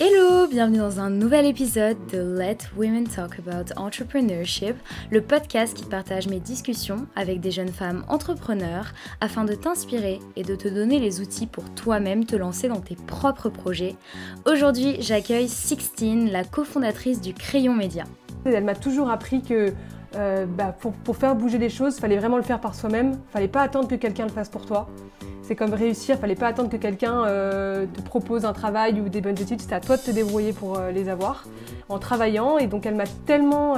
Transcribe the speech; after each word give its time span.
Hello, 0.00 0.48
bienvenue 0.48 0.78
dans 0.78 0.98
un 0.98 1.08
nouvel 1.08 1.46
épisode 1.46 1.96
de 2.10 2.18
Let 2.18 2.58
Women 2.76 3.06
Talk 3.06 3.38
About 3.38 3.72
Entrepreneurship, 3.76 4.74
le 5.12 5.20
podcast 5.20 5.72
qui 5.72 5.84
partage 5.84 6.26
mes 6.26 6.40
discussions 6.40 7.06
avec 7.14 7.40
des 7.40 7.52
jeunes 7.52 7.68
femmes 7.68 8.04
entrepreneurs 8.08 8.92
afin 9.20 9.44
de 9.44 9.54
t'inspirer 9.54 10.18
et 10.34 10.42
de 10.42 10.56
te 10.56 10.66
donner 10.66 10.98
les 10.98 11.20
outils 11.20 11.46
pour 11.46 11.72
toi-même 11.76 12.26
te 12.26 12.34
lancer 12.34 12.66
dans 12.66 12.80
tes 12.80 12.96
propres 12.96 13.50
projets. 13.50 13.94
Aujourd'hui, 14.46 14.96
j'accueille 14.98 15.48
Sixtine, 15.48 16.28
la 16.32 16.42
cofondatrice 16.42 17.20
du 17.20 17.32
Crayon 17.32 17.74
Média. 17.74 18.02
Elle 18.46 18.64
m'a 18.64 18.74
toujours 18.74 19.10
appris 19.10 19.42
que 19.42 19.72
euh, 20.16 20.46
bah, 20.46 20.74
pour, 20.78 21.16
faire 21.16 21.34
bouger 21.34 21.58
les 21.58 21.68
choses, 21.68 21.96
il 21.96 22.00
fallait 22.00 22.18
vraiment 22.18 22.36
le 22.36 22.42
faire 22.42 22.60
par 22.60 22.74
soi-même, 22.74 23.12
il 23.12 23.32
fallait 23.32 23.48
pas 23.48 23.62
attendre 23.62 23.88
que 23.88 23.94
quelqu'un 23.94 24.24
le 24.24 24.30
fasse 24.30 24.48
pour 24.48 24.66
toi. 24.66 24.88
C'est 25.42 25.56
comme 25.56 25.74
réussir, 25.74 26.16
il 26.16 26.20
fallait 26.20 26.34
pas 26.34 26.46
attendre 26.46 26.70
que 26.70 26.76
quelqu'un 26.76 27.24
euh, 27.24 27.86
te 27.92 28.00
propose 28.00 28.44
un 28.44 28.52
travail 28.52 29.00
ou 29.00 29.08
des 29.08 29.20
bonnes 29.20 29.38
études, 29.38 29.60
c'était 29.60 29.74
à 29.74 29.80
toi 29.80 29.96
de 29.96 30.02
te 30.02 30.10
débrouiller 30.10 30.52
pour 30.52 30.78
euh, 30.78 30.90
les 30.90 31.08
avoir 31.08 31.44
en 31.88 31.98
travaillant. 31.98 32.58
Et 32.58 32.66
donc 32.66 32.86
elle 32.86 32.94
m'a 32.94 33.04
tellement, 33.26 33.76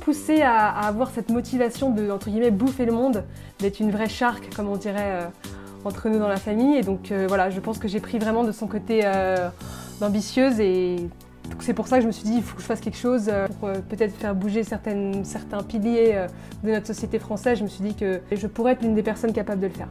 poussée 0.00 0.42
à, 0.42 0.68
avoir 0.68 1.10
cette 1.10 1.30
motivation 1.30 1.90
de 1.90 2.10
entre 2.10 2.28
guillemets 2.28 2.50
bouffer 2.50 2.84
le 2.84 2.92
monde, 2.92 3.24
d'être 3.60 3.80
une 3.80 3.90
vraie 3.90 4.08
shark 4.08 4.54
comme 4.54 4.68
on 4.68 4.76
dirait 4.76 5.30
entre 5.84 6.08
nous 6.08 6.18
dans 6.18 6.28
la 6.28 6.36
famille. 6.36 6.76
Et 6.76 6.82
donc 6.82 7.12
voilà, 7.28 7.50
je 7.50 7.60
pense 7.60 7.78
que 7.78 7.88
j'ai 7.88 8.00
pris 8.00 8.18
vraiment 8.18 8.44
de 8.44 8.52
son 8.52 8.66
côté 8.66 9.02
d'ambitieuse 10.00 10.60
et 10.60 11.08
c'est 11.60 11.74
pour 11.74 11.86
ça 11.86 11.96
que 11.96 12.02
je 12.02 12.06
me 12.06 12.12
suis 12.12 12.24
dit 12.24 12.34
il 12.36 12.42
faut 12.42 12.56
que 12.56 12.62
je 12.62 12.66
fasse 12.66 12.80
quelque 12.80 12.98
chose 12.98 13.30
pour 13.60 13.70
peut-être 13.88 14.14
faire 14.14 14.34
bouger 14.34 14.64
certains 14.64 15.62
piliers 15.66 16.26
de 16.62 16.70
notre 16.70 16.86
société 16.86 17.18
française. 17.18 17.58
Je 17.58 17.64
me 17.64 17.68
suis 17.68 17.84
dit 17.84 17.94
que 17.94 18.20
je 18.32 18.46
pourrais 18.46 18.72
être 18.72 18.82
l'une 18.82 18.94
des 18.94 19.02
personnes 19.02 19.32
capables 19.32 19.60
de 19.60 19.68
le 19.68 19.72
faire. 19.72 19.88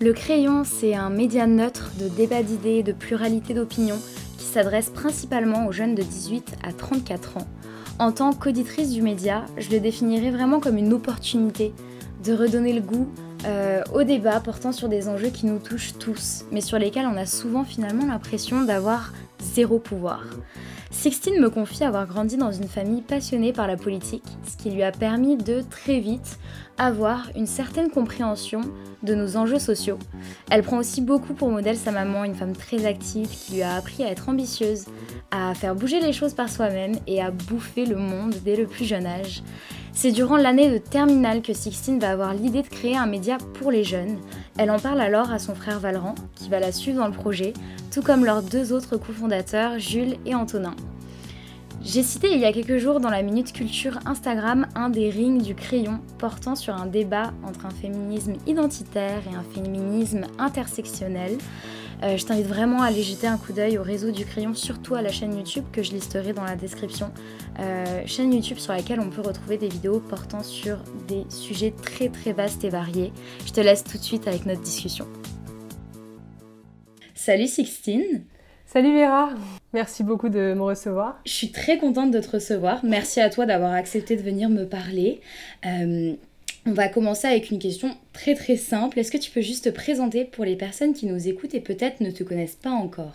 Le 0.00 0.12
Crayon, 0.12 0.62
c'est 0.64 0.94
un 0.94 1.10
média 1.10 1.48
neutre 1.48 1.90
de 1.98 2.08
débat 2.08 2.44
d'idées, 2.44 2.84
de 2.84 2.92
pluralité 2.92 3.52
d'opinions 3.52 3.98
qui 4.38 4.44
s'adresse 4.44 4.90
principalement 4.90 5.66
aux 5.66 5.72
jeunes 5.72 5.96
de 5.96 6.02
18 6.02 6.58
à 6.62 6.72
34 6.72 7.38
ans. 7.38 7.46
En 7.98 8.12
tant 8.12 8.32
qu'auditrice 8.32 8.92
du 8.92 9.02
média, 9.02 9.44
je 9.56 9.70
le 9.70 9.80
définirais 9.80 10.30
vraiment 10.30 10.60
comme 10.60 10.78
une 10.78 10.92
opportunité 10.92 11.72
de 12.22 12.32
redonner 12.32 12.72
le 12.72 12.80
goût 12.80 13.08
euh, 13.44 13.82
au 13.92 14.04
débat 14.04 14.38
portant 14.38 14.70
sur 14.70 14.88
des 14.88 15.08
enjeux 15.08 15.30
qui 15.30 15.46
nous 15.46 15.58
touchent 15.58 15.98
tous, 15.98 16.44
mais 16.52 16.60
sur 16.60 16.78
lesquels 16.78 17.06
on 17.12 17.16
a 17.16 17.26
souvent 17.26 17.64
finalement 17.64 18.06
l'impression 18.06 18.62
d'avoir 18.62 19.12
zéro 19.40 19.78
pouvoir. 19.78 20.24
Sixtine 20.90 21.40
me 21.40 21.50
confie 21.50 21.84
avoir 21.84 22.06
grandi 22.06 22.36
dans 22.36 22.50
une 22.50 22.66
famille 22.66 23.02
passionnée 23.02 23.52
par 23.52 23.66
la 23.66 23.76
politique, 23.76 24.24
ce 24.46 24.56
qui 24.56 24.70
lui 24.70 24.82
a 24.82 24.90
permis 24.90 25.36
de 25.36 25.62
très 25.62 26.00
vite 26.00 26.38
avoir 26.78 27.28
une 27.36 27.46
certaine 27.46 27.90
compréhension 27.90 28.62
de 29.02 29.14
nos 29.14 29.36
enjeux 29.36 29.58
sociaux. 29.58 29.98
Elle 30.50 30.62
prend 30.62 30.78
aussi 30.78 31.00
beaucoup 31.00 31.34
pour 31.34 31.50
modèle 31.50 31.76
sa 31.76 31.90
maman, 31.90 32.24
une 32.24 32.34
femme 32.34 32.56
très 32.56 32.86
active 32.86 33.28
qui 33.28 33.54
lui 33.54 33.62
a 33.62 33.74
appris 33.74 34.04
à 34.04 34.10
être 34.10 34.28
ambitieuse, 34.28 34.86
à 35.30 35.54
faire 35.54 35.74
bouger 35.74 36.00
les 36.00 36.12
choses 36.12 36.34
par 36.34 36.48
soi-même 36.48 36.94
et 37.06 37.20
à 37.20 37.30
bouffer 37.30 37.84
le 37.84 37.96
monde 37.96 38.34
dès 38.44 38.56
le 38.56 38.66
plus 38.66 38.84
jeune 38.84 39.06
âge. 39.06 39.42
C'est 40.00 40.12
durant 40.12 40.36
l'année 40.36 40.70
de 40.70 40.78
terminale 40.78 41.42
que 41.42 41.52
Sixtine 41.52 41.98
va 41.98 42.10
avoir 42.10 42.32
l'idée 42.32 42.62
de 42.62 42.68
créer 42.68 42.96
un 42.96 43.06
média 43.06 43.36
pour 43.54 43.72
les 43.72 43.82
jeunes. 43.82 44.16
Elle 44.56 44.70
en 44.70 44.78
parle 44.78 45.00
alors 45.00 45.32
à 45.32 45.40
son 45.40 45.56
frère 45.56 45.80
Valran, 45.80 46.14
qui 46.36 46.48
va 46.48 46.60
la 46.60 46.70
suivre 46.70 47.00
dans 47.00 47.08
le 47.08 47.12
projet, 47.12 47.52
tout 47.92 48.00
comme 48.00 48.24
leurs 48.24 48.44
deux 48.44 48.72
autres 48.72 48.96
cofondateurs, 48.96 49.80
Jules 49.80 50.14
et 50.24 50.36
Antonin. 50.36 50.76
J'ai 51.82 52.04
cité 52.04 52.32
il 52.32 52.38
y 52.38 52.44
a 52.44 52.52
quelques 52.52 52.78
jours 52.78 53.00
dans 53.00 53.10
la 53.10 53.22
Minute 53.22 53.52
Culture 53.52 53.98
Instagram 54.06 54.68
un 54.76 54.88
des 54.88 55.10
rings 55.10 55.42
du 55.42 55.56
crayon 55.56 55.98
portant 56.18 56.54
sur 56.54 56.76
un 56.76 56.86
débat 56.86 57.32
entre 57.44 57.66
un 57.66 57.70
féminisme 57.70 58.34
identitaire 58.46 59.22
et 59.28 59.34
un 59.34 59.42
féminisme 59.52 60.26
intersectionnel. 60.38 61.38
Euh, 62.02 62.16
je 62.16 62.24
t'invite 62.24 62.46
vraiment 62.46 62.82
à 62.82 62.86
aller 62.86 63.02
jeter 63.02 63.26
un 63.26 63.36
coup 63.36 63.52
d'œil 63.52 63.76
au 63.78 63.82
réseau 63.82 64.10
du 64.10 64.24
crayon, 64.24 64.54
surtout 64.54 64.94
à 64.94 65.02
la 65.02 65.10
chaîne 65.10 65.36
YouTube 65.36 65.64
que 65.72 65.82
je 65.82 65.92
listerai 65.92 66.32
dans 66.32 66.44
la 66.44 66.54
description. 66.54 67.10
Euh, 67.58 68.02
chaîne 68.06 68.32
YouTube 68.32 68.58
sur 68.58 68.72
laquelle 68.72 69.00
on 69.00 69.10
peut 69.10 69.22
retrouver 69.22 69.58
des 69.58 69.68
vidéos 69.68 70.00
portant 70.00 70.42
sur 70.42 70.78
des 71.08 71.24
sujets 71.28 71.72
très 71.72 72.08
très 72.08 72.32
vastes 72.32 72.62
et 72.64 72.68
variés. 72.68 73.12
Je 73.46 73.52
te 73.52 73.60
laisse 73.60 73.82
tout 73.82 73.98
de 73.98 74.02
suite 74.02 74.28
avec 74.28 74.46
notre 74.46 74.62
discussion. 74.62 75.06
Salut 77.14 77.48
Sixtine 77.48 78.24
Salut 78.70 78.92
Vera, 78.92 79.30
merci 79.72 80.04
beaucoup 80.04 80.28
de 80.28 80.52
me 80.52 80.60
recevoir. 80.60 81.18
Je 81.24 81.32
suis 81.32 81.52
très 81.52 81.78
contente 81.78 82.10
de 82.10 82.20
te 82.20 82.32
recevoir. 82.32 82.84
Merci 82.84 83.18
à 83.18 83.30
toi 83.30 83.46
d'avoir 83.46 83.72
accepté 83.72 84.14
de 84.14 84.20
venir 84.20 84.50
me 84.50 84.64
parler. 84.64 85.22
Euh, 85.64 86.12
on 86.66 86.72
va 86.72 86.88
commencer 86.88 87.26
avec 87.26 87.50
une 87.50 87.58
question 87.58 87.96
très 88.12 88.34
très 88.34 88.56
simple. 88.56 88.98
Est-ce 88.98 89.10
que 89.10 89.18
tu 89.18 89.30
peux 89.30 89.40
juste 89.40 89.64
te 89.64 89.70
présenter 89.70 90.24
pour 90.24 90.44
les 90.44 90.56
personnes 90.56 90.92
qui 90.92 91.06
nous 91.06 91.28
écoutent 91.28 91.54
et 91.54 91.60
peut-être 91.60 92.00
ne 92.00 92.10
te 92.10 92.22
connaissent 92.22 92.56
pas 92.56 92.70
encore 92.70 93.12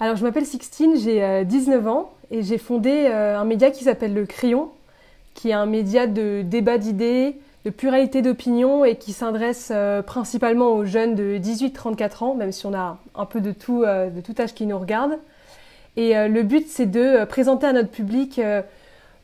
Alors 0.00 0.16
je 0.16 0.24
m'appelle 0.24 0.46
Sixtine, 0.46 0.96
j'ai 0.96 1.44
19 1.44 1.86
euh, 1.86 1.88
ans 1.88 2.12
et 2.30 2.42
j'ai 2.42 2.58
fondé 2.58 2.90
euh, 2.90 3.38
un 3.38 3.44
média 3.44 3.70
qui 3.70 3.84
s'appelle 3.84 4.14
Le 4.14 4.26
Crayon, 4.26 4.70
qui 5.34 5.50
est 5.50 5.54
un 5.54 5.66
média 5.66 6.06
de 6.06 6.42
débat 6.42 6.78
d'idées, 6.78 7.36
de 7.64 7.70
pluralité 7.70 8.22
d'opinion 8.22 8.84
et 8.84 8.96
qui 8.96 9.12
s'adresse 9.12 9.70
euh, 9.72 10.02
principalement 10.02 10.72
aux 10.72 10.84
jeunes 10.84 11.14
de 11.14 11.38
18-34 11.38 12.24
ans, 12.24 12.34
même 12.34 12.52
si 12.52 12.66
on 12.66 12.74
a 12.74 12.98
un 13.14 13.26
peu 13.26 13.40
de 13.40 13.52
tout, 13.52 13.84
de 13.84 14.20
tout 14.20 14.34
âge 14.40 14.54
qui 14.54 14.66
nous 14.66 14.78
regarde. 14.78 15.18
Et 15.96 16.14
le 16.28 16.44
but, 16.44 16.68
c'est 16.68 16.86
de 16.86 17.24
présenter 17.24 17.66
à 17.66 17.72
notre 17.72 17.88
public 17.88 18.40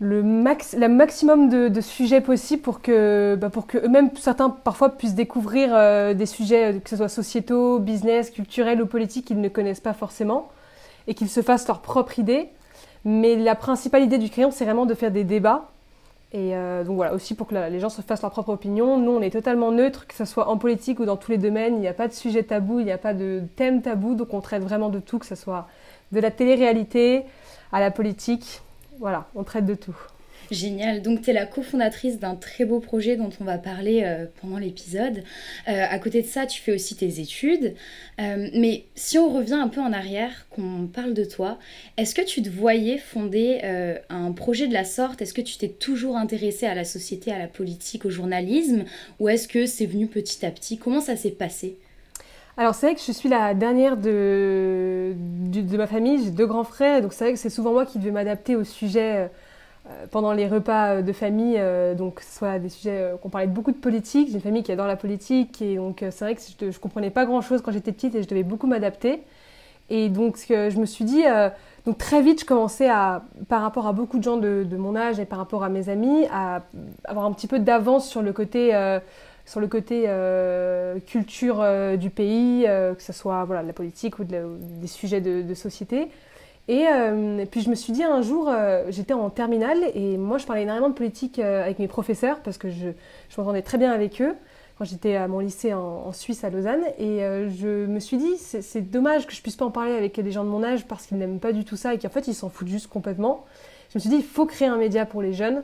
le, 0.04 0.22
max, 0.22 0.76
le 0.76 0.88
maximum 0.88 1.48
de, 1.48 1.81
sujets 1.81 2.20
possibles 2.20 2.62
pour 2.62 2.81
que, 2.82 3.37
bah, 3.41 3.50
pour 3.50 3.66
que 3.66 3.78
eux-mêmes, 3.78 4.10
certains 4.16 4.50
parfois, 4.50 4.91
puissent 4.91 5.15
découvrir 5.15 6.15
des 6.15 6.26
sujets, 6.26 6.81
que 6.82 6.91
ce 6.91 6.97
soit 6.97 7.09
sociétaux, 7.09 7.78
business, 7.78 8.31
culturels 8.31 8.81
ou 8.82 8.87
politiques, 8.87 9.26
qu'ils 9.26 9.41
ne 9.41 9.48
connaissent 9.48 9.81
pas 9.81 9.94
forcément, 9.94 10.50
et 11.06 11.15
qu'ils 11.15 11.28
se 11.28 11.42
fassent 11.42 11.66
leur 11.66 11.81
propre 11.81 12.19
idée. 12.19 12.48
Mais 13.04 13.37
la 13.37 13.54
principale 13.54 14.03
idée 14.03 14.19
du 14.19 14.31
crayon, 14.31 14.50
c'est 14.50 14.65
vraiment 14.65 14.87
de 14.87 14.94
faire 14.94 15.10
des 15.10 15.25
débats 15.25 15.69
et 16.34 16.56
euh, 16.56 16.82
donc 16.82 16.97
voilà, 16.97 17.15
aussi 17.15 17.36
pour 17.36 17.47
que 17.47 17.54
la, 17.54 17.71
les 17.71 17.78
gens 17.78 17.88
se 17.88 18.03
fassent 18.03 18.22
leur 18.22 18.32
propre 18.32 18.48
opinion. 18.48 18.98
Nous, 18.98 19.12
on 19.12 19.22
est 19.22 19.31
totalement 19.31 19.71
neutre, 19.71 20.09
que 20.09 20.15
ce 20.15 20.25
soit 20.25 20.48
en 20.48 20.59
politique 20.59 20.98
ou 20.98 21.04
dans 21.04 21.16
tous 21.16 21.31
les 21.31 21.38
domaines. 21.38 21.76
Il 21.76 21.81
n'y 21.81 21.86
a 21.86 21.94
pas 21.94 22.09
de 22.09 22.12
sujet 22.12 22.42
tabou, 22.42 22.81
il 22.81 22.86
n'y 22.86 22.92
a 22.92 22.98
pas 22.98 23.15
de 23.15 23.44
thème 23.54 23.82
tabou, 23.82 24.16
donc 24.16 24.34
on 24.34 24.41
traite 24.41 24.65
vraiment 24.65 24.88
de 24.88 24.98
tout, 24.98 25.21
que 25.21 25.26
ce 25.26 25.36
soit 25.36 25.69
de 26.10 26.19
la 26.19 26.32
télé-réalité 26.32 27.22
à 27.71 27.78
la 27.78 27.92
politique. 27.92 28.62
Voilà, 28.99 29.28
on 29.34 29.44
traite 29.44 29.66
de 29.66 29.75
tout. 29.75 29.97
Génial. 30.50 31.03
Donc, 31.03 31.22
tu 31.22 31.31
es 31.31 31.32
la 31.32 31.47
cofondatrice 31.47 32.19
d'un 32.19 32.34
très 32.34 32.65
beau 32.65 32.78
projet 32.81 33.16
dont 33.16 33.31
on 33.41 33.44
va 33.44 33.59
parler 33.59 34.03
euh, 34.05 34.27
pendant 34.41 34.59
l'épisode. 34.59 35.25
Euh, 35.69 35.87
à 35.88 35.99
côté 35.99 36.22
de 36.22 36.27
ça, 36.27 36.47
tu 36.47 36.60
fais 36.60 36.72
aussi 36.72 36.94
tes 36.97 37.21
études. 37.21 37.75
Euh, 38.21 38.49
mais 38.54 38.84
si 38.94 39.19
on 39.19 39.33
revient 39.33 39.54
un 39.54 39.69
peu 39.69 39.81
en 39.81 39.93
arrière, 39.93 40.47
qu'on 40.50 40.87
parle 40.87 41.15
de 41.15 41.25
toi, 41.25 41.59
est-ce 41.97 42.15
que 42.15 42.22
tu 42.22 42.43
te 42.43 42.50
voyais 42.50 42.99
fonder 42.99 43.60
un 44.09 44.33
projet 44.33 44.66
de 44.66 44.72
la 44.72 44.84
sorte? 44.84 45.22
Est-ce 45.22 45.34
que 45.34 45.41
tu 45.41 45.56
t'es 45.56 45.69
toujours 45.69 46.16
intéressée 46.16 46.66
à 46.66 46.75
la 46.75 46.84
société, 46.84 47.33
à 47.33 47.38
la 47.38 47.49
politique, 47.49 48.04
au 48.04 48.10
journalisme? 48.10 48.84
Ou 49.21 49.28
est-ce 49.28 49.49
que 49.49 49.66
c'est 49.66 49.87
venu 49.87 50.06
petit 50.06 50.44
à 50.44 50.50
petit? 50.50 50.78
Comment 50.78 51.00
ça 51.00 51.16
s'est 51.16 51.31
passé? 51.31 51.77
Alors 52.56 52.75
c'est 52.75 52.87
vrai 52.87 52.94
que 52.94 53.00
je 53.04 53.10
suis 53.10 53.28
la 53.28 53.53
dernière 53.54 53.97
de, 53.97 55.15
ma 55.76 55.87
famille, 55.88 56.22
j'ai 56.25 56.31
deux 56.31 56.47
grands 56.47 56.65
frères, 56.65 57.03
donc 57.03 57.12
c'est 57.12 57.25
vrai 57.25 57.32
que 57.32 57.38
c'est 57.38 57.50
souvent 57.50 57.72
moi 57.72 57.84
qui 57.84 57.98
devais 57.98 58.12
m'adapter 58.12 58.54
au 58.54 58.62
sujet 58.62 59.28
euh, 59.91 60.06
pendant 60.10 60.32
les 60.32 60.47
repas 60.47 60.95
euh, 60.95 61.03
de 61.03 61.12
famille, 61.12 61.56
euh, 61.59 61.95
donc 61.95 62.21
soit 62.21 62.60
des 62.60 62.68
sujets 62.68 63.12
qu'on 63.21 63.28
parlait 63.28 63.48
beaucoup 63.48 63.72
de 63.72 63.77
politique. 63.77 64.28
J'ai 64.28 64.34
une 64.34 64.41
famille 64.41 64.62
qui 64.62 64.71
adore 64.71 64.86
la 64.86 64.97
politique 64.97 65.60
et 65.62 65.77
donc 65.77 65.98
c'est 66.10 66.24
vrai 66.24 66.34
que 66.36 66.41
je, 66.41 66.71
je 66.71 66.78
comprenais 66.78 67.10
pas 67.10 67.27
grand 67.27 67.41
chose 67.41 67.60
quand 67.60 67.72
j'étais 67.72 67.92
petite 67.92 68.15
et 68.15 68.22
je 68.22 68.28
devais 68.28 68.45
beaucoup 68.45 68.68
m'adapter. 68.68 69.22
Et 69.91 70.09
donc 70.09 70.36
je 70.48 70.78
me 70.78 70.86
suis 70.86 71.04
dit, 71.04 71.24
donc 71.84 71.98
très 71.98 72.22
vite 72.22 72.41
je 72.41 72.47
commençais 72.47 72.89
à, 72.89 73.24
par 73.48 73.60
rapport 73.60 73.86
à 73.86 73.92
beaucoup 73.92 74.16
de 74.16 74.22
gens 74.22 74.39
de, 74.39 74.77
mon 74.78 74.97
âge 74.97 75.21
et 75.21 75.27
par 75.27 75.39
rapport 75.39 75.62
à 75.62 75.68
mes 75.68 75.91
amis, 75.91 76.27
à 76.33 76.62
avoir 77.04 77.27
un 77.27 77.33
petit 77.33 77.48
peu 77.48 77.59
d'avance 77.59 78.09
sur 78.09 78.22
le 78.22 78.33
côté 78.33 78.72
sur 79.47 79.61
le 79.61 79.67
côté 79.67 80.05
euh, 80.07 80.99
culture 81.01 81.61
euh, 81.61 81.97
du 81.97 82.11
pays, 82.11 82.65
euh, 82.67 82.95
que 82.95 83.03
ce 83.03 83.13
soit 83.13 83.45
voilà, 83.45 83.63
de 83.63 83.67
la 83.67 83.73
politique 83.73 84.19
ou, 84.19 84.25
des 84.25 84.87
sujets 84.87 85.21
de, 85.21 85.55
société. 85.55 86.09
Et, 86.67 86.87
puis 87.51 87.61
je 87.61 87.69
me 87.69 87.75
suis 87.75 87.93
dit 87.93 88.03
un 88.03 88.23
jour, 88.23 88.51
j'étais 88.89 89.13
en 89.13 89.29
terminale 89.29 89.79
et 89.95 90.17
moi 90.17 90.39
je 90.39 90.47
parlais 90.47 90.63
énormément 90.63 90.89
de 90.89 90.95
politique 90.95 91.39
avec 91.39 91.79
mes 91.79 91.89
professeurs 91.89 92.41
parce 92.41 92.57
que 92.57 92.71
je, 92.71 92.89
je 93.29 93.41
m'entendais 93.41 93.61
très 93.61 93.77
bien 93.77 93.93
avec 93.93 94.23
eux 94.23 94.35
quand 94.79 94.87
j'étais 94.87 95.15
à 95.17 95.29
mon 95.29 95.41
lycée 95.41 95.75
en, 95.75 96.11
Suisse 96.13 96.43
à 96.43 96.49
Lausanne. 96.49 96.83
Et 96.99 97.19
je 97.19 97.85
me 97.85 98.01
suis 98.01 98.17
dit, 98.17 98.39
c'est 98.39 98.81
dommage 98.81 99.27
que 99.27 99.35
je 99.35 99.43
puisse 99.43 99.57
pas 99.57 99.67
en 99.67 99.71
parler 99.71 99.93
avec 99.93 100.19
des 100.19 100.33
gens 100.33 100.43
de 100.43 100.49
mon 100.49 100.65
âge 100.65 100.87
parce 100.87 101.05
qu'ils 101.05 101.19
n'aiment 101.19 101.39
pas 101.39 101.53
du 101.53 101.67
tout 101.67 101.77
ça 101.77 101.93
et 101.93 101.99
qu'en 101.99 102.09
fait 102.09 102.29
ils 102.29 102.35
s'en 102.35 102.49
foutent 102.49 102.69
juste 102.69 102.87
complètement. 102.87 103.45
je 103.91 103.99
me 103.99 104.01
suis 104.01 104.09
dit, 104.09 104.17
il 104.17 104.25
faut 104.25 104.47
créer 104.47 104.69
un 104.69 104.79
média 104.79 105.05
pour 105.05 105.21
les 105.21 105.35
jeunes. 105.35 105.63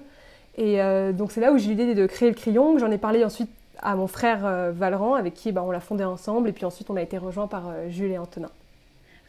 Et 0.59 0.81
donc 1.15 1.33
c'est 1.33 1.41
là 1.41 1.51
où 1.51 1.57
j'ai 1.57 1.73
eu 1.73 1.75
l'idée 1.77 1.95
de 1.95 2.05
créer 2.05 2.29
le 2.29 2.35
Crayon. 2.35 2.77
J'en 2.77 2.91
ai 2.91 2.99
parlé 2.99 3.25
ensuite 3.25 3.49
à 3.83 3.97
mon 3.97 4.07
frère 4.07 4.73
Valran, 4.73 5.15
avec 5.15 5.35
qui 5.35 5.53
bah, 5.53 5.63
on 5.65 5.71
l'a 5.71 5.81
fondé 5.81 6.05
ensemble. 6.05 6.49
Et 6.49 6.53
puis 6.53 6.65
ensuite, 6.65 6.91
on 6.91 6.97
a 6.97 7.03
été 7.03 7.19
rejoint 7.19 7.47
par 7.47 7.73
Jules 7.89 8.13
et 8.13 8.19
Antonin. 8.19 8.51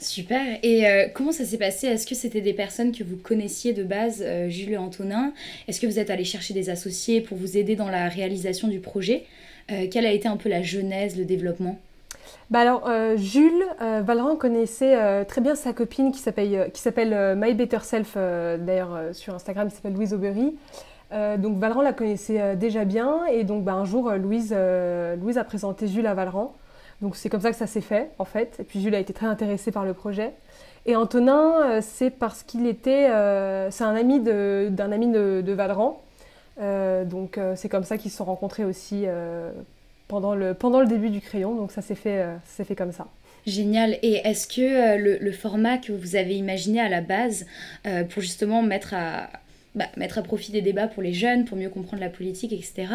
Super. 0.01 0.57
Et 0.63 0.87
euh, 0.87 1.07
comment 1.13 1.31
ça 1.31 1.45
s'est 1.45 1.59
passé? 1.59 1.85
Est-ce 1.85 2.07
que 2.07 2.15
c'était 2.15 2.41
des 2.41 2.53
personnes 2.53 2.91
que 2.91 3.03
vous 3.03 3.17
connaissiez 3.17 3.71
de 3.71 3.83
base, 3.83 4.23
euh, 4.25 4.49
Jules 4.49 4.71
et 4.71 4.77
Antonin? 4.77 5.31
Est-ce 5.67 5.79
que 5.79 5.85
vous 5.85 5.99
êtes 5.99 6.09
allé 6.09 6.23
chercher 6.23 6.55
des 6.55 6.71
associés 6.71 7.21
pour 7.21 7.37
vous 7.37 7.55
aider 7.55 7.75
dans 7.75 7.87
la 7.87 8.09
réalisation 8.09 8.67
du 8.67 8.79
projet? 8.79 9.25
Euh, 9.71 9.85
Quelle 9.91 10.07
a 10.07 10.11
été 10.11 10.27
un 10.27 10.37
peu 10.37 10.49
la 10.49 10.63
genèse, 10.63 11.17
le 11.17 11.25
développement? 11.25 11.77
Bah 12.49 12.59
alors, 12.59 12.89
Jules 13.17 13.63
Valran 13.79 14.35
connaissait 14.35 15.23
très 15.25 15.39
bien 15.39 15.55
sa 15.55 15.71
copine 15.71 16.11
qui 16.11 16.19
s'appelle 16.19 17.35
My 17.37 17.53
Better 17.53 17.79
Self, 17.81 18.15
d'ailleurs 18.15 18.99
sur 19.13 19.33
Instagram, 19.33 19.69
qui 19.69 19.75
s'appelle 19.75 19.93
Louise 19.93 20.13
Aubery. 20.13 20.53
Donc 21.37 21.57
Valran 21.57 21.81
la 21.81 21.93
connaissait 21.93 22.55
déjà 22.55 22.85
bien 22.85 23.25
et 23.25 23.43
donc 23.43 23.63
bah, 23.63 23.73
un 23.73 23.85
jour 23.85 24.11
Louise, 24.11 24.55
Louise 25.19 25.37
a 25.37 25.43
présenté 25.43 25.87
Jules 25.87 26.07
à 26.07 26.13
Valran. 26.13 26.53
Donc 27.01 27.15
c'est 27.15 27.29
comme 27.29 27.41
ça 27.41 27.49
que 27.49 27.57
ça 27.57 27.67
s'est 27.67 27.81
fait 27.81 28.11
en 28.19 28.25
fait. 28.25 28.57
Et 28.59 28.63
puis 28.63 28.81
Jules 28.81 28.95
a 28.95 28.99
été 28.99 29.13
très 29.13 29.25
intéressé 29.25 29.71
par 29.71 29.85
le 29.85 29.93
projet. 29.93 30.33
Et 30.85 30.95
Antonin, 30.95 31.61
euh, 31.61 31.79
c'est 31.81 32.09
parce 32.09 32.43
qu'il 32.43 32.65
était, 32.65 33.09
euh, 33.09 33.69
c'est 33.69 33.83
un 33.83 33.95
ami 33.95 34.19
d'un 34.19 34.91
ami 34.91 35.11
de, 35.11 35.41
de 35.45 35.53
Valran. 35.53 36.01
Euh, 36.59 37.05
donc 37.05 37.39
c'est 37.55 37.69
comme 37.69 37.83
ça 37.83 37.97
qu'ils 37.97 38.11
se 38.11 38.17
sont 38.17 38.25
rencontrés 38.25 38.65
aussi 38.65 39.05
pendant, 40.07 40.35
le, 40.35 40.53
pendant 40.53 40.79
le 40.79 40.87
début 40.87 41.09
du 41.09 41.21
crayon. 41.21 41.55
Donc 41.55 41.71
ça 41.71 41.81
s'est 41.81 41.95
fait, 41.95 42.25
fait 42.45 42.75
comme 42.75 42.91
ça. 42.91 43.07
Génial. 43.47 43.97
Et 44.03 44.21
est-ce 44.23 44.47
que 44.47 44.97
le, 44.97 45.31
format 45.31 45.77
que 45.77 45.91
vous 45.91 46.15
avez 46.15 46.35
imaginé 46.35 46.79
à 46.79 46.89
la 46.89 47.01
base 47.01 47.45
pour 48.09 48.21
justement 48.21 48.61
mettre 48.61 48.93
à, 48.93 49.29
bah, 49.73 49.85
mettre 49.95 50.17
à 50.17 50.21
profit 50.21 50.51
des 50.51 50.61
débats 50.61 50.87
pour 50.87 51.01
les 51.01 51.13
jeunes, 51.13 51.45
pour 51.45 51.57
mieux 51.57 51.69
comprendre 51.69 52.01
la 52.01 52.09
politique, 52.09 52.51
etc. 52.51 52.87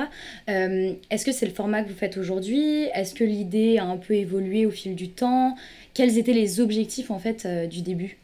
Euh, 0.50 0.92
est-ce 1.10 1.24
que 1.24 1.32
c'est 1.32 1.46
le 1.46 1.52
format 1.52 1.82
que 1.82 1.88
vous 1.88 1.94
faites 1.94 2.18
aujourd'hui? 2.18 2.84
Est-ce 2.94 3.14
que 3.14 3.24
l'idée 3.24 3.78
a 3.78 3.84
un 3.84 3.96
peu 3.96 4.12
évolué 4.12 4.66
au 4.66 4.70
fil 4.70 4.94
du 4.94 5.08
temps? 5.08 5.56
Quels 5.94 6.18
étaient 6.18 6.34
les 6.34 6.60
objectifs 6.60 7.10
en 7.10 7.18
fait 7.18 7.46
euh, 7.46 7.66
du 7.66 7.80
début? 7.80 8.18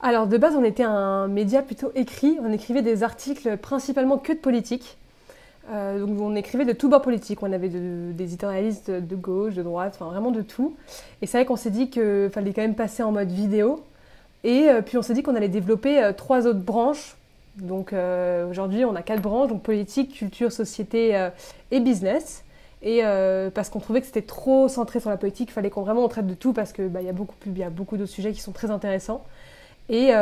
Alors 0.00 0.26
de 0.26 0.38
base, 0.38 0.56
on 0.56 0.64
était 0.64 0.84
un 0.84 1.28
média 1.28 1.60
plutôt 1.60 1.92
écrit. 1.94 2.38
On 2.42 2.50
écrivait 2.50 2.80
des 2.80 3.02
articles 3.02 3.58
principalement 3.58 4.16
que 4.16 4.32
de 4.32 4.38
politique. 4.38 4.96
Euh, 5.70 6.00
donc 6.00 6.18
on 6.18 6.34
écrivait 6.34 6.64
de 6.64 6.72
tout 6.72 6.88
bord 6.88 7.02
politique. 7.02 7.42
On 7.42 7.52
avait 7.52 7.68
des 7.68 8.24
éditorialistes 8.24 8.90
de 8.90 9.16
gauche, 9.16 9.52
de 9.52 9.62
droite, 9.62 9.98
enfin 10.00 10.10
vraiment 10.10 10.30
de 10.30 10.40
tout. 10.40 10.76
Et 11.20 11.26
c'est 11.26 11.36
vrai 11.36 11.44
qu'on 11.44 11.56
s'est 11.56 11.70
dit 11.70 11.90
qu'il 11.90 12.30
fallait 12.32 12.54
quand 12.54 12.62
même 12.62 12.74
passer 12.74 13.02
en 13.02 13.12
mode 13.12 13.30
vidéo. 13.30 13.84
Et 14.44 14.68
puis 14.86 14.96
on 14.96 15.02
s'est 15.02 15.12
dit 15.12 15.22
qu'on 15.22 15.34
allait 15.34 15.48
développer 15.48 16.12
trois 16.16 16.46
autres 16.46 16.60
branches 16.60 17.17
donc 17.62 17.92
euh, 17.92 18.48
aujourd'hui, 18.48 18.84
on 18.84 18.94
a 18.94 19.02
quatre 19.02 19.22
branches, 19.22 19.48
donc 19.48 19.62
politique, 19.62 20.14
culture, 20.14 20.52
société 20.52 21.16
euh, 21.16 21.30
et 21.70 21.80
business. 21.80 22.44
Et 22.80 23.00
euh, 23.02 23.50
parce 23.50 23.70
qu'on 23.70 23.80
trouvait 23.80 24.00
que 24.00 24.06
c'était 24.06 24.22
trop 24.22 24.68
centré 24.68 25.00
sur 25.00 25.10
la 25.10 25.16
politique, 25.16 25.50
il 25.50 25.52
fallait 25.52 25.70
qu'on 25.70 25.82
vraiment 25.82 26.06
traite 26.08 26.26
de 26.26 26.34
tout 26.34 26.52
parce 26.52 26.72
qu'il 26.72 26.88
bah, 26.88 27.02
y 27.02 27.08
a 27.08 27.12
beaucoup, 27.12 27.34
y 27.46 27.64
beaucoup 27.64 27.96
d'autres 27.96 28.10
sujets 28.10 28.32
qui 28.32 28.40
sont 28.40 28.52
très 28.52 28.70
intéressants. 28.70 29.24
Et 29.90 30.12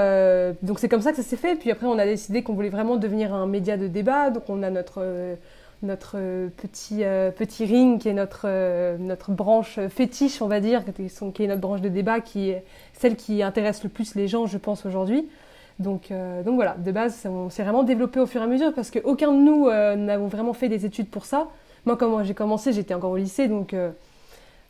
donc 0.62 0.78
c'est 0.78 0.88
comme 0.88 1.02
ça 1.02 1.10
que 1.10 1.16
ça 1.16 1.24
s'est 1.24 1.36
fait. 1.36 1.56
Puis 1.56 1.72
après, 1.72 1.86
on 1.86 1.98
a 1.98 2.04
décidé 2.04 2.44
qu'on 2.44 2.54
voulait 2.54 2.68
vraiment 2.68 2.96
devenir 2.96 3.34
un 3.34 3.48
média 3.48 3.76
de 3.76 3.88
débat. 3.88 4.30
Donc 4.30 4.44
on 4.48 4.62
a 4.62 4.70
notre, 4.70 5.04
notre 5.82 6.18
petit, 6.56 7.02
petit 7.36 7.64
ring 7.64 8.00
qui 8.00 8.08
est 8.08 8.14
notre, 8.14 8.46
notre 8.98 9.32
branche 9.32 9.80
fétiche, 9.88 10.40
on 10.40 10.46
va 10.46 10.60
dire, 10.60 10.84
qui 10.84 11.42
est 11.42 11.46
notre 11.48 11.60
branche 11.60 11.80
de 11.80 11.88
débat, 11.88 12.20
qui 12.20 12.50
est 12.50 12.64
celle 12.92 13.16
qui 13.16 13.42
intéresse 13.42 13.82
le 13.82 13.90
plus 13.90 14.14
les 14.14 14.28
gens, 14.28 14.46
je 14.46 14.56
pense, 14.56 14.86
aujourd'hui. 14.86 15.28
Donc, 15.78 16.10
euh, 16.10 16.42
donc 16.42 16.54
voilà, 16.54 16.74
de 16.78 16.90
base, 16.90 17.26
on 17.26 17.50
s'est 17.50 17.62
vraiment 17.62 17.82
développé 17.82 18.18
au 18.20 18.26
fur 18.26 18.40
et 18.40 18.44
à 18.44 18.46
mesure 18.46 18.72
parce 18.72 18.90
qu'aucun 18.90 19.32
de 19.32 19.38
nous 19.38 19.68
euh, 19.68 19.94
n'avons 19.94 20.28
vraiment 20.28 20.54
fait 20.54 20.68
des 20.68 20.86
études 20.86 21.08
pour 21.08 21.26
ça. 21.26 21.48
Moi, 21.84 21.96
quand 21.96 22.24
j'ai 22.24 22.34
commencé, 22.34 22.72
j'étais 22.72 22.94
encore 22.94 23.10
au 23.10 23.16
lycée, 23.16 23.46
donc 23.46 23.74
euh, 23.74 23.90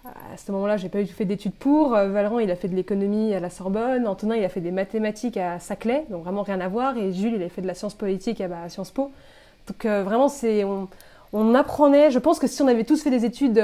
à 0.05 0.37
ce 0.37 0.50
moment-là, 0.53 0.76
j'ai 0.76 0.88
pas 0.88 1.00
eu 1.00 1.06
tout 1.06 1.14
fait 1.14 1.25
d'études 1.25 1.55
pour. 1.55 1.91
Valran, 1.91 2.41
il 2.41 2.50
a 2.50 2.56
fait 2.56 2.69
de 2.69 2.75
l'économie 2.75 3.35
à 3.35 3.41
la 3.41 3.50
Sorbonne. 3.50 4.06
Antonin, 4.06 4.37
il 4.37 4.44
a 4.44 4.49
fait 4.49 4.61
des 4.61 4.70
mathématiques 4.70 5.37
à 5.37 5.58
Saclay, 5.58 6.05
donc 6.11 6.25
vraiment 6.25 6.43
rien 6.43 6.61
à 6.61 6.69
voir. 6.69 6.97
Et 6.97 7.12
Jules, 7.12 7.35
il 7.37 7.43
a 7.43 7.49
fait 7.49 7.62
de 7.62 7.67
la 7.67 7.75
science 7.75 7.94
politique 7.94 8.41
à, 8.41 8.49
bah, 8.49 8.59
à 8.64 8.69
Sciences 8.69 8.91
Po. 8.91 9.11
Donc 9.67 9.85
vraiment, 9.85 10.29
c'est 10.29 10.62
on, 10.62 10.88
on, 11.32 11.55
apprenait. 11.55 12.12
Je 12.12 12.20
pense 12.20 12.38
que 12.38 12.47
si 12.47 12.62
on 12.62 12.69
avait 12.69 12.85
tous 12.85 13.02
fait 13.02 13.11
des 13.11 13.25
études 13.25 13.61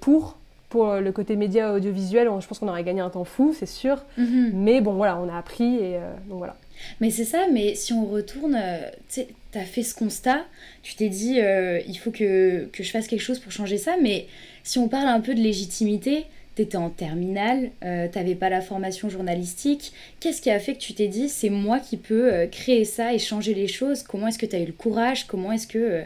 pour 0.00 0.36
pour 0.70 0.94
le 0.94 1.12
côté 1.12 1.36
média 1.36 1.74
audiovisuel, 1.74 2.30
je 2.40 2.46
pense 2.46 2.58
qu'on 2.58 2.68
aurait 2.68 2.84
gagné 2.84 3.02
un 3.02 3.10
temps 3.10 3.24
fou, 3.24 3.54
c'est 3.54 3.66
sûr. 3.66 3.98
Mm-hmm. 4.18 4.50
Mais 4.54 4.80
bon, 4.80 4.92
voilà, 4.92 5.18
on 5.18 5.28
a 5.28 5.36
appris 5.36 5.76
et 5.76 5.98
donc 6.28 6.38
voilà. 6.38 6.54
Mais 7.00 7.10
c'est 7.10 7.24
ça, 7.24 7.46
mais 7.52 7.74
si 7.74 7.92
on 7.92 8.06
retourne, 8.06 8.56
euh, 8.56 8.90
tu 9.08 9.24
as 9.54 9.64
fait 9.64 9.82
ce 9.82 9.94
constat, 9.94 10.44
tu 10.82 10.94
t'es 10.94 11.08
dit, 11.08 11.40
euh, 11.40 11.80
il 11.86 11.98
faut 11.98 12.10
que, 12.10 12.66
que, 12.72 12.82
je 12.82 12.90
fasse 12.90 13.06
quelque 13.06 13.20
chose 13.20 13.38
pour 13.38 13.52
changer 13.52 13.78
ça, 13.78 13.96
mais 14.00 14.26
si 14.62 14.78
on 14.78 14.88
parle 14.88 15.08
un 15.08 15.20
peu 15.20 15.34
de 15.34 15.40
légitimité, 15.40 16.24
tu 16.56 16.62
étais 16.62 16.76
en 16.76 16.90
terminale, 16.90 17.70
euh, 17.84 18.08
t'avais 18.08 18.34
pas 18.34 18.50
la 18.50 18.60
formation 18.60 19.08
journalistique, 19.08 19.92
qu'est-ce 20.20 20.42
qui 20.42 20.50
a 20.50 20.58
fait 20.60 20.74
que 20.74 20.80
tu 20.80 20.94
t'es 20.94 21.08
dit, 21.08 21.28
c'est 21.28 21.50
moi 21.50 21.80
qui 21.80 21.96
peux 21.96 22.46
créer 22.50 22.84
ça 22.84 23.14
et 23.14 23.18
changer 23.18 23.54
les 23.54 23.68
choses? 23.68 24.02
Comment 24.02 24.28
est-ce 24.28 24.38
que 24.38 24.46
tu 24.46 24.56
as 24.56 24.60
eu 24.60 24.66
le 24.66 24.72
courage? 24.72 25.26
Comment 25.26 25.52
est-ce 25.52 25.66
que 25.66 26.02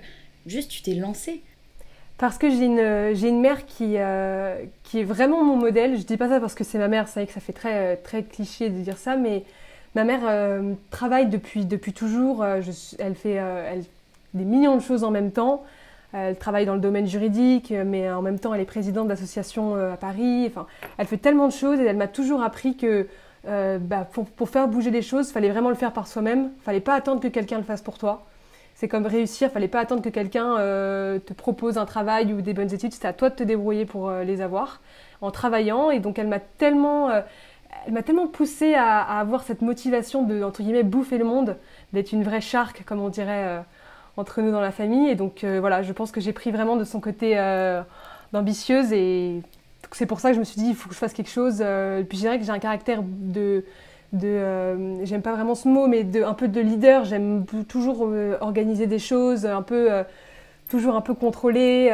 juste 0.46 0.70
tu 0.70 0.82
t'es 0.82 0.94
lancé 0.94 1.40
parce 2.18 2.38
que 2.38 2.48
j'ai 2.48 2.64
une, 2.64 2.78
une 2.78 3.40
mère 3.42 3.66
qui, 3.66 3.96
qui 4.84 5.00
est 5.00 5.04
vraiment 5.04 5.44
mon 5.44 5.56
modèle. 5.56 5.98
Je 5.98 6.02
dis 6.02 6.16
pas 6.16 6.30
ça 6.30 6.40
parce 6.40 6.54
que 6.54 6.64
c'est 6.64 6.78
ma 6.78 6.88
mère, 6.88 7.08
c'est 7.08 7.20
vrai 7.20 7.26
que 7.26 7.34
ça 7.34 7.40
fait 7.40 7.52
très, 7.52 7.96
très 7.96 8.22
cliché 8.22 8.70
de 8.70 8.78
dire 8.78 8.96
ça, 8.96 9.16
mais 9.16 9.42
Ma 9.96 10.04
mère 10.04 10.20
euh, 10.24 10.74
travaille 10.90 11.26
depuis, 11.26 11.66
toujours. 11.94 12.42
Euh, 12.42 12.60
elle 12.98 13.14
fait 13.14 13.38
euh, 13.38 13.66
elle, 13.72 13.84
des 14.34 14.44
millions 14.44 14.76
de 14.76 14.82
choses 14.82 15.04
en 15.04 15.10
même 15.10 15.32
temps. 15.32 15.64
Elle 16.12 16.36
travaille 16.36 16.66
dans 16.66 16.74
le 16.74 16.82
domaine 16.82 17.06
juridique, 17.06 17.72
mais 17.72 18.10
en 18.10 18.20
même 18.20 18.38
temps, 18.38 18.52
elle 18.52 18.60
est 18.60 18.66
présidente 18.66 19.08
d'associations 19.08 19.74
à 19.74 19.96
Paris. 19.96 20.52
Elle 20.98 21.06
fait 21.06 21.16
tellement 21.16 21.46
de 21.48 21.52
choses 21.52 21.80
et 21.80 21.84
elle 21.84 21.96
m'a 21.96 22.08
toujours 22.08 22.42
appris 22.42 22.76
que 22.76 23.06
bah, 23.44 24.06
pour, 24.10 24.24
pour, 24.26 24.48
faire 24.48 24.68
bouger 24.68 24.90
les 24.90 25.02
choses, 25.02 25.28
il 25.28 25.32
fallait 25.32 25.50
vraiment 25.50 25.68
le 25.68 25.74
faire 25.74 25.92
par 25.92 26.06
soi-même. 26.06 26.50
Il 26.58 26.62
fallait 26.62 26.80
pas 26.80 26.94
attendre 26.94 27.20
que 27.20 27.28
quelqu'un 27.28 27.58
le 27.58 27.64
fasse 27.64 27.82
pour 27.82 27.98
toi. 27.98 28.24
C'est 28.76 28.88
comme 28.88 29.04
réussir, 29.04 29.48
il 29.48 29.52
fallait 29.52 29.68
pas 29.68 29.80
attendre 29.80 30.00
que 30.00 30.08
quelqu'un 30.08 30.54
te 30.56 31.32
propose 31.32 31.76
un 31.76 31.86
travail 31.86 32.32
ou 32.32 32.40
des 32.40 32.54
bonnes 32.54 32.72
études. 32.72 32.92
C'était 32.92 33.08
à 33.08 33.12
toi 33.12 33.28
de 33.28 33.34
te 33.34 33.42
débrouiller 33.42 33.84
pour 33.84 34.10
les 34.10 34.40
avoir 34.40 34.80
en 35.20 35.30
travaillant. 35.30 35.90
Et 35.90 36.00
donc, 36.00 36.18
elle 36.18 36.28
m'a 36.28 36.40
tellement 36.40 37.10
elle 37.86 37.92
m'a 37.92 38.02
tellement 38.02 38.26
poussée 38.26 38.74
à, 38.74 39.02
avoir 39.02 39.44
cette 39.44 39.62
motivation 39.62 40.24
de, 40.24 40.42
entre 40.42 40.62
guillemets, 40.62 40.82
bouffer 40.82 41.18
le 41.18 41.24
monde, 41.24 41.56
d'être 41.92 42.12
une 42.12 42.24
vraie 42.24 42.40
charque, 42.40 42.84
comme 42.84 43.00
on 43.00 43.08
dirait 43.08 43.44
euh, 43.44 43.60
entre 44.16 44.42
nous 44.42 44.50
dans 44.50 44.60
la 44.60 44.72
famille. 44.72 45.08
Et 45.08 45.14
donc 45.14 45.44
euh, 45.44 45.60
voilà, 45.60 45.82
je 45.82 45.92
pense 45.92 46.10
que 46.10 46.20
j'ai 46.20 46.32
pris 46.32 46.50
vraiment 46.50 46.76
de 46.76 46.84
son 46.84 47.00
côté 47.00 47.38
euh, 47.38 47.82
d'ambitieuse 48.32 48.92
et 48.92 49.40
c'est 49.92 50.06
pour 50.06 50.18
ça 50.18 50.30
que 50.30 50.34
je 50.34 50.40
me 50.40 50.44
suis 50.44 50.60
dit, 50.60 50.68
il 50.68 50.74
faut 50.74 50.88
que 50.88 50.94
je 50.94 50.98
fasse 50.98 51.12
quelque 51.12 51.30
chose. 51.30 51.64
puis 52.08 52.18
je 52.18 52.22
dirais 52.22 52.38
que 52.38 52.44
j'ai 52.44 52.50
un 52.50 52.58
caractère 52.58 53.02
de... 53.04 53.64
de 54.12 55.04
j'aime 55.04 55.22
pas 55.22 55.32
vraiment 55.32 55.54
ce 55.54 55.68
mot, 55.68 55.86
mais 55.86 56.02
de, 56.02 56.24
un 56.24 56.34
peu 56.34 56.48
de 56.48 56.60
leader. 56.60 57.04
J'aime 57.04 57.46
toujours 57.68 58.12
organiser 58.40 58.88
des 58.88 58.98
choses, 58.98 59.46
un 59.46 59.62
peu, 59.62 59.90
toujours 60.68 60.96
un 60.96 61.02
peu 61.02 61.14
contrôler 61.14 61.92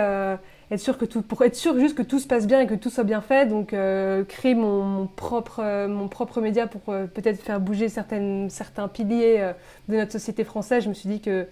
être 0.73 0.81
sûr 0.81 0.97
que 0.97 1.05
tout, 1.05 1.23
pour 1.23 1.43
être 1.45 1.55
sûr 1.55 1.79
juste 1.79 1.95
que 1.95 2.03
tout 2.03 2.19
se 2.19 2.27
passe 2.27 2.47
bien 2.47 2.61
et 2.61 2.67
que 2.67 2.75
tout 2.75 2.91
soit 2.91 3.05
bien 3.05 3.21
fait. 3.21 3.47
Donc 3.47 3.73
euh, 3.73 4.25
créer 4.25 4.55
mon, 4.55 5.07
propre, 5.07 5.61
euh, 5.63 5.89
mon 5.89 6.09
propre 6.09 6.41
média 6.41 6.67
pour 6.67 6.83
euh, 6.89 7.07
peut-être 7.07 7.41
faire 7.41 7.61
bouger 7.61 7.89
certaines, 7.89 8.49
certains 8.51 8.89
piliers 8.89 9.53
de 9.89 9.97
notre 9.97 10.13
société 10.13 10.45
française. 10.45 10.85
Je 10.85 10.89
me 10.89 10.95
suis 10.95 11.09
dit 11.09 11.21
que 11.21 11.47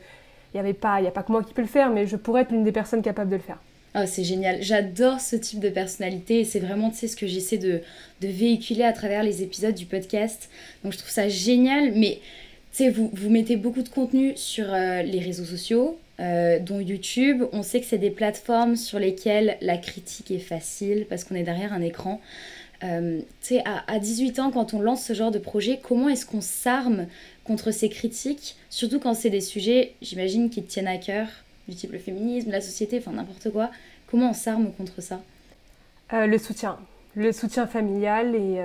il 0.53 0.57
n'y 0.57 0.61
avait 0.61 0.75
pas, 0.75 1.01
il 1.01 1.07
a 1.07 1.13
pas 1.13 1.23
que 1.23 1.31
moi 1.31 1.45
qui 1.45 1.53
peux 1.53 1.63
le 1.63 1.69
faire, 1.69 1.91
mais 1.91 2.07
je 2.07 2.17
pourrais 2.17 2.43
être 2.43 2.51
l'une 2.51 2.65
des 2.65 2.73
personnes 2.73 3.03
capables 3.03 3.31
de 3.31 3.37
le 3.37 3.43
faire. 3.43 3.59
Oh, 3.95 4.01
c'est 4.07 4.25
génial. 4.25 4.63
J'adore 4.63 5.21
ce 5.21 5.37
type 5.37 5.61
de 5.61 5.69
personnalité 5.69 6.45
c'est 6.45 6.61
vraiment 6.61 6.93
ce 6.93 7.15
que 7.15 7.27
j'essaie 7.27 7.59
de, 7.59 7.81
de, 8.21 8.29
véhiculer 8.29 8.85
à 8.85 8.93
travers 8.93 9.23
les 9.23 9.43
épisodes 9.43 9.75
du 9.75 9.87
podcast. 9.87 10.49
Donc 10.83 10.93
je 10.93 10.99
trouve 10.99 11.11
ça 11.11 11.29
génial, 11.29 11.93
mais 11.95 12.21
vous, 12.93 13.11
vous 13.13 13.31
mettez 13.31 13.57
beaucoup 13.57 13.83
de 13.83 13.89
contenu 13.89 14.33
sur 14.37 14.67
les 14.73 15.21
réseaux 15.21 15.45
sociaux, 15.45 15.99
euh, 16.21 16.59
dont 16.59 16.81
YouTube. 16.81 17.45
On 17.53 17.63
sait 17.63 17.81
que 17.81 17.87
c'est 17.87 17.99
des 17.99 18.11
plateformes 18.11 18.77
sur 18.77 18.99
lesquelles 18.99 19.57
la 19.63 19.79
critique 19.79 20.31
est 20.31 20.39
facile 20.39 21.07
parce 21.09 21.25
qu'on 21.25 21.35
est 21.35 21.43
derrière 21.43 21.73
un 21.73 21.81
écran. 21.81 22.21
Euh, 22.85 23.21
tu 23.41 23.55
sais, 23.55 23.65
à, 23.65 23.99
18 23.99 24.39
ans, 24.39 24.51
quand 24.51 24.75
on 24.75 24.81
lance 24.81 25.05
ce 25.05 25.13
genre 25.15 25.31
de 25.31 25.39
projet, 25.39 25.81
comment 25.83 26.09
est-ce 26.09 26.27
qu'on 26.27 26.41
s'arme 26.41 27.07
contre 27.45 27.71
ces 27.71 27.89
critiques? 27.89 28.57
Surtout 28.69 29.01
quand 29.01 29.15
c'est 29.15 29.31
des 29.31 29.41
sujets, 29.41 29.95
j'imagine, 30.03 30.51
qui 30.51 30.63
tiennent 30.63 30.89
à 30.89 30.99
cœur, 30.99 31.27
du 31.69 31.75
type 31.75 31.93
le 31.93 31.99
féminisme, 31.99 32.51
la 32.51 32.61
société, 32.61 32.99
enfin 32.99 33.13
n'importe 33.13 33.51
quoi. 33.51 33.71
Comment 34.07 34.31
on 34.31 34.35
s'arme 34.35 34.73
contre 34.73 35.03
ça? 35.03 35.23
Euh, 36.13 36.27
Le 36.27 36.37
soutien. 36.39 36.79
Le 37.15 37.33
soutien 37.33 37.67
familial 37.67 38.35
et 38.35 38.61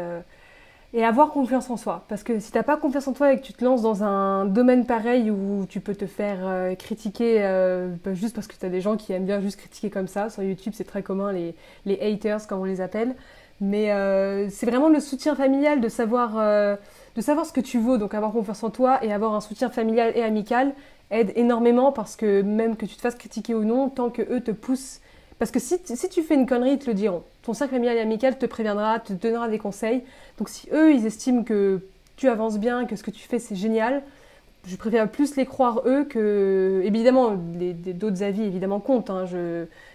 et 0.95 1.03
avoir 1.03 1.31
confiance 1.31 1.69
en 1.69 1.75
soi. 1.75 2.05
Parce 2.07 2.23
que 2.23 2.39
si 2.39 2.51
tu 2.51 2.57
n'as 2.57 2.63
pas 2.63 2.77
confiance 2.77 3.07
en 3.09 3.13
toi 3.13 3.33
et 3.33 3.37
que 3.37 3.45
tu 3.45 3.51
te 3.53 3.63
lances 3.65 3.81
dans 3.81 4.03
un 4.03 4.45
domaine 4.45 4.85
pareil 4.85 5.29
où 5.29 5.65
tu 5.67 5.81
peux 5.81 5.93
te 5.93 6.07
faire 6.07 6.37
euh, 6.43 6.73
critiquer 6.75 7.39
euh, 7.43 7.93
bah, 8.03 8.13
juste 8.13 8.33
parce 8.33 8.47
que 8.47 8.55
tu 8.55 8.65
as 8.65 8.69
des 8.69 8.79
gens 8.79 8.95
qui 8.95 9.11
aiment 9.11 9.25
bien 9.25 9.41
juste 9.41 9.57
critiquer 9.59 9.89
comme 9.89 10.07
ça, 10.07 10.29
sur 10.29 10.41
YouTube 10.41 10.71
c'est 10.73 10.85
très 10.85 11.03
commun, 11.03 11.33
les, 11.33 11.53
les 11.85 11.99
haters 12.01 12.47
comme 12.47 12.61
on 12.61 12.63
les 12.63 12.79
appelle, 12.79 13.13
Mais 13.61 13.91
euh, 13.91 14.49
c'est 14.49 14.65
vraiment 14.65 14.89
le 14.89 14.99
soutien 14.99 15.35
familial 15.35 15.81
de 15.81 15.89
savoir, 15.89 16.37
euh, 16.37 16.75
de 17.15 17.21
savoir 17.21 17.45
ce 17.45 17.53
que 17.53 17.61
tu 17.61 17.79
vaux, 17.79 17.97
donc 17.97 18.13
avoir 18.13 18.31
confiance 18.31 18.63
en 18.63 18.69
toi 18.69 19.03
et 19.03 19.13
avoir 19.13 19.33
un 19.33 19.41
soutien 19.41 19.69
familial 19.69 20.11
et 20.15 20.23
amical 20.23 20.73
aide 21.11 21.31
énormément 21.35 21.91
parce 21.91 22.15
que 22.15 22.41
même 22.41 22.75
que 22.77 22.85
tu 22.85 22.95
te 22.95 23.01
fasses 23.01 23.15
critiquer 23.15 23.53
ou 23.53 23.63
non, 23.63 23.89
tant 23.89 24.09
que 24.09 24.21
eux 24.21 24.41
te 24.41 24.51
poussent. 24.51 25.01
Parce 25.39 25.51
que 25.51 25.59
si, 25.59 25.77
si 25.83 26.09
tu 26.09 26.23
fais 26.23 26.35
une 26.35 26.45
connerie, 26.45 26.73
ils 26.73 26.79
te 26.79 26.87
le 26.87 26.93
diront. 26.93 27.23
Ton 27.41 27.53
cercle 27.53 27.73
familial 27.73 27.97
et 27.97 28.01
amical 28.01 28.37
te 28.37 28.45
préviendra, 28.45 28.99
te 28.99 29.13
donnera 29.13 29.49
des 29.49 29.59
conseils. 29.59 30.03
Donc 30.37 30.49
si 30.49 30.69
eux, 30.71 30.93
ils 30.93 31.05
estiment 31.05 31.43
que 31.43 31.81
tu 32.15 32.29
avances 32.29 32.57
bien, 32.57 32.85
que 32.85 32.95
ce 32.95 33.03
que 33.03 33.11
tu 33.11 33.27
fais, 33.27 33.39
c'est 33.39 33.55
génial, 33.55 34.01
je 34.67 34.75
préfère 34.75 35.09
plus 35.09 35.35
les 35.35 35.45
croire 35.45 35.81
eux 35.85 36.05
que. 36.05 36.81
Évidemment, 36.83 37.35
d'autres 37.35 38.23
avis 38.23 38.43
évidemment 38.43 38.79
comptent, 38.79 39.09
hein, 39.09 39.25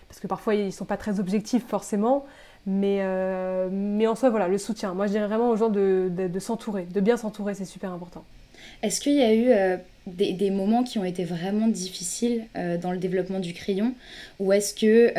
parce 0.08 0.20
que 0.20 0.26
parfois 0.26 0.54
ils 0.54 0.66
ne 0.66 0.70
sont 0.70 0.84
pas 0.84 0.96
très 0.96 1.20
objectifs 1.20 1.66
forcément. 1.66 2.24
Mais, 2.66 2.98
euh, 3.00 3.68
mais 3.72 4.06
en 4.06 4.14
soi, 4.14 4.28
voilà, 4.28 4.46
le 4.46 4.58
soutien. 4.58 4.92
Moi, 4.92 5.06
je 5.06 5.12
dirais 5.12 5.26
vraiment 5.26 5.48
aux 5.48 5.56
gens 5.56 5.70
de, 5.70 6.10
de, 6.10 6.38
s'entourer, 6.38 6.82
de 6.82 7.00
bien 7.00 7.16
s'entourer, 7.16 7.54
c'est 7.54 7.64
super 7.64 7.90
important. 7.90 8.22
Est-ce 8.82 9.00
qu'il 9.00 9.14
y 9.14 9.22
a 9.22 9.32
eu 9.32 9.48
euh, 9.48 9.78
des, 10.06 10.32
des, 10.32 10.50
moments 10.50 10.82
qui 10.82 10.98
ont 10.98 11.04
été 11.04 11.24
vraiment 11.24 11.68
difficiles 11.68 12.44
euh, 12.56 12.78
dans 12.78 12.92
le 12.92 12.98
développement 12.98 13.38
du 13.38 13.52
crayon 13.52 13.94
Ou 14.38 14.52
est-ce 14.52 14.74
que 14.74 15.12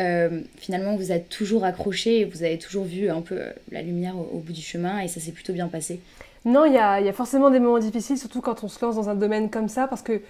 finalement 0.58 0.96
vous 0.96 1.12
êtes 1.12 1.28
toujours 1.28 1.64
accroché 1.64 2.20
et 2.20 2.24
vous 2.24 2.42
avez 2.42 2.58
toujours 2.58 2.84
vu 2.84 3.08
un 3.10 3.20
peu 3.20 3.40
la 3.70 3.82
lumière 3.82 4.16
au, 4.16 4.38
bout 4.38 4.52
du 4.52 4.62
chemin 4.62 5.00
et 5.00 5.08
ça 5.08 5.20
s'est 5.20 5.32
plutôt 5.32 5.52
bien 5.52 5.68
passé? 5.68 6.00
Non, 6.44 6.64
il 6.64 6.72
y 6.72 6.78
a, 6.78 7.12
forcément 7.12 7.50
des 7.50 7.60
moments 7.60 7.78
difficiles, 7.78 8.18
surtout 8.18 8.40
quand 8.40 8.64
on 8.64 8.68
se 8.68 8.84
lance 8.84 8.96
dans 8.96 9.08
un 9.08 9.14
domaine 9.14 9.48
comme 9.48 9.68
ça, 9.68 9.86
parce 9.86 10.02
que 10.02 10.20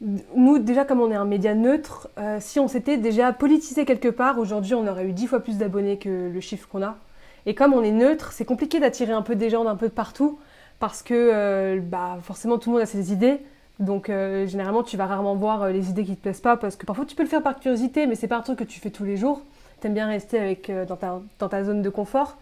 nous, 0.00 0.58
déjà, 0.58 0.84
comme 0.84 1.00
on 1.00 1.10
est 1.10 1.16
un 1.16 1.24
média 1.24 1.54
neutre, 1.54 2.08
euh, 2.18 2.38
si 2.40 2.60
on 2.60 2.68
s'était 2.68 2.96
déjà 2.96 3.32
politisé 3.32 3.84
quelque 3.84 4.08
part, 4.08 4.38
aujourd'hui, 4.38 4.74
on 4.74 4.86
aurait 4.86 5.06
eu 5.06 5.12
dix 5.12 5.26
fois 5.26 5.40
plus 5.40 5.58
d'abonnés 5.58 5.98
que 5.98 6.30
le 6.32 6.40
chiffre 6.40 6.68
qu'on 6.68 6.82
a. 6.82 6.96
Et 7.46 7.54
comme 7.54 7.72
on 7.72 7.82
est 7.82 7.90
neutre, 7.90 8.32
c'est 8.32 8.44
compliqué 8.44 8.78
d'attirer 8.78 9.12
un 9.12 9.22
peu 9.22 9.34
des 9.34 9.50
gens 9.50 9.64
d'un 9.64 9.74
peu 9.74 9.88
de 9.88 9.92
partout, 9.92 10.38
parce 10.78 11.02
que 11.02 11.14
euh, 11.14 11.80
bah, 11.82 12.18
forcément, 12.22 12.58
tout 12.58 12.70
le 12.70 12.74
monde 12.74 12.82
a 12.82 12.86
ses 12.86 13.12
idées. 13.12 13.40
Donc, 13.80 14.10
euh, 14.10 14.46
généralement, 14.46 14.82
tu 14.82 14.96
vas 14.96 15.06
rarement 15.06 15.36
voir 15.36 15.68
les 15.68 15.90
idées 15.90 16.04
qui 16.04 16.16
te 16.16 16.22
plaisent 16.22 16.40
pas, 16.40 16.56
parce 16.56 16.76
que 16.76 16.86
parfois, 16.86 17.04
tu 17.04 17.14
peux 17.14 17.22
le 17.22 17.28
faire 17.28 17.42
par 17.42 17.58
curiosité, 17.58 18.06
mais 18.06 18.14
c'est 18.14 18.28
pas 18.28 18.36
un 18.36 18.42
truc 18.42 18.58
que 18.58 18.64
tu 18.64 18.80
fais 18.80 18.90
tous 18.90 19.04
les 19.04 19.16
jours. 19.16 19.42
Tu 19.80 19.86
aimes 19.86 19.94
bien 19.94 20.08
rester 20.08 20.38
avec, 20.38 20.72
dans, 20.88 20.96
ta, 20.96 21.20
dans 21.38 21.48
ta 21.48 21.64
zone 21.64 21.82
de 21.82 21.90
confort. 21.90 22.38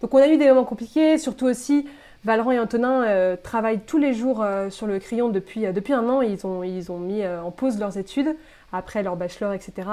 Donc, 0.00 0.14
on 0.14 0.18
a 0.18 0.28
eu 0.28 0.38
des 0.38 0.48
moments 0.48 0.64
compliqués, 0.64 1.18
surtout 1.18 1.46
aussi 1.46 1.86
Valran 2.24 2.50
et 2.50 2.58
Antonin 2.58 3.04
euh, 3.04 3.36
travaillent 3.40 3.80
tous 3.80 3.98
les 3.98 4.12
jours 4.12 4.42
euh, 4.42 4.70
sur 4.70 4.86
le 4.86 4.98
crayon 4.98 5.28
depuis, 5.28 5.66
euh, 5.66 5.72
depuis 5.72 5.92
un 5.92 6.08
an. 6.08 6.20
Ils 6.20 6.46
ont, 6.46 6.62
ils 6.62 6.90
ont 6.90 6.98
mis 6.98 7.26
en 7.26 7.50
pause 7.50 7.78
leurs 7.78 7.96
études 7.96 8.36
après 8.72 9.02
leur 9.02 9.16
bachelor, 9.16 9.54
etc. 9.54 9.88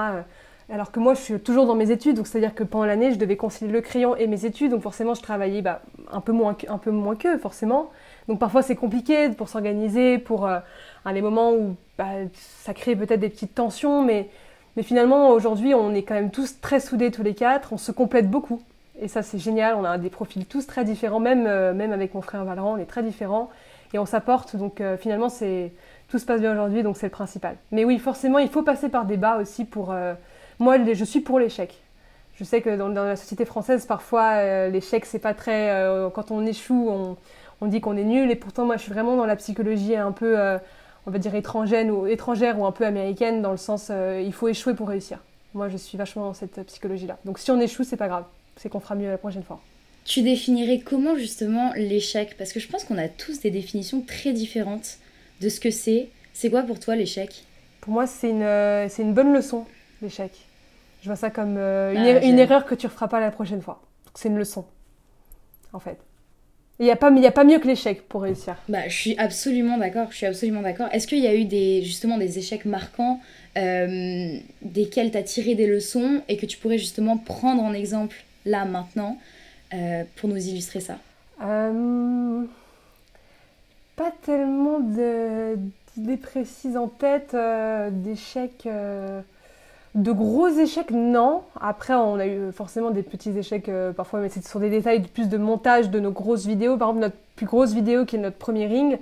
alors 0.69 0.91
que 0.91 0.99
moi, 0.99 1.13
je 1.13 1.21
suis 1.21 1.39
toujours 1.39 1.65
dans 1.65 1.75
mes 1.75 1.91
études, 1.91 2.17
donc 2.17 2.27
c'est-à-dire 2.27 2.53
que 2.53 2.63
pendant 2.63 2.85
l'année, 2.85 3.13
je 3.13 3.17
devais 3.17 3.37
concilier 3.37 3.71
le 3.71 3.79
crayon 3.79 4.17
et 4.17 4.27
mes 4.27 4.45
études, 4.45 4.71
donc 4.71 4.81
forcément, 4.81 5.13
je 5.13 5.21
travaillais 5.21 5.61
bah, 5.61 5.81
un 6.11 6.19
peu 6.19 6.33
moins, 6.33 6.57
un 6.67 6.77
peu 6.77 6.91
moins 6.91 7.15
qu'eux, 7.15 7.37
forcément. 7.37 7.91
Donc 8.27 8.39
parfois, 8.39 8.61
c'est 8.61 8.75
compliqué 8.75 9.29
pour 9.29 9.49
s'organiser, 9.49 10.17
pour 10.17 10.49
les 11.11 11.21
moments 11.21 11.53
où 11.53 11.75
bah, 11.97 12.05
ça 12.35 12.73
crée 12.73 12.95
peut-être 12.95 13.19
des 13.19 13.29
petites 13.29 13.53
tensions, 13.53 14.03
mais, 14.03 14.29
mais 14.75 14.83
finalement, 14.83 15.29
aujourd'hui, 15.29 15.73
on 15.75 15.93
est 15.93 16.03
quand 16.03 16.15
même 16.15 16.31
tous 16.31 16.59
très 16.59 16.79
soudés 16.79 17.11
tous 17.11 17.23
les 17.23 17.35
quatre, 17.35 17.71
on 17.73 17.77
se 17.77 17.91
complète 17.91 18.29
beaucoup. 18.29 18.61
Et 19.01 19.07
ça, 19.07 19.23
c'est 19.23 19.39
génial. 19.39 19.75
On 19.75 19.83
a 19.83 19.97
des 19.97 20.09
profils 20.09 20.45
tous 20.45 20.65
très 20.67 20.85
différents, 20.85 21.19
même, 21.19 21.45
euh, 21.47 21.73
même 21.73 21.91
avec 21.91 22.13
mon 22.13 22.21
frère 22.21 22.45
Valran, 22.45 22.73
on 22.73 22.77
est 22.77 22.85
très 22.85 23.03
différents. 23.03 23.49
Et 23.93 23.99
on 23.99 24.05
s'apporte. 24.05 24.55
Donc 24.55 24.81
euh, 24.81 24.97
finalement, 24.97 25.29
c'est 25.29 25.71
tout 26.09 26.19
se 26.19 26.25
passe 26.25 26.41
bien 26.41 26.53
aujourd'hui, 26.53 26.83
donc 26.83 26.97
c'est 26.97 27.07
le 27.07 27.11
principal. 27.11 27.57
Mais 27.71 27.85
oui, 27.85 27.99
forcément, 27.99 28.39
il 28.39 28.49
faut 28.49 28.63
passer 28.63 28.89
par 28.89 29.05
des 29.05 29.17
bas 29.17 29.37
aussi 29.37 29.65
pour. 29.65 29.91
Euh, 29.91 30.13
moi, 30.59 30.77
je 30.93 31.03
suis 31.03 31.19
pour 31.21 31.39
l'échec. 31.39 31.81
Je 32.35 32.43
sais 32.43 32.61
que 32.61 32.75
dans, 32.75 32.89
la 32.89 33.15
société 33.15 33.45
française, 33.45 33.85
parfois, 33.85 34.67
l'échec, 34.67 35.05
c'est 35.05 35.19
pas 35.19 35.33
très. 35.33 35.87
quand 36.13 36.31
on 36.31 36.45
échoue, 36.45 36.89
on, 36.89 37.15
on 37.61 37.67
dit 37.67 37.81
qu'on 37.81 37.97
est 37.97 38.03
nul. 38.03 38.31
Et 38.31 38.35
pourtant, 38.35 38.65
moi, 38.65 38.77
je 38.77 38.83
suis 38.83 38.91
vraiment 38.91 39.15
dans 39.15 39.25
la 39.25 39.35
psychologie 39.35 39.95
un 39.95 40.11
peu, 40.11 40.37
on 41.05 41.11
va 41.11 41.17
dire, 41.19 41.35
étrangère 41.35 41.85
ou, 41.87 42.07
étrangère 42.07 42.59
ou 42.59 42.65
un 42.65 42.71
peu 42.71 42.85
américaine, 42.85 43.41
dans 43.41 43.51
le 43.51 43.57
sens, 43.57 43.89
il 43.89 44.33
faut 44.33 44.47
échouer 44.47 44.73
pour 44.73 44.89
réussir. 44.89 45.19
Moi, 45.53 45.69
je 45.69 45.77
suis 45.77 45.97
vachement 45.97 46.23
dans 46.23 46.33
cette 46.33 46.61
psychologie-là. 46.65 47.17
Donc 47.25 47.39
si 47.39 47.51
on 47.51 47.59
échoue, 47.59 47.83
c'est 47.83 47.97
pas 47.97 48.07
grave 48.07 48.25
c'est 48.57 48.69
qu'on 48.69 48.79
fera 48.79 48.95
mieux 48.95 49.09
la 49.09 49.17
prochaine 49.17 49.43
fois. 49.43 49.61
Tu 50.03 50.21
définirais 50.21 50.79
comment 50.79 51.15
justement 51.15 51.73
l'échec? 51.75 52.35
Parce 52.37 52.53
que 52.53 52.59
je 52.59 52.67
pense 52.67 52.83
qu'on 52.83 52.97
a 52.97 53.07
tous 53.07 53.41
des 53.41 53.51
définitions 53.51 54.01
très 54.01 54.33
différentes 54.33 54.97
de 55.41 55.49
ce 55.49 55.59
que 55.59 55.71
c'est. 55.71 56.09
C'est 56.33 56.49
quoi 56.49 56.61
pour 56.63 56.79
toi 56.79 56.95
l'échec? 56.95 57.45
Pour 57.81 57.93
moi, 57.93 58.07
c'est 58.07 58.29
une, 58.29 58.43
euh, 58.43 58.87
c'est 58.89 59.01
une 59.01 59.13
bonne 59.13 59.33
leçon, 59.33 59.65
l'échec. 60.01 60.31
Je 61.01 61.07
vois 61.07 61.15
ça 61.15 61.29
comme 61.29 61.55
euh, 61.57 61.93
une, 61.93 61.99
ah, 61.99 62.09
er-, 62.09 62.27
une, 62.27 62.39
erreur 62.39 62.65
que 62.65 62.75
tu 62.75 62.85
ne 62.85 62.91
referas 62.91 63.07
pas 63.07 63.19
la 63.19 63.31
prochaine 63.31 63.61
fois. 63.61 63.81
C'est 64.15 64.29
une 64.29 64.37
leçon, 64.37 64.65
en 65.73 65.79
fait. 65.79 65.97
Il 66.79 66.85
n'y 66.85 66.91
a, 66.91 66.97
pas, 66.97 67.09
a 67.09 67.31
pas 67.31 67.45
mieux 67.45 67.59
que 67.59 67.67
l'échec 67.67 68.07
pour 68.07 68.23
réussir. 68.23 68.57
Bah, 68.67 68.87
je 68.89 68.95
suis 68.95 69.17
absolument 69.17 69.77
d'accord. 69.77 70.07
Je 70.11 70.17
suis 70.17 70.25
absolument 70.25 70.61
d'accord. 70.61 70.87
Est-ce 70.91 71.07
qu'il 71.07 71.19
y 71.19 71.27
a 71.27 71.33
eu 71.33 71.45
des, 71.45 71.81
justement 71.83 72.17
des 72.17 72.37
échecs 72.37 72.65
marquants 72.65 73.21
euh, 73.57 74.37
desquels 74.61 75.11
tu 75.11 75.17
as 75.17 75.23
tiré 75.23 75.55
des 75.55 75.67
leçons 75.67 76.21
et 76.27 76.35
que 76.35 76.45
tu 76.45 76.57
pourrais 76.57 76.77
justement 76.77 77.15
prendre 77.17 77.63
en 77.63 77.71
exemple 77.73 78.17
là, 78.45 78.65
maintenant, 78.65 79.17
euh, 79.73 80.03
pour 80.17 80.27
nous 80.27 80.49
illustrer 80.49 80.81
ça? 80.81 80.97
Euh, 81.41 82.43
Pas 83.95 84.11
tellement 84.25 84.81
d'idées 84.81 86.17
précises 86.17 86.75
en 86.75 86.89
tête, 86.89 87.35
d'échecs. 88.03 88.67
De 89.95 90.11
gros 90.11 90.49
échecs, 90.49 90.91
non. 90.91 91.41
Après, 91.59 91.93
on 91.93 92.19
a 92.19 92.27
eu 92.27 92.51
forcément 92.51 92.91
des 92.91 93.01
petits 93.01 93.37
échecs 93.37 93.71
parfois, 93.95 94.19
mais 94.19 94.29
c'est 94.29 94.45
sur 94.45 94.59
des 94.59 94.69
détails 94.69 95.01
plus 95.01 95.29
de 95.29 95.37
montage 95.37 95.89
de 95.89 95.99
nos 95.99 96.11
grosses 96.11 96.45
vidéos. 96.45 96.77
Par 96.77 96.89
exemple, 96.89 97.01
notre 97.01 97.17
plus 97.35 97.45
grosse 97.45 97.73
vidéo 97.73 98.05
qui 98.05 98.17
est 98.17 98.19
notre 98.19 98.37
premier 98.37 98.67
ring, 98.67 98.99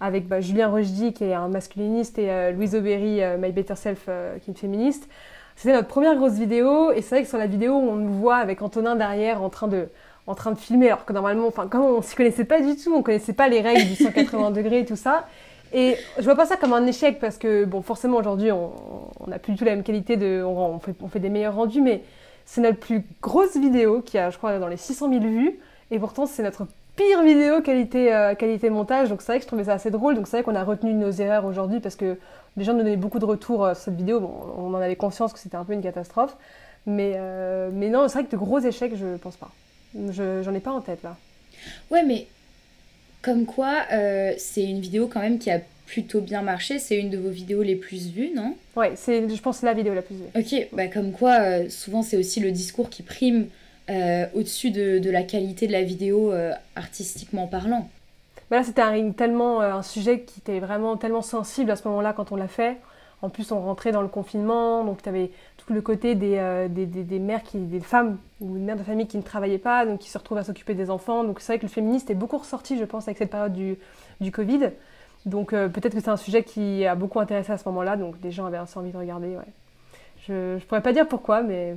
avec 0.00 0.26
bah, 0.26 0.40
Julien 0.40 0.68
Rochdy 0.68 1.12
qui 1.12 1.24
est 1.24 1.34
un 1.34 1.48
masculiniste 1.48 2.18
et 2.18 2.52
Louise 2.52 2.74
Aubéry, 2.74 3.20
My 3.38 3.52
Better 3.52 3.76
Self, 3.76 4.04
qui 4.04 4.10
est 4.10 4.52
une 4.52 4.56
féministe. 4.56 5.08
C'était 5.56 5.74
notre 5.74 5.88
première 5.88 6.16
grosse 6.16 6.38
vidéo 6.38 6.90
et 6.90 7.02
c'est 7.02 7.16
vrai 7.16 7.22
que 7.24 7.28
sur 7.28 7.36
la 7.36 7.46
vidéo, 7.46 7.74
on 7.74 7.96
nous 7.96 8.14
voit 8.14 8.36
avec 8.36 8.62
Antonin 8.62 8.96
derrière 8.96 9.42
en 9.42 9.50
train 9.50 9.68
de, 9.68 9.88
en 10.26 10.34
train 10.34 10.52
de 10.52 10.58
filmer, 10.58 10.86
alors 10.86 11.04
que 11.04 11.12
normalement, 11.12 11.46
enfin, 11.48 11.66
comme 11.66 11.82
on 11.82 12.00
s'y 12.00 12.16
connaissait 12.16 12.46
pas 12.46 12.62
du 12.62 12.76
tout, 12.76 12.94
on 12.94 13.02
connaissait 13.02 13.34
pas 13.34 13.46
les 13.48 13.60
règles 13.60 13.86
du 13.86 13.94
180 13.94 14.52
degrés 14.52 14.80
et 14.80 14.84
tout 14.86 14.96
ça. 14.96 15.26
Et 15.72 15.96
je 16.18 16.24
vois 16.24 16.34
pas 16.34 16.46
ça 16.46 16.56
comme 16.56 16.72
un 16.72 16.86
échec 16.86 17.20
parce 17.20 17.38
que, 17.38 17.64
bon, 17.64 17.82
forcément, 17.82 18.16
aujourd'hui, 18.16 18.50
on 18.50 18.72
n'a 19.26 19.38
plus 19.38 19.52
du 19.52 19.58
tout 19.58 19.64
la 19.64 19.74
même 19.74 19.84
qualité 19.84 20.16
de. 20.16 20.42
On, 20.42 20.80
fait, 20.80 21.20
des 21.20 21.28
meilleurs 21.28 21.54
rendus, 21.54 21.80
mais 21.80 22.02
c'est 22.44 22.60
notre 22.60 22.78
plus 22.78 23.04
grosse 23.22 23.56
vidéo 23.56 24.02
qui 24.02 24.18
a, 24.18 24.30
je 24.30 24.38
crois, 24.38 24.58
dans 24.58 24.68
les 24.68 24.76
600 24.76 25.08
000 25.10 25.22
vues. 25.22 25.60
Et 25.92 25.98
pourtant, 25.98 26.26
c'est 26.26 26.42
notre 26.42 26.66
pire 26.96 27.22
vidéo 27.22 27.62
qualité, 27.62 28.12
euh, 28.12 28.34
qualité 28.34 28.68
montage. 28.70 29.08
Donc 29.08 29.22
c'est 29.22 29.32
vrai 29.32 29.38
que 29.38 29.44
je 29.44 29.46
trouvais 29.46 29.64
ça 29.64 29.74
assez 29.74 29.90
drôle. 29.90 30.14
Donc 30.16 30.26
c'est 30.26 30.38
vrai 30.38 30.44
qu'on 30.44 30.56
a 30.56 30.64
retenu 30.64 30.92
nos 30.92 31.10
erreurs 31.10 31.44
aujourd'hui 31.44 31.80
parce 31.80 31.96
que 31.96 32.18
les 32.56 32.64
gens 32.64 32.72
nous 32.72 32.80
donnaient 32.80 32.96
beaucoup 32.96 33.18
de 33.18 33.24
retours 33.24 33.64
euh, 33.64 33.74
sur 33.74 33.84
cette 33.84 33.96
vidéo. 33.96 34.20
Bon, 34.20 34.32
on 34.56 34.74
en 34.74 34.80
avait 34.80 34.96
conscience 34.96 35.32
que 35.32 35.38
c'était 35.38 35.56
un 35.56 35.64
peu 35.64 35.72
une 35.72 35.82
catastrophe. 35.82 36.36
Mais, 36.86 37.14
euh, 37.16 37.70
mais 37.72 37.88
non, 37.88 38.08
c'est 38.08 38.18
vrai 38.18 38.24
que 38.24 38.32
de 38.32 38.36
gros 38.36 38.58
échecs, 38.58 38.96
je 38.96 39.16
pense 39.16 39.36
pas. 39.36 39.50
Je, 39.94 40.42
j'en 40.42 40.54
ai 40.54 40.60
pas 40.60 40.72
en 40.72 40.80
tête 40.80 41.02
là. 41.02 41.16
Ouais, 41.90 42.02
mais 42.04 42.26
comme 43.22 43.46
quoi, 43.46 43.82
euh, 43.92 44.32
c'est 44.38 44.64
une 44.64 44.80
vidéo 44.80 45.08
quand 45.08 45.20
même 45.20 45.38
qui 45.38 45.50
a 45.50 45.60
plutôt 45.86 46.20
bien 46.20 46.42
marché. 46.42 46.78
C'est 46.78 46.96
une 46.96 47.10
de 47.10 47.18
vos 47.18 47.30
vidéos 47.30 47.62
les 47.62 47.76
plus 47.76 48.08
vues, 48.08 48.30
non? 48.34 48.56
Ouais, 48.76 48.92
c'est, 48.96 49.28
je 49.28 49.42
pense, 49.42 49.62
la 49.62 49.74
vidéo 49.74 49.94
la 49.94 50.02
plus 50.02 50.14
vue. 50.14 50.24
Ok, 50.36 50.68
bah 50.72 50.86
comme 50.86 51.12
quoi, 51.12 51.68
souvent 51.68 52.02
c'est 52.02 52.16
aussi 52.16 52.40
le 52.40 52.52
discours 52.52 52.90
qui 52.90 53.02
prime 53.02 53.46
au-dessus 54.34 54.70
de, 54.70 55.00
de, 55.00 55.10
la 55.10 55.24
qualité 55.24 55.66
de 55.66 55.72
la 55.72 55.82
vidéo 55.82 56.32
artistiquement 56.76 57.48
parlant. 57.48 57.90
Mais 58.50 58.56
là, 58.56 58.64
c'était 58.64 58.82
un, 58.82 59.12
tellement, 59.12 59.62
euh, 59.62 59.72
un 59.72 59.82
sujet 59.82 60.20
qui 60.20 60.40
était 60.40 60.58
vraiment 60.58 60.96
tellement 60.96 61.22
sensible 61.22 61.70
à 61.70 61.76
ce 61.76 61.86
moment-là 61.88 62.12
quand 62.12 62.32
on 62.32 62.36
l'a 62.36 62.48
fait. 62.48 62.76
En 63.22 63.28
plus, 63.28 63.52
on 63.52 63.60
rentrait 63.60 63.92
dans 63.92 64.02
le 64.02 64.08
confinement, 64.08 64.84
donc 64.84 65.02
tu 65.02 65.08
avais 65.08 65.30
tout 65.58 65.72
le 65.72 65.82
côté 65.82 66.14
des, 66.14 66.36
euh, 66.38 66.68
des, 66.68 66.86
des, 66.86 67.18
mères, 67.18 67.42
qui, 67.42 67.58
des 67.58 67.80
femmes 67.80 68.18
ou 68.40 68.54
des 68.54 68.60
mères 68.60 68.76
de 68.76 68.82
famille 68.82 69.06
qui 69.06 69.18
ne 69.18 69.22
travaillaient 69.22 69.58
pas, 69.58 69.84
donc 69.84 70.00
qui 70.00 70.08
se 70.08 70.16
retrouvent 70.16 70.38
à 70.38 70.44
s'occuper 70.44 70.74
des 70.74 70.88
enfants. 70.88 71.22
Donc 71.24 71.40
c'est 71.40 71.52
vrai 71.52 71.58
que 71.58 71.64
le 71.64 71.70
féministe 71.70 72.10
est 72.10 72.14
beaucoup 72.14 72.38
ressorti, 72.38 72.78
je 72.78 72.84
pense, 72.84 73.08
avec 73.08 73.18
cette 73.18 73.30
période 73.30 73.52
du, 73.52 73.76
du 74.20 74.32
Covid. 74.32 74.70
Donc 75.26 75.52
euh, 75.52 75.68
peut-être 75.68 75.94
que 75.94 76.00
c'est 76.00 76.08
un 76.08 76.16
sujet 76.16 76.42
qui 76.44 76.86
a 76.86 76.94
beaucoup 76.94 77.20
intéressé 77.20 77.52
à 77.52 77.58
ce 77.58 77.68
moment-là, 77.68 77.96
donc 77.96 78.14
les 78.22 78.30
gens 78.30 78.46
avaient 78.46 78.56
assez 78.56 78.78
envie 78.78 78.92
de 78.92 78.96
regarder. 78.96 79.28
Ouais. 79.28 79.52
Je 80.26 80.54
ne 80.54 80.60
pourrais 80.60 80.82
pas 80.82 80.92
dire 80.92 81.06
pourquoi, 81.06 81.42
mais... 81.42 81.76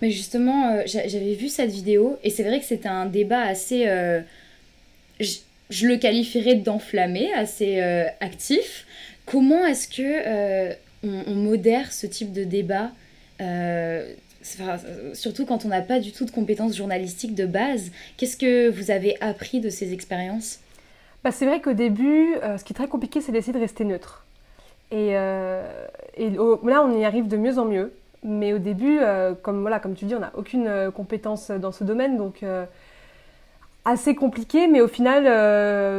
Mais 0.00 0.10
justement, 0.10 0.78
j'avais 0.86 1.34
vu 1.34 1.50
cette 1.50 1.70
vidéo, 1.70 2.16
et 2.24 2.30
c'est 2.30 2.44
vrai 2.44 2.60
que 2.60 2.64
c'était 2.64 2.88
un 2.88 3.04
débat 3.04 3.42
assez 3.42 3.86
je 5.70 5.88
le 5.88 5.96
qualifierais 5.96 6.54
d'enflammé, 6.56 7.32
assez 7.32 7.80
euh, 7.80 8.06
actif. 8.20 8.85
Comment 9.26 9.66
est-ce 9.66 9.88
que 9.88 10.02
euh, 10.02 10.72
on, 11.02 11.34
modère 11.34 11.92
ce 11.92 12.06
type 12.06 12.32
de 12.32 12.44
débat 12.44 12.90
euh, 13.40 14.14
surtout 15.12 15.44
quand 15.44 15.64
on 15.64 15.68
n'a 15.68 15.82
pas 15.82 15.98
du 15.98 16.12
tout 16.12 16.24
de 16.24 16.30
compétences 16.30 16.76
journalistiques 16.76 17.34
de 17.34 17.46
base? 17.46 17.90
Qu'est-ce 18.16 18.36
que 18.36 18.70
vous 18.70 18.90
avez 18.90 19.20
appris 19.20 19.60
de 19.60 19.68
ces 19.68 19.92
expériences? 19.92 20.60
Bah, 21.24 21.32
C'est 21.32 21.46
vrai 21.46 21.60
qu'au 21.60 21.72
début, 21.72 22.34
ce 22.56 22.62
qui 22.62 22.72
est 22.72 22.76
très 22.76 22.88
compliqué, 22.88 23.20
c'est 23.20 23.32
d'essayer 23.32 23.52
de 23.52 23.58
rester 23.58 23.84
neutre. 23.84 24.24
Et, 24.92 25.08
et 25.08 26.30
là, 26.30 26.82
on 26.84 26.96
y 26.96 27.04
arrive 27.04 27.26
de 27.26 27.36
mieux 27.36 27.58
en 27.58 27.64
mieux. 27.64 27.92
Mais 28.26 28.52
au 28.52 28.58
début, 28.58 28.98
euh, 29.00 29.34
comme, 29.40 29.60
voilà, 29.60 29.78
comme 29.78 29.94
tu 29.94 30.04
dis, 30.04 30.14
on 30.16 30.20
n'a 30.20 30.32
aucune 30.34 30.66
euh, 30.66 30.90
compétence 30.90 31.52
dans 31.52 31.70
ce 31.70 31.84
domaine, 31.84 32.16
donc 32.16 32.42
euh, 32.42 32.64
assez 33.86 34.14
compliqué, 34.14 34.68
mais 34.68 34.82
au 34.82 34.88
final, 34.88 35.24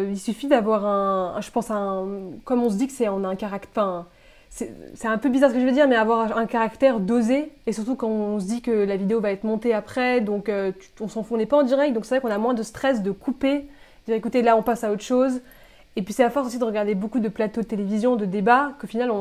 il 0.09 0.19
suffit 0.19 0.47
d'avoir 0.47 0.85
un, 0.85 1.41
je 1.41 1.49
pense, 1.49 1.71
un, 1.71 2.05
comme 2.45 2.61
on 2.61 2.69
se 2.69 2.75
dit 2.75 2.85
que 2.87 2.93
c'est, 2.93 3.09
on 3.09 3.23
a 3.23 3.27
un 3.27 3.35
caractère, 3.35 4.05
c'est 4.49 5.07
un 5.07 5.17
peu 5.17 5.29
bizarre 5.29 5.49
ce 5.49 5.55
que 5.55 5.61
je 5.61 5.65
veux 5.65 5.71
dire, 5.71 5.87
mais 5.87 5.95
avoir 5.95 6.37
un 6.37 6.45
caractère 6.45 6.99
dosé, 6.99 7.51
et 7.65 7.71
surtout 7.71 7.95
quand 7.95 8.09
on 8.09 8.39
se 8.39 8.45
dit 8.45 8.61
que 8.61 8.71
la 8.71 8.97
vidéo 8.97 9.19
va 9.19 9.31
être 9.31 9.43
montée 9.43 9.73
après, 9.73 10.21
donc 10.21 10.51
on 10.99 11.07
s'en 11.07 11.23
fout, 11.23 11.35
on 11.35 11.37
n'est 11.37 11.45
pas 11.45 11.57
en 11.57 11.63
direct, 11.63 11.93
donc 11.93 12.05
c'est 12.05 12.19
vrai 12.19 12.21
qu'on 12.21 12.35
a 12.35 12.37
moins 12.37 12.53
de 12.53 12.63
stress 12.63 13.01
de 13.01 13.11
couper, 13.11 13.67
dire 14.05 14.15
écoutez, 14.15 14.41
là 14.41 14.55
on 14.57 14.63
passe 14.63 14.83
à 14.83 14.91
autre 14.91 15.03
chose, 15.03 15.41
et 15.95 16.03
puis 16.03 16.13
c'est 16.13 16.23
à 16.23 16.29
force 16.29 16.47
aussi 16.47 16.59
de 16.59 16.63
regarder 16.63 16.93
beaucoup 16.93 17.19
de 17.19 17.27
plateaux 17.27 17.61
de 17.61 17.65
télévision, 17.65 18.15
de 18.15 18.25
débats, 18.25 18.73
qu'au 18.79 18.85
final 18.85 19.11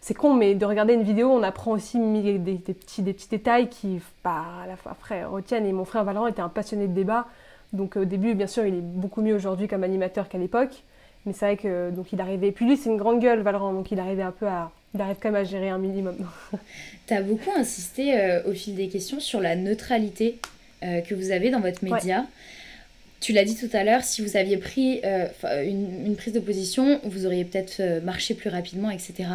c'est 0.00 0.14
con, 0.14 0.34
mais 0.34 0.54
de 0.54 0.66
regarder 0.66 0.92
une 0.92 1.02
vidéo, 1.02 1.30
on 1.30 1.42
apprend 1.42 1.72
aussi 1.72 1.98
des, 1.98 2.58
petits, 2.58 3.02
des 3.02 3.12
petits 3.12 3.28
détails 3.28 3.68
qui, 3.68 4.00
bah, 4.22 4.44
à 4.62 4.66
la 4.66 4.76
fois, 4.76 4.92
après, 4.92 5.24
retiennent. 5.24 5.66
Et 5.66 5.72
mon 5.72 5.84
frère 5.84 6.04
Valorant 6.04 6.26
était 6.26 6.42
un 6.42 6.48
passionné 6.48 6.86
de 6.86 6.92
débat. 6.92 7.26
Donc 7.72 7.96
au 7.96 8.04
début, 8.04 8.34
bien 8.34 8.46
sûr, 8.46 8.66
il 8.66 8.74
est 8.74 8.82
beaucoup 8.82 9.22
mieux 9.22 9.34
aujourd'hui 9.34 9.68
comme 9.68 9.84
animateur 9.84 10.28
qu'à 10.28 10.38
l'époque. 10.38 10.82
Mais 11.26 11.32
c'est 11.32 11.46
vrai 11.46 11.56
que 11.56 11.90
donc 11.90 12.12
il 12.12 12.20
arrivait. 12.20 12.52
Puis 12.52 12.66
lui, 12.66 12.76
c'est 12.76 12.88
une 12.88 12.96
grande 12.96 13.20
gueule, 13.20 13.40
Valorant, 13.40 13.72
donc 13.72 13.90
il 13.90 14.00
arrivait 14.00 14.22
un 14.22 14.32
peu 14.32 14.46
à. 14.46 14.70
Il 14.94 15.00
arrive 15.02 15.16
quand 15.20 15.30
même 15.30 15.42
à 15.42 15.44
gérer 15.44 15.68
un 15.68 15.78
minimum. 15.78 16.16
tu 17.06 17.14
as 17.14 17.20
beaucoup 17.20 17.50
insisté 17.54 18.18
euh, 18.18 18.42
au 18.46 18.52
fil 18.52 18.74
des 18.74 18.88
questions 18.88 19.20
sur 19.20 19.40
la 19.40 19.54
neutralité 19.54 20.38
euh, 20.82 21.02
que 21.02 21.14
vous 21.14 21.30
avez 21.30 21.50
dans 21.50 21.60
votre 21.60 21.84
média. 21.84 22.24
Tu 23.20 23.32
l'as 23.32 23.44
dit 23.44 23.56
tout 23.56 23.68
à 23.76 23.84
l'heure, 23.84 24.04
si 24.04 24.22
vous 24.22 24.36
aviez 24.36 24.56
pris 24.56 25.00
euh, 25.04 25.26
une, 25.64 26.06
une, 26.06 26.16
prise 26.16 26.32
de 26.32 26.40
position, 26.40 27.00
vous 27.02 27.26
auriez 27.26 27.44
peut-être 27.44 28.00
marché 28.02 28.34
plus 28.34 28.48
rapidement, 28.48 28.90
etc. 28.90 29.26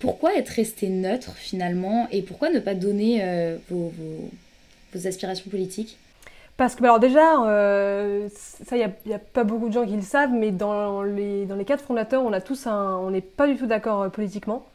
Pourquoi 0.00 0.34
être 0.34 0.48
resté 0.48 0.88
neutre 0.88 1.34
finalement? 1.36 2.08
Et 2.10 2.22
pourquoi 2.22 2.48
ne 2.48 2.58
pas 2.58 2.74
donner 2.74 3.20
euh, 3.22 3.58
vos, 3.68 3.92
aspirations 5.06 5.50
politiques? 5.50 5.98
Parce 6.60 6.74
que, 6.74 6.84
alors 6.84 7.00
déjà, 7.00 7.42
euh, 7.46 8.28
ça, 8.34 8.76
il 8.76 8.92
n'y 9.06 9.14
a, 9.14 9.18
pas 9.18 9.44
beaucoup 9.44 9.68
de 9.68 9.72
gens 9.72 9.86
qui 9.86 9.96
le 9.96 10.02
savent, 10.02 10.34
mais 10.34 10.50
dans 10.50 11.02
les, 11.02 11.46
dans 11.46 11.56
les 11.56 11.64
quatre 11.64 11.82
fondateurs, 11.82 12.22
on 12.22 12.34
a 12.34 12.42
tous 12.42 12.66
un, 12.66 12.96
on 12.98 13.10
n'est 13.10 13.22
pas 13.22 13.46
du 13.46 13.56
tout 13.56 13.64
d'accord 13.64 14.02
euh, 14.02 14.08
politiquement. 14.10 14.66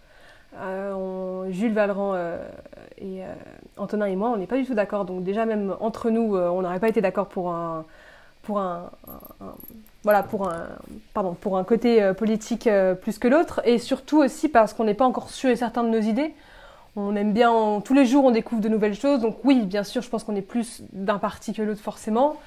Jules 1.50 1.74
Valran 1.74 2.16
et 2.98 3.22
Antonin 3.78 4.06
et 4.06 4.16
moi, 4.16 4.30
on 4.30 4.38
n'est 4.38 4.48
pas 4.48 4.56
du 4.56 4.66
tout 4.66 4.74
d'accord. 4.74 5.06
Donc 5.06 5.24
déjà, 5.24 5.46
même 5.46 5.76
entre 5.80 6.10
nous, 6.10 6.36
on 6.36 6.62
n'aurait 6.62 6.80
pas 6.80 6.88
été 6.88 7.02
d'accord 7.02 7.28
pour 7.28 7.52
un, 7.52 7.86
pour 8.42 8.60
un, 8.60 8.90
voilà, 10.06 10.24
pour 10.24 10.48
un, 10.48 10.68
pardon, 11.14 11.34
pour 11.34 11.58
un 11.58 11.64
côté 11.64 12.02
euh, 12.02 12.14
politique 12.14 12.68
euh, 12.68 12.94
plus 12.94 13.18
que 13.18 13.28
l'autre, 13.28 13.60
et 13.66 13.80
surtout 13.80 14.20
aussi 14.20 14.48
parce 14.50 14.74
qu'on 14.74 14.84
n'est 14.86 14.94
pas 14.94 15.06
encore 15.06 15.30
sûr 15.30 15.50
et 15.50 15.56
certain 15.56 15.84
de 15.84 15.90
nos 15.90 16.00
idées. 16.00 16.34
On 16.96 17.16
aime 17.16 17.34
bien, 17.34 17.82
tous 17.84 17.94
les 17.94 18.06
jours 18.06 18.26
on 18.26 18.32
découvre 18.32 18.62
de 18.62 18.70
nouvelles 18.70 18.96
choses, 18.96 19.20
donc 19.20 19.38
oui, 19.44 19.64
bien 19.64 19.84
sûr, 19.84 20.02
je 20.02 20.10
pense 20.10 20.24
qu'on 20.24 20.36
est 20.36 20.42
plus 20.42 20.82
d'un 20.94 21.18
parti 21.18 21.54
que 21.54 21.62
l'autre 21.62 21.82
forcément, 21.82 22.38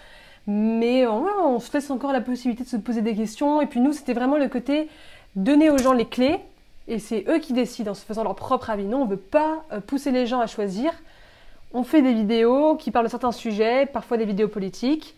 mais 0.46 1.06
on, 1.06 1.26
on, 1.44 1.60
se 1.60 1.70
laisse 1.72 1.90
encore 1.90 2.12
la 2.12 2.22
possibilité 2.22 2.64
de 2.64 2.68
se 2.68 2.76
poser 2.76 3.02
des 3.02 3.14
questions, 3.14 3.60
et 3.60 3.66
puis 3.66 3.80
nous, 3.80 3.92
c'était 3.92 4.14
vraiment 4.14 4.38
le 4.38 4.48
côté 4.48 4.88
donner 5.36 5.68
aux 5.70 5.76
gens 5.76 5.92
les 5.92 6.06
clés, 6.06 6.38
et 6.86 6.98
c'est 6.98 7.24
eux 7.28 7.38
qui 7.38 7.52
décident 7.52 7.90
en 7.90 7.94
se 7.94 8.04
faisant 8.04 8.24
leur 8.24 8.34
propre 8.34 8.70
avis. 8.70 8.84
Nous, 8.84 8.96
on 8.96 9.04
ne 9.04 9.10
veut 9.10 9.16
pas 9.16 9.64
euh, 9.72 9.80
pousser 9.80 10.10
les 10.10 10.26
gens 10.26 10.40
à 10.40 10.46
choisir. 10.46 10.90
On 11.74 11.82
fait 11.82 12.00
des 12.00 12.14
vidéos 12.14 12.76
qui 12.76 12.90
parlent 12.90 13.04
de 13.04 13.10
certains 13.10 13.32
sujets, 13.32 13.84
parfois 13.84 14.16
des 14.16 14.24
vidéos 14.24 14.48
politiques, 14.48 15.14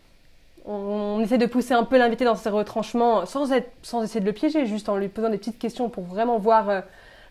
on, 0.66 1.20
essaie 1.20 1.38
de 1.38 1.46
pousser 1.46 1.75
un 1.75 1.84
peu 1.84 1.96
l'invité 1.99 2.25
dans 2.25 2.34
ses 2.34 2.50
retranchements 2.50 3.25
sans, 3.26 3.52
être, 3.52 3.70
sans 3.82 4.02
essayer 4.02 4.20
de 4.20 4.26
le 4.26 4.32
piéger, 4.32 4.66
juste 4.66 4.88
en 4.88 4.96
lui 4.96 5.08
posant 5.08 5.30
des 5.30 5.38
petites 5.38 5.58
questions 5.58 5.88
pour 5.88 6.04
vraiment 6.04 6.38
voir 6.38 6.68
euh, 6.68 6.80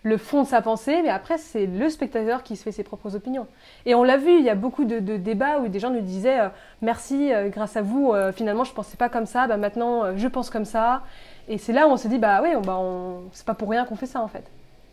le 0.04 0.18
fond 0.18 0.44
de 0.44 0.48
sa 0.48 0.62
pensée. 0.62 1.02
Mais 1.02 1.10
après, 1.10 1.38
c'est 1.38 1.66
le 1.66 1.90
spectateur 1.90 2.44
qui 2.44 2.56
se 2.56 2.64
fait 2.64 2.72
ses 2.72 2.84
propres 2.84 3.16
opinions. 3.16 3.48
Et 3.86 3.96
on 3.96 4.04
l'a 4.04 4.18
vu, 4.18 4.38
il 4.38 4.44
y 4.44 4.50
a 4.50 4.56
beaucoup 4.56 4.86
de, 4.86 5.00
débats 5.00 5.60
où 5.60 5.68
des 5.68 5.80
gens 5.80 5.90
nous 5.90 6.02
disaient 6.02 6.40
euh, 6.40 6.50
Merci, 6.82 7.34
euh, 7.34 7.50
grâce 7.50 7.78
à 7.78 7.82
vous, 7.82 8.14
finalement, 8.34 8.64
je 8.64 8.72
ne 8.72 8.76
pensais 8.76 8.98
pas 8.98 9.10
comme 9.10 9.26
ça, 9.26 9.48
bah, 9.48 9.58
maintenant, 9.58 10.16
je 10.16 10.28
pense 10.28 10.50
comme 10.50 10.66
ça. 10.66 11.04
Et 11.48 11.58
c'est 11.58 11.74
là 11.74 11.88
où 11.88 11.92
on 11.92 11.98
s'est 11.98 12.10
dit 12.10 12.20
Bah 12.20 12.42
oui, 12.44 12.50
bah, 12.64 12.78
on, 12.80 13.24
c'est 13.34 13.46
pas 13.46 13.56
pour 13.56 13.70
rien 13.70 13.86
qu'on 13.86 13.96
fait 13.96 14.06
ça, 14.06 14.22
en 14.22 14.28
fait. 14.28 14.44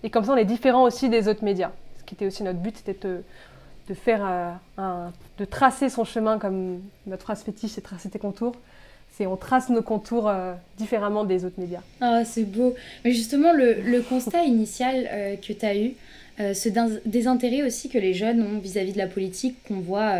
Et 0.02 0.10
comme 0.10 0.24
ça, 0.24 0.32
on 0.32 0.36
est 0.36 0.44
différent 0.44 0.82
aussi 0.84 1.08
des 1.08 1.28
autres 1.28 1.44
médias. 1.44 1.70
Ce 1.98 2.04
qui 2.04 2.14
était 2.14 2.26
aussi 2.26 2.42
notre 2.42 2.58
but, 2.58 2.76
c'était 2.76 2.98
de 3.88 3.94
faire 3.94 4.20
euh, 4.78 5.08
de 5.38 5.44
tracer 5.44 5.88
son 5.88 6.04
chemin 6.04 6.38
comme 6.38 6.80
notre 7.06 7.22
phrase 7.22 7.42
fétiche, 7.42 7.72
c'est 7.72 7.80
tracer 7.80 8.10
tes 8.10 8.18
contours. 8.18 8.54
C'est 9.16 9.26
on 9.26 9.36
trace 9.36 9.68
nos 9.70 9.82
contours 9.82 10.28
euh, 10.28 10.52
différemment 10.76 11.24
des 11.24 11.44
autres 11.44 11.58
médias. 11.58 11.80
Ah, 12.00 12.24
c'est 12.24 12.44
beau. 12.44 12.74
Mais 13.04 13.12
justement, 13.12 13.52
le, 13.52 14.00
constat 14.02 14.44
initial 14.44 15.08
euh, 15.10 15.36
que 15.36 15.52
tu 15.52 15.64
as 15.66 15.76
eu, 15.76 15.94
ce 16.38 16.68
désintérêt 17.06 17.62
aussi 17.62 17.88
que 17.88 17.96
les 17.96 18.12
jeunes 18.12 18.42
ont 18.42 18.58
vis-à-vis 18.58 18.92
de 18.92 18.98
la 18.98 19.06
politique, 19.06 19.56
qu'on 19.66 19.80
voit 19.80 20.12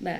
bah, 0.00 0.12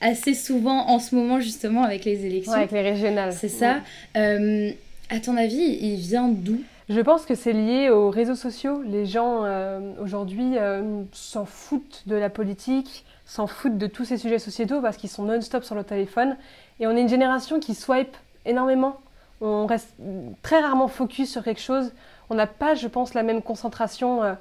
assez 0.00 0.32
souvent 0.32 0.88
en 0.88 0.98
ce 0.98 1.14
moment, 1.14 1.38
justement, 1.38 1.82
avec 1.82 2.06
les 2.06 2.24
élections. 2.24 2.54
avec 2.54 2.72
les 2.72 2.80
régionales. 2.80 3.34
C'est 3.34 3.50
ça. 3.50 3.80
à 4.14 5.20
ton 5.22 5.36
avis, 5.36 5.78
il 5.82 5.96
vient 5.96 6.28
d'où? 6.28 6.62
Je 6.90 7.00
pense 7.00 7.24
que 7.24 7.36
c'est 7.36 7.52
lié 7.52 7.88
aux 7.88 8.10
réseaux 8.10 8.34
sociaux. 8.34 8.82
Les 8.82 9.06
gens 9.06 9.44
euh, 9.44 9.92
aujourd'hui 10.02 10.58
euh, 10.58 11.04
s'en 11.12 11.44
foutent 11.44 12.02
de 12.06 12.16
la 12.16 12.28
politique, 12.28 13.04
s'en 13.24 13.46
foutent 13.46 13.78
de 13.78 13.86
tous 13.86 14.04
ces 14.04 14.16
sujets 14.16 14.40
sociétaux 14.40 14.80
parce 14.80 14.96
qu'ils 14.96 15.08
sont 15.08 15.22
non-stop 15.22 15.62
sur 15.62 15.76
le 15.76 15.84
téléphone. 15.84 16.36
Et 16.80 16.86
on 16.86 16.96
est 16.96 17.02
une 17.02 17.08
génération 17.08 17.60
qui 17.60 17.74
swipe 17.74 18.16
énormément. 18.44 19.00
On 19.40 19.66
reste 19.66 19.94
très 20.42 20.60
rarement 20.60 20.88
focus 20.88 21.30
sur 21.30 21.44
quelque 21.44 21.60
chose. 21.60 21.92
On 22.28 22.34
n'a 22.34 22.46
pas, 22.46 22.74
je 22.74 22.88
pense, 22.88 23.14
la 23.14 23.22
même 23.22 23.42
concentration. 23.42 24.22
Euh, 24.22 24.34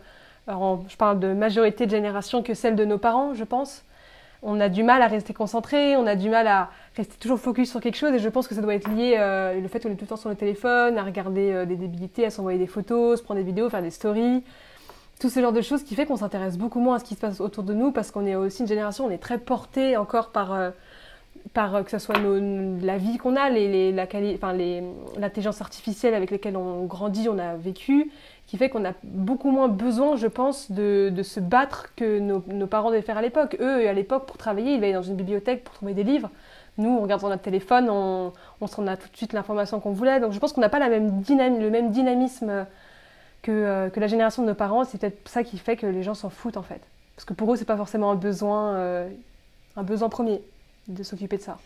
je 0.48 0.98
parle 0.98 1.20
de 1.20 1.34
majorité 1.34 1.86
de 1.86 1.92
génération 1.92 2.42
que 2.42 2.54
celle 2.54 2.76
de 2.76 2.86
nos 2.86 2.98
parents, 2.98 3.34
je 3.34 3.44
pense 3.44 3.84
on 4.42 4.60
a 4.60 4.70
du 4.70 4.84
mal 4.84 5.02
à 5.02 5.08
rester 5.08 5.34
concentré, 5.34 5.96
on 5.98 6.08
a 6.08 6.16
du 6.16 6.30
mal 6.30 6.48
à 6.48 6.70
rester 6.96 7.18
toujours 7.18 7.40
focus 7.40 7.70
sur 7.70 7.82
quelque 7.82 7.98
chose 7.98 8.14
et 8.14 8.20
je 8.20 8.30
pense 8.30 8.48
que 8.48 8.56
ça 8.56 8.62
doit 8.62 8.74
être 8.74 8.90
lié 8.90 9.16
euh, 9.20 9.60
le 9.60 9.68
fait 9.68 9.82
qu'on 9.82 9.90
est 9.90 9.96
tout 9.96 10.06
le 10.06 10.08
temps 10.08 10.16
sur 10.16 10.30
le 10.30 10.36
téléphone, 10.36 10.98
à 10.98 11.04
regarder 11.04 11.52
euh, 11.52 11.66
des 11.66 11.76
débilités, 11.76 12.26
à 12.26 12.30
s'envoyer 12.30 12.58
des 12.58 12.68
photos, 12.68 13.20
se 13.20 13.24
prendre 13.24 13.40
des 13.40 13.46
vidéos, 13.46 13.70
faire 13.70 13.82
des 13.82 13.90
stories, 13.90 14.44
tout 15.20 15.30
ce 15.30 15.42
genre 15.42 15.52
de 15.52 15.62
choses 15.62 15.84
qui 15.84 15.96
fait 15.96 16.06
qu'on 16.06 16.16
s'intéresse 16.16 16.58
beaucoup 16.58 16.80
moins 16.80 16.96
à 16.96 17.00
ce 17.00 17.04
qui 17.04 17.16
se 17.16 17.20
passe 17.20 17.42
autour 17.42 17.64
de 17.64 17.74
nous 17.74 17.92
parce 17.92 18.12
qu'on 18.12 18.26
est 18.26 18.36
aussi 18.36 18.62
une 18.62 18.68
génération, 18.68 19.06
on 19.06 19.10
est 19.10 19.18
très 19.18 19.40
porté 19.40 19.98
encore 19.98 20.30
par, 20.30 20.54
euh, 20.54 20.70
par 21.54 21.84
que 21.84 21.92
ce 21.92 22.00
soit 22.00 22.18
la 22.18 22.98
vie 22.98 23.18
qu'on 23.18 23.36
a, 23.36 23.50
les, 23.50 23.92
l'intelligence 23.92 25.62
artificielle 25.62 26.14
avec 26.14 26.32
laquelle 26.32 26.58
on 26.58 26.86
grandit, 26.86 27.28
on 27.30 27.38
a 27.38 27.56
vécu, 27.56 28.12
qui 28.48 28.58
fait 28.58 28.70
qu'on 28.70 28.86
a 28.86 28.94
beaucoup 29.04 29.52
moins 29.52 29.68
besoin, 29.68 30.16
je 30.16 30.28
pense, 30.28 30.72
de, 30.72 31.14
se 31.24 31.40
battre 31.40 31.94
que 31.96 32.20
nos, 32.20 32.68
parents 32.68 32.90
devaient 32.90 33.02
faire 33.02 33.18
à 33.18 33.22
l'époque. 33.22 33.58
Eux, 33.60 33.88
à 33.88 33.94
l'époque, 33.94 34.26
pour 34.26 34.38
travailler, 34.38 34.74
ils 34.74 34.84
allaient 34.84 34.94
dans 34.94 35.04
une 35.04 35.16
bibliothèque 35.16 35.64
pour 35.64 35.76
trouver 35.76 35.94
des 35.94 36.04
livres. 36.04 36.30
Nous, 36.78 36.90
on 36.90 37.02
regarde 37.02 37.22
sur 37.22 37.30
notre 37.30 37.42
téléphone, 37.42 37.90
on, 37.90 38.32
on 38.62 38.88
a 38.88 38.98
tout 38.98 39.10
de 39.10 39.18
suite 39.18 39.34
l'information 39.34 39.80
qu'on 39.80 39.92
voulait. 39.92 40.20
Donc 40.20 40.32
je 40.32 40.40
pense 40.40 40.54
qu'on 40.54 40.62
n'a 40.62 40.70
pas 40.70 40.80
la 40.80 40.90
même 40.90 41.22
le 41.28 41.70
même 41.70 41.92
dynamisme 41.92 42.66
que, 43.42 43.52
euh, 43.52 43.90
que, 43.90 44.00
la 44.00 44.08
génération 44.08 44.44
de 44.44 44.48
nos 44.48 44.56
parents. 44.56 44.84
C'est 44.86 44.98
peut-être 44.98 45.28
ça 45.28 45.44
qui 45.44 45.58
fait 45.58 45.76
que 45.76 45.86
les 45.86 46.04
gens 46.04 46.14
s'en 46.14 46.30
foutent, 46.30 46.58
en 46.58 46.64
fait. 46.64 46.82
Parce 47.16 47.26
que 47.26 47.34
pour 47.34 47.54
eux, 47.54 47.58
c'est 47.58 47.66
pas 47.66 47.78
forcément 47.78 48.18
euh, 48.48 49.10
un 49.76 49.84
besoin 49.84 50.10
premier 50.10 50.42
de 50.90 51.04
s'occuper 51.04 51.38
de 51.38 51.42
ça. 51.42 51.60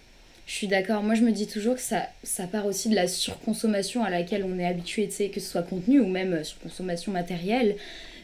Je 0.46 0.54
suis 0.54 0.68
d'accord. 0.68 1.02
Moi, 1.04 1.16
je 1.16 1.22
me 1.22 1.32
dis 1.32 1.48
toujours 1.48 1.76
que 1.76 1.82
ça, 1.82 2.04
ça 2.24 2.48
part 2.48 2.66
aussi 2.66 2.90
de 2.90 2.96
la 2.96 3.08
surconsommation 3.08 4.04
à 4.04 4.10
laquelle 4.10 4.44
on 4.44 4.60
est 4.60 4.68
habitué, 4.68 5.08
que 5.08 5.40
ce 5.40 5.50
soit 5.50 5.64
contenu 5.64 6.02
ou 6.02 6.08
même 6.08 6.34
euh, 6.34 6.44
surconsommation 6.44 7.12
matérielle. 7.12 7.78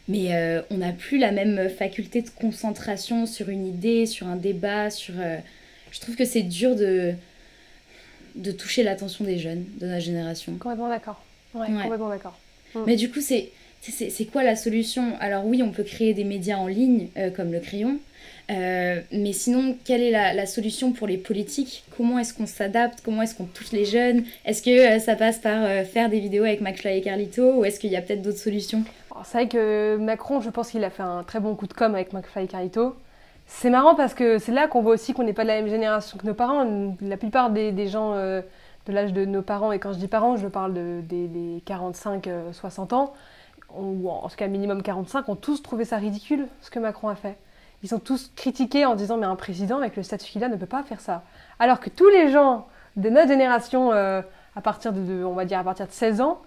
Mais 0.09 0.35
euh, 0.35 0.62
on 0.69 0.77
n'a 0.77 0.91
plus 0.91 1.17
la 1.17 1.31
même 1.31 1.69
faculté 1.69 2.21
de 2.21 2.29
concentration 2.29 3.25
sur 3.25 3.49
une 3.49 3.65
idée, 3.65 4.05
sur 4.05 4.27
un 4.27 4.35
débat, 4.35 4.89
sur... 4.89 5.13
Euh, 5.17 5.38
je 5.91 5.99
trouve 6.01 6.15
que 6.15 6.25
c'est 6.25 6.43
dur 6.43 6.75
de, 6.75 7.13
de 8.35 8.51
toucher 8.51 8.83
l'attention 8.83 9.23
des 9.23 9.39
jeunes 9.39 9.63
de 9.79 9.88
notre 9.88 10.01
génération. 10.01 10.51
Complètement 10.53 10.89
d'accord. 10.89 11.23
Ouais, 11.53 11.67
complètement 11.67 12.09
d'accord. 12.09 12.38
Mais 12.85 12.95
du 12.95 13.09
coup, 13.09 13.21
c'est... 13.21 13.51
C'est 13.82 14.26
quoi 14.26 14.44
la 14.44 14.56
solution? 14.56 15.13
Alors 15.20 15.46
oui, 15.46 15.63
on 15.63 15.72
peut 15.72 15.84
créer 15.84 16.13
des 16.13 16.24
médias 16.24 16.58
en 16.58 16.68
ligne 16.68 17.08
comme 17.36 17.52
le 17.52 17.60
crayon, 17.60 18.00
euh, 18.50 19.02
mais 19.12 19.32
sinon, 19.32 19.78
quelle 19.86 20.02
est 20.02 20.12
la, 20.12 20.46
solution 20.46 20.92
pour 20.92 21.08
les 21.08 21.18
politiques? 21.18 21.84
Comment 21.96 22.18
est-ce 22.20 22.34
qu'on 22.34 22.48
s'adapte? 22.48 23.02
Comment 23.04 23.22
est-ce 23.22 23.36
qu'on 23.36 23.46
touche 23.46 23.72
les 23.72 23.86
jeunes? 23.86 24.24
Est-ce 24.46 24.63
que 24.63 24.96
euh, 24.96 25.00
ça 25.00 25.15
passe 25.15 25.38
par 25.38 25.63
euh, 25.63 25.84
faire 25.84 26.10
des 26.10 26.20
vidéos 26.20 26.44
avec 26.44 26.62
McFly 26.62 26.98
et 26.98 27.02
Carlito? 27.02 27.60
Ou 27.60 27.65
est-ce 27.65 27.80
qu'il 27.80 27.92
y 27.92 27.96
a 27.96 28.02
peut-être 28.02 28.22
d'autres 28.22 28.39
solutions? 28.39 28.84
C'est 29.24 29.38
vrai 29.38 29.48
que 29.48 29.98
Macron, 29.98 30.39
je 30.39 30.50
pense 30.50 30.72
qu'il 30.72 30.84
a 30.84 30.89
fait 30.89 31.04
un 31.04 31.24
très 31.24 31.39
bon 31.39 31.54
coup 31.54 31.68
de 31.68 31.74
com 31.74 31.94
avec 31.94 32.13
McFly 32.13 32.46
et 32.46 32.48
Carlito. 32.48 32.96
C'est 33.46 33.70
marrant 33.70 33.94
parce 33.96 34.13
que 34.13 34.38
c'est 34.38 34.52
là 34.52 34.68
qu'on 34.68 34.82
voit 34.82 34.94
aussi 34.94 35.13
qu'on 35.13 35.24
n'est 35.24 35.34
pas 35.34 35.44
de 35.44 35.50
la 35.50 35.62
même 35.62 35.70
génération 35.70 36.18
que 36.18 36.26
nos 36.26 36.34
parents. 36.34 36.96
La 37.02 37.18
plupart 37.18 37.50
des, 37.50 37.88
gens 37.88 38.13
de 38.15 38.44
l'âge 38.88 39.12
de 39.12 39.26
nos 39.26 39.42
parents, 39.42 39.72
et 39.72 39.80
quand 39.80 39.92
je 39.92 39.98
dis 39.98 40.08
parents, 40.08 40.38
je 40.38 40.48
parle 40.48 40.74
de, 40.74 41.02
des, 41.02 41.62
45-60 41.68 42.94
ans, 42.94 43.13
ou 43.77 44.10
en 44.10 44.27
tout 44.27 44.36
cas 44.36 44.47
minimum 44.47 44.82
45, 44.82 45.29
ont 45.29 45.36
tous 45.36 45.62
trouvé 45.62 45.86
ça 45.86 45.97
ridicule 45.97 46.47
ce 46.62 46.69
que 46.69 46.79
Macron 46.79 47.10
a 47.10 47.15
fait 47.15 47.38
ils 47.84 47.89
sont 47.89 47.99
tous 47.99 48.32
critiqués 48.36 48.86
en 48.86 48.95
disant 48.95 49.17
mais 49.17 49.25
un 49.25 49.36
président 49.36 49.77
avec 49.77 49.95
le 49.95 50.03
statut 50.03 50.32
qu'il 50.32 50.43
a 50.43 50.49
ne 50.49 50.55
peut 50.55 50.65
pas 50.65 50.84
faire 50.84 50.99
ça. 50.99 51.23
Alors 51.60 51.79
que 51.79 51.89
tous 51.89 52.10
les 52.10 52.32
gens 52.32 52.67
de 52.95 53.10
notre 53.10 53.29
génération, 53.29 53.91
euh, 53.93 54.21
à 54.55 54.62
partir 54.62 54.91
de, 54.91 55.23
on 55.23 55.34
va 55.34 55.45
dire 55.45 55.60
à 55.60 55.63
partir 55.63 55.88
de 55.88 55.91
16 55.91 56.21
ans, 56.21 56.41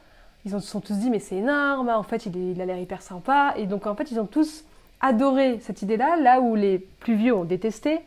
ils 0.45 0.51
se 0.51 0.59
sont 0.59 0.81
tous 0.81 0.95
dit 0.95 1.11
mais 1.11 1.21
c'est 1.21 1.37
énorme, 1.37 1.89
en 1.89 2.03
fait 2.03 2.27
il, 2.27 2.61
a 2.61 2.67
l'air 2.67 2.79
hyper 2.79 3.03
sympa. 3.03 3.55
Et 3.57 3.67
donc 3.67 3.87
en 3.87 3.95
fait 3.95 4.11
ils 4.11 4.21
ont 4.21 4.27
tous 4.27 4.65
adoré 5.01 5.59
cette 5.61 5.83
idée-là, 5.83 6.17
là 6.17 6.41
où 6.41 6.55
les 6.55 6.79
plus 6.79 7.15
vieux 7.15 7.35
ont 7.35 7.45
détesté. 7.45 8.01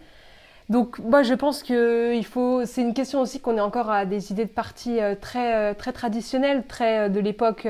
Donc 0.70 1.00
moi 1.00 1.24
je 1.24 1.34
pense 1.34 1.64
que 1.64 2.14
il 2.16 2.26
faut, 2.26 2.66
c'est 2.66 2.82
une 2.82 2.94
question 2.94 3.22
aussi 3.22 3.40
qu'on 3.40 3.58
est 3.58 3.62
encore 3.62 3.90
à 3.90 4.06
des 4.06 4.32
idées 4.32 4.46
de 4.46 4.50
parti 4.50 5.00
euh, 5.00 5.16
très 5.20 5.56
euh, 5.56 5.74
très 5.74 5.94
traditionnelles, 5.94 6.64
très 6.68 7.10
de 7.10 7.20
l'époque 7.20 7.68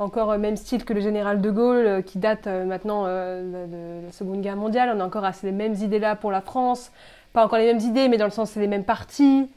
encore 0.00 0.36
même 0.38 0.56
style 0.56 0.84
que 0.84 0.92
le 0.92 1.00
général 1.00 1.40
de 1.40 1.50
Gaulle 1.50 2.02
qui 2.04 2.18
date 2.18 2.46
maintenant 2.46 3.04
de 3.04 4.06
la 4.06 4.12
Seconde 4.12 4.40
Guerre 4.40 4.56
mondiale. 4.56 4.92
On 4.96 5.00
a 5.00 5.04
encore 5.04 5.24
assez 5.24 5.46
les 5.46 5.52
mêmes 5.52 5.74
idées 5.74 5.98
là 5.98 6.16
pour 6.16 6.30
la 6.30 6.40
France, 6.40 6.90
pas 7.32 7.44
encore 7.44 7.58
les 7.58 7.66
mêmes 7.66 7.80
idées, 7.80 8.08
mais 8.08 8.16
dans 8.16 8.24
le 8.24 8.30
sens 8.30 8.50
c'est 8.50 8.60
les 8.60 8.66
mêmes 8.66 8.84
partis, 8.84 9.48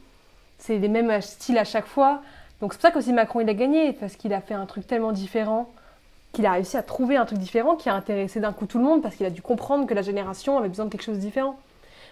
c'est 0.58 0.78
les 0.78 0.88
mêmes 0.90 1.22
styles 1.22 1.58
à 1.58 1.64
chaque 1.64 1.86
fois. 1.86 2.22
Donc 2.60 2.74
c'est 2.74 2.80
pour 2.80 2.90
ça 2.90 2.92
qu'aussi 2.92 3.14
Macron 3.14 3.40
il 3.40 3.50
a 3.50 3.54
gagné 3.54 3.94
parce 3.94 4.16
qu'il 4.16 4.34
a 4.34 4.42
fait 4.42 4.54
un 4.54 4.66
truc 4.66 4.86
tellement 4.86 5.12
différent 5.12 5.70
qu'il 6.34 6.46
a 6.46 6.52
réussi 6.52 6.78
à 6.78 6.84
trouver 6.84 7.16
un 7.16 7.26
truc 7.26 7.40
différent 7.40 7.76
qui 7.76 7.90
a 7.90 7.94
intéressé 7.94 8.40
d'un 8.40 8.54
coup 8.54 8.66
tout 8.66 8.80
le 8.80 8.84
monde 8.84 9.02
parce 9.02 9.16
qu'il 9.16 9.26
a 9.26 9.30
dû 9.30 9.42
comprendre 9.42 9.86
que 9.88 9.94
la 9.94 10.02
génération 10.02 10.58
avait 10.58 10.68
besoin 10.68 10.86
de 10.86 10.90
quelque 10.90 11.04
chose 11.04 11.18
de 11.18 11.22
différent. 11.22 11.58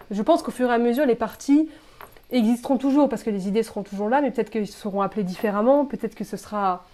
Je 0.10 0.22
pense 0.22 0.42
qu'au 0.42 0.52
fur 0.52 0.70
et 0.70 0.74
à 0.74 0.78
mesure, 0.78 1.06
les 1.06 1.16
partis 1.16 1.70
existeront 2.32 2.78
toujours 2.78 3.10
parce 3.10 3.24
que 3.24 3.30
les 3.30 3.48
idées 3.48 3.64
seront 3.64 3.84
toujours 3.84 4.10
là, 4.10 4.22
mais 4.22 4.32
peut-être 4.32 4.52
qu'ils 4.52 4.68
seront 4.68 5.02
appelés 5.02 5.24
différemment, 5.24 5.86
peut-être 5.86 6.16
que 6.16 6.24
ce 6.24 6.38
sera. 6.38 6.86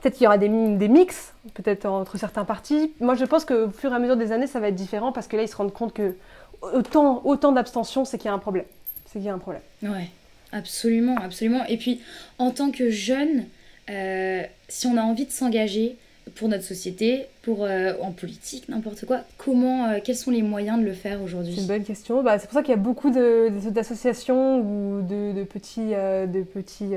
Peut-être 0.00 0.14
qu'il 0.14 0.24
y 0.24 0.26
aura 0.26 0.38
des, 0.38 0.48
des 0.48 0.88
mix, 0.88 1.34
peut-être 1.54 1.86
entre 1.86 2.18
certains 2.18 2.44
partis. 2.44 2.92
Moi, 3.00 3.14
je 3.14 3.24
pense 3.24 3.44
qu'au 3.44 3.70
fur 3.70 3.92
et 3.92 3.94
à 3.94 3.98
mesure 3.98 4.16
des 4.16 4.32
années, 4.32 4.46
ça 4.46 4.60
va 4.60 4.68
être 4.68 4.74
différent 4.74 5.12
parce 5.12 5.26
que 5.26 5.36
là, 5.36 5.42
ils 5.42 5.48
se 5.48 5.56
rendent 5.56 5.72
compte 5.72 5.92
que 5.92 6.14
autant, 6.62 7.22
autant 7.24 7.52
d'abstention, 7.52 8.04
c'est 8.04 8.18
qu'il 8.18 8.26
y 8.26 8.30
a 8.30 8.34
un 8.34 8.38
problème. 8.38 8.64
C'est 9.06 9.18
qu'il 9.18 9.26
y 9.26 9.28
a 9.28 9.34
un 9.34 9.38
problème. 9.38 9.62
Ouais, 9.82 10.08
absolument, 10.52 11.16
absolument. 11.16 11.64
Et 11.66 11.76
puis, 11.76 12.00
en 12.38 12.50
tant 12.50 12.70
que 12.70 12.90
jeune, 12.90 13.44
euh, 13.90 14.42
si 14.68 14.86
on 14.86 14.96
a 14.96 15.02
envie 15.02 15.26
de 15.26 15.32
s'engager, 15.32 15.96
pour 16.36 16.48
notre 16.48 16.62
société, 16.62 17.26
pour 17.42 17.64
euh, 17.64 17.94
en 18.00 18.12
politique, 18.12 18.68
n'importe 18.68 19.04
quoi. 19.04 19.22
Comment, 19.36 19.86
euh, 19.86 19.98
quels 20.04 20.16
sont 20.16 20.30
les 20.30 20.42
moyens 20.42 20.78
de 20.78 20.84
le 20.84 20.92
faire 20.92 21.20
aujourd'hui? 21.22 21.54
C'est 21.54 21.62
une 21.62 21.66
bonne 21.66 21.82
question. 21.82 22.22
Bah, 22.22 22.38
c'est 22.38 22.46
pour 22.46 22.54
ça 22.54 22.62
qu'il 22.62 22.70
y 22.70 22.74
a 22.74 22.76
beaucoup 22.76 23.10
d'associations 23.10 24.60
ou 24.60 25.02
de, 25.02 25.42
petits, 25.42 25.88
de 25.90 26.42
petits 26.42 26.92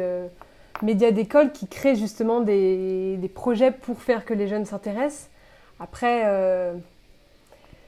médias 0.81 1.11
d'école 1.11 1.51
qui 1.51 1.67
créent 1.67 1.95
justement 1.95 2.41
des, 2.41 3.17
des, 3.17 3.29
projets 3.29 3.71
pour 3.71 4.01
faire 4.01 4.25
que 4.25 4.33
les 4.33 4.47
jeunes 4.47 4.65
s'intéressent. 4.65 5.29
Après, 5.79 6.23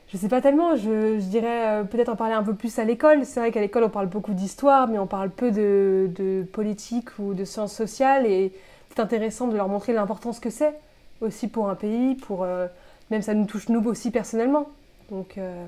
je 0.08 0.17
ne 0.17 0.21
sais 0.21 0.28
pas 0.28 0.41
tellement. 0.41 0.76
Je, 0.76 1.19
dirais 1.19 1.84
peut-être 1.89 2.10
en 2.10 2.15
parler 2.15 2.34
un 2.34 2.43
peu 2.43 2.54
plus 2.54 2.78
à 2.80 2.84
l'école. 2.84 3.26
C'est 3.26 3.39
vrai 3.39 3.52
qu'à 3.52 3.62
l'école 3.62 3.84
on 3.84 3.89
parle 3.89 4.08
beaucoup 4.08 4.34
d'histoire, 4.34 4.88
mais 4.88 5.00
on 5.00 5.08
parle 5.08 5.30
peu 5.30 5.52
de, 5.52 6.10
de 6.15 6.43
politique 6.52 7.17
ou 7.19 7.34
de 7.34 7.43
sciences 7.43 7.74
sociales 7.74 8.26
et 8.26 8.54
c'est 8.89 9.02
intéressant 9.02 9.48
de 9.48 9.58
leur 9.58 9.67
montrer 9.67 9.93
l'importance 9.93 10.39
que 10.39 10.50
c'est 10.50 10.74
aussi 11.21 11.48
pour 11.48 11.69
un 11.69 11.76
pays, 11.76 12.15
pour 12.15 12.43
euh, 12.43 12.67
même 13.12 13.21
ça 13.21 13.34
nous 13.34 13.45
touche 13.45 13.69
nous 13.69 13.84
aussi 13.88 14.12
personnellement. 14.12 14.69
Donc, 15.10 15.38
euh, 15.38 15.65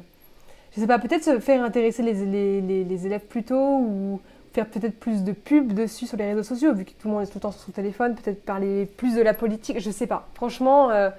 je 0.76 0.82
sais 0.82 0.88
pas, 0.88 1.00
peut-être 1.00 1.24
se 1.24 1.40
faire 1.40 1.64
intéresser 1.64 2.04
les, 2.04 2.62
les, 2.62 2.84
les, 2.84 3.06
élèves 3.06 3.26
plus 3.26 3.44
tôt 3.44 3.80
ou 3.80 4.20
faire 4.58 4.66
peut-être 4.66 5.00
plus 5.00 5.24
de 5.24 5.34
pubs 5.34 5.72
dessus 5.74 6.08
sur 6.08 6.18
les 6.18 6.26
réseaux 6.26 6.42
sociaux, 6.42 6.74
vu 6.74 6.84
que 6.84 6.90
tout 6.90 7.08
le 7.08 7.14
monde 7.14 7.22
est 7.22 7.28
tout 7.28 7.36
le 7.36 7.42
temps 7.42 7.52
sur 7.52 7.62
son 7.62 7.72
téléphone, 7.72 8.16
peut-être 8.16 8.44
parler 8.44 8.88
plus 8.88 9.14
de 9.14 9.22
la 9.22 9.36
politique, 9.36 9.80
je 9.80 9.92
sais 9.92 10.08
pas. 10.08 10.28
Franchement, 10.34 10.90
euh, 10.90 11.12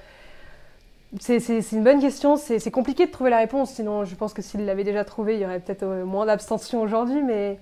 c'est 1.21 1.39
une 1.71 1.85
bonne 1.85 2.01
question, 2.01 2.37
c'est 2.37 2.71
compliqué 2.73 3.07
de 3.07 3.13
trouver 3.13 3.31
la 3.31 3.39
réponse, 3.39 3.71
sinon 3.71 4.05
je 4.05 4.17
pense 4.17 4.35
que 4.35 4.43
s'il 4.43 4.65
l'avait 4.65 4.83
déjà 4.83 5.05
trouvé, 5.05 5.35
il 5.35 5.41
y 5.41 5.45
aurait 5.45 5.61
peut-être 5.61 5.87
moins 6.05 6.27
d'abstention 6.27 6.83
aujourd'hui, 6.83 7.23
mais 7.23 7.61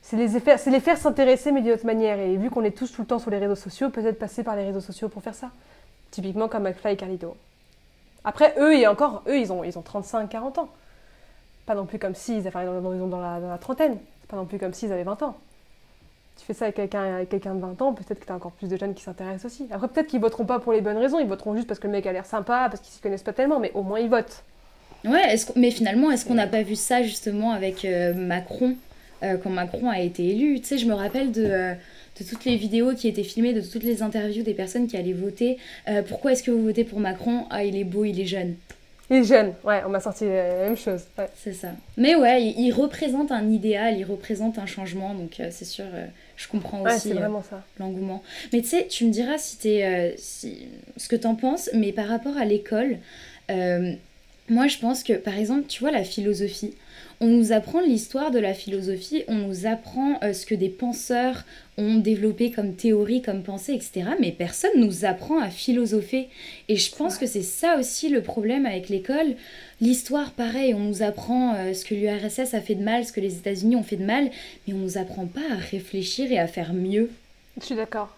c'est 0.00 0.16
les, 0.16 0.28
les, 0.28 0.80
faire 0.80 0.96
s'intéresser, 0.96 1.52
mais 1.52 1.60
d'une 1.60 1.72
autre 1.72 1.84
manière. 1.84 2.18
Et 2.18 2.36
vu 2.38 2.48
qu'on 2.48 2.64
est 2.64 2.76
tous 2.76 2.90
tout 2.90 3.02
le 3.02 3.06
temps 3.06 3.18
sur 3.18 3.30
les 3.30 3.38
réseaux 3.38 3.54
sociaux, 3.54 3.90
peut-être 3.90 4.18
passer 4.18 4.42
par 4.42 4.56
les 4.56 4.64
réseaux 4.64 4.80
sociaux 4.80 5.10
pour 5.10 5.22
faire 5.22 5.34
ça. 5.34 5.50
Typiquement 6.10 6.48
comme 6.48 6.62
McFly 6.62 6.94
et 6.94 6.96
Carlito. 6.96 7.36
Après, 8.24 8.54
eux, 8.58 8.74
et 8.74 8.86
encore, 8.86 9.22
eux, 9.28 9.38
ils 9.38 9.52
ont, 9.52 9.62
ils 9.62 9.76
ont 9.78 9.82
35, 9.82 10.30
40 10.30 10.58
ans. 10.58 10.68
Pas 11.66 11.74
non 11.74 11.84
plus 11.84 11.98
comme 11.98 12.14
s'ils 12.14 12.46
enfin, 12.48 12.64
dans, 12.64 12.80
dans, 12.80 13.06
dans, 13.08 13.20
la, 13.20 13.40
dans 13.40 13.50
la 13.50 13.58
trentaine. 13.58 13.98
C'est 14.26 14.30
pas 14.30 14.36
non 14.36 14.46
plus 14.46 14.58
comme 14.58 14.74
s'ils 14.74 14.92
avaient 14.92 15.04
20 15.04 15.22
ans. 15.22 15.36
Tu 16.38 16.44
fais 16.44 16.52
ça 16.52 16.66
avec 16.66 16.76
quelqu'un 16.76 17.24
quelqu'un 17.24 17.54
de 17.54 17.60
20 17.60 17.80
ans, 17.80 17.94
peut-être 17.94 18.20
que 18.20 18.26
tu 18.26 18.32
as 18.32 18.34
encore 18.34 18.52
plus 18.52 18.68
de 18.68 18.76
jeunes 18.76 18.92
qui 18.92 19.02
s'intéressent 19.02 19.50
aussi. 19.50 19.66
Après, 19.70 19.88
peut-être 19.88 20.08
qu'ils 20.08 20.20
voteront 20.20 20.44
pas 20.44 20.58
pour 20.58 20.72
les 20.72 20.82
bonnes 20.82 20.98
raisons, 20.98 21.18
ils 21.18 21.26
voteront 21.26 21.54
juste 21.54 21.66
parce 21.66 21.80
que 21.80 21.86
le 21.86 21.92
mec 21.92 22.06
a 22.06 22.12
l'air 22.12 22.26
sympa, 22.26 22.68
parce 22.70 22.80
qu'ils 22.80 22.92
s'y 22.92 23.00
connaissent 23.00 23.22
pas 23.22 23.32
tellement, 23.32 23.58
mais 23.58 23.72
au 23.74 23.82
moins 23.82 24.00
ils 24.00 24.10
votent. 24.10 24.42
Ouais, 25.04 25.36
mais 25.54 25.70
finalement, 25.70 26.10
est-ce 26.10 26.26
qu'on 26.26 26.34
n'a 26.34 26.46
pas 26.46 26.62
vu 26.62 26.74
ça 26.74 27.02
justement 27.02 27.52
avec 27.52 27.84
euh, 27.84 28.12
Macron, 28.12 28.76
euh, 29.22 29.36
quand 29.38 29.50
Macron 29.50 29.88
a 29.88 30.00
été 30.00 30.28
élu? 30.28 30.60
Tu 30.60 30.66
sais, 30.66 30.78
je 30.78 30.86
me 30.86 30.94
rappelle 30.94 31.32
de. 31.32 31.44
Euh, 31.44 31.74
de 32.18 32.24
toutes 32.24 32.44
les 32.44 32.56
vidéos 32.56 32.94
qui 32.94 33.08
étaient 33.08 33.22
filmées, 33.22 33.52
de 33.52 33.60
toutes 33.60 33.82
les 33.82 34.02
interviews 34.02 34.42
des 34.42 34.54
personnes 34.54 34.86
qui 34.86 34.96
allaient 34.96 35.12
voter. 35.12 35.58
Euh, 35.88 36.02
pourquoi 36.02 36.32
est-ce 36.32 36.42
que 36.42 36.50
vous 36.50 36.62
votez 36.62 36.84
pour 36.84 37.00
Macron? 37.00 37.46
Ah, 37.50 37.64
il 37.64 37.76
est 37.76 37.84
beau, 37.84 38.04
il 38.04 38.20
est 38.20 38.26
jeune. 38.26 38.54
Il 39.08 39.16
est 39.18 39.24
jeune, 39.24 39.54
ouais, 39.64 39.82
on 39.86 39.88
m'a 39.88 40.00
sorti 40.00 40.24
la 40.24 40.64
même 40.64 40.76
chose. 40.76 41.02
C'est 41.36 41.52
ça. 41.52 41.68
Mais 41.96 42.16
ouais, 42.16 42.42
il, 42.42 42.72
représente 42.72 43.30
un 43.30 43.48
idéal, 43.48 43.96
il 43.98 44.04
représente 44.04 44.58
un 44.58 44.66
changement, 44.66 45.14
donc 45.14 45.38
euh, 45.38 45.48
c'est 45.52 45.64
sûr, 45.64 45.84
euh, 45.94 46.06
je 46.36 46.48
comprends 46.48 46.82
aussi 46.82 47.12
l'engouement. 47.78 48.22
Mais 48.52 48.62
tu 48.62 48.68
sais, 48.68 48.86
tu 48.88 49.04
me 49.04 49.10
diras 49.10 49.38
si 49.38 49.58
t'es, 49.58 50.14
si, 50.18 50.66
ce 50.96 51.08
que 51.08 51.16
t'en 51.16 51.36
penses, 51.36 51.70
mais 51.72 51.92
par 51.92 52.08
rapport 52.08 52.36
à 52.36 52.44
l'école, 52.44 52.98
moi 53.48 54.66
je 54.66 54.78
pense 54.78 55.04
que 55.04 55.12
par 55.12 55.38
exemple, 55.38 55.66
tu 55.68 55.80
vois, 55.80 55.92
la 55.92 56.04
philosophie, 56.04 56.74
on 57.20 57.28
nous 57.28 57.52
apprend 57.52 57.80
l'histoire 57.80 58.30
de 58.30 58.38
la 58.38 58.54
philosophie, 58.54 59.24
on 59.28 59.34
nous 59.34 59.66
apprend 59.66 60.18
euh, 60.22 60.32
ce 60.32 60.44
que 60.44 60.54
des 60.54 60.68
penseurs 60.68 61.44
ont 61.78 61.96
développé 61.96 62.50
comme 62.50 62.74
théorie, 62.74 63.22
comme 63.22 63.42
pensée, 63.42 63.72
etc. 63.72 64.10
Mais 64.20 64.32
personne 64.32 64.72
nous 64.76 65.04
apprend 65.04 65.40
à 65.40 65.50
philosopher. 65.50 66.28
Et 66.68 66.76
je 66.76 66.94
pense 66.94 67.18
que 67.18 67.26
c'est 67.26 67.42
ça 67.42 67.78
aussi 67.78 68.08
le 68.08 68.22
problème 68.22 68.66
avec 68.66 68.88
l'école. 68.88 69.34
L'histoire, 69.80 70.32
pareil, 70.32 70.74
on 70.74 70.80
nous 70.80 71.02
apprend 71.02 71.54
euh, 71.54 71.72
ce 71.72 71.84
que 71.84 71.94
l'URSS 71.94 72.54
a 72.54 72.60
fait 72.60 72.74
de 72.74 72.82
mal, 72.82 73.04
ce 73.04 73.12
que 73.12 73.20
les 73.20 73.36
États-Unis 73.36 73.76
ont 73.76 73.82
fait 73.82 73.96
de 73.96 74.04
mal, 74.04 74.30
mais 74.66 74.74
on 74.74 74.78
nous 74.78 74.98
apprend 74.98 75.26
pas 75.26 75.52
à 75.52 75.56
réfléchir 75.56 76.30
et 76.30 76.38
à 76.38 76.46
faire 76.46 76.72
mieux. 76.72 77.10
Je 77.60 77.66
suis 77.66 77.74
d'accord. 77.74 78.14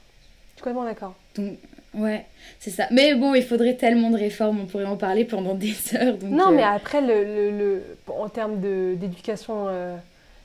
Je 0.50 0.56
suis 0.56 0.62
complètement 0.64 0.84
d'accord. 0.84 1.14
Donc, 1.37 1.56
Ouais, 1.94 2.27
c'est 2.61 2.70
ça. 2.70 2.85
Mais 2.90 3.14
bon, 3.14 3.35
il 3.35 3.42
faudrait 3.42 3.74
tellement 3.74 4.11
de 4.11 4.18
réformes, 4.18 4.61
on 4.62 4.66
pourrait 4.66 4.85
en 4.85 4.96
parler 4.96 5.24
pendant 5.24 5.55
des 5.55 5.74
heures. 5.94 6.16
non, 6.22 6.51
mais 6.51 6.62
euh, 6.62 6.66
après, 6.66 7.01
le, 7.01 7.51
le, 7.51 7.83
en 8.09 8.29
termes 8.29 8.61
d'éducation, 8.61 9.66
euh, 9.68 9.96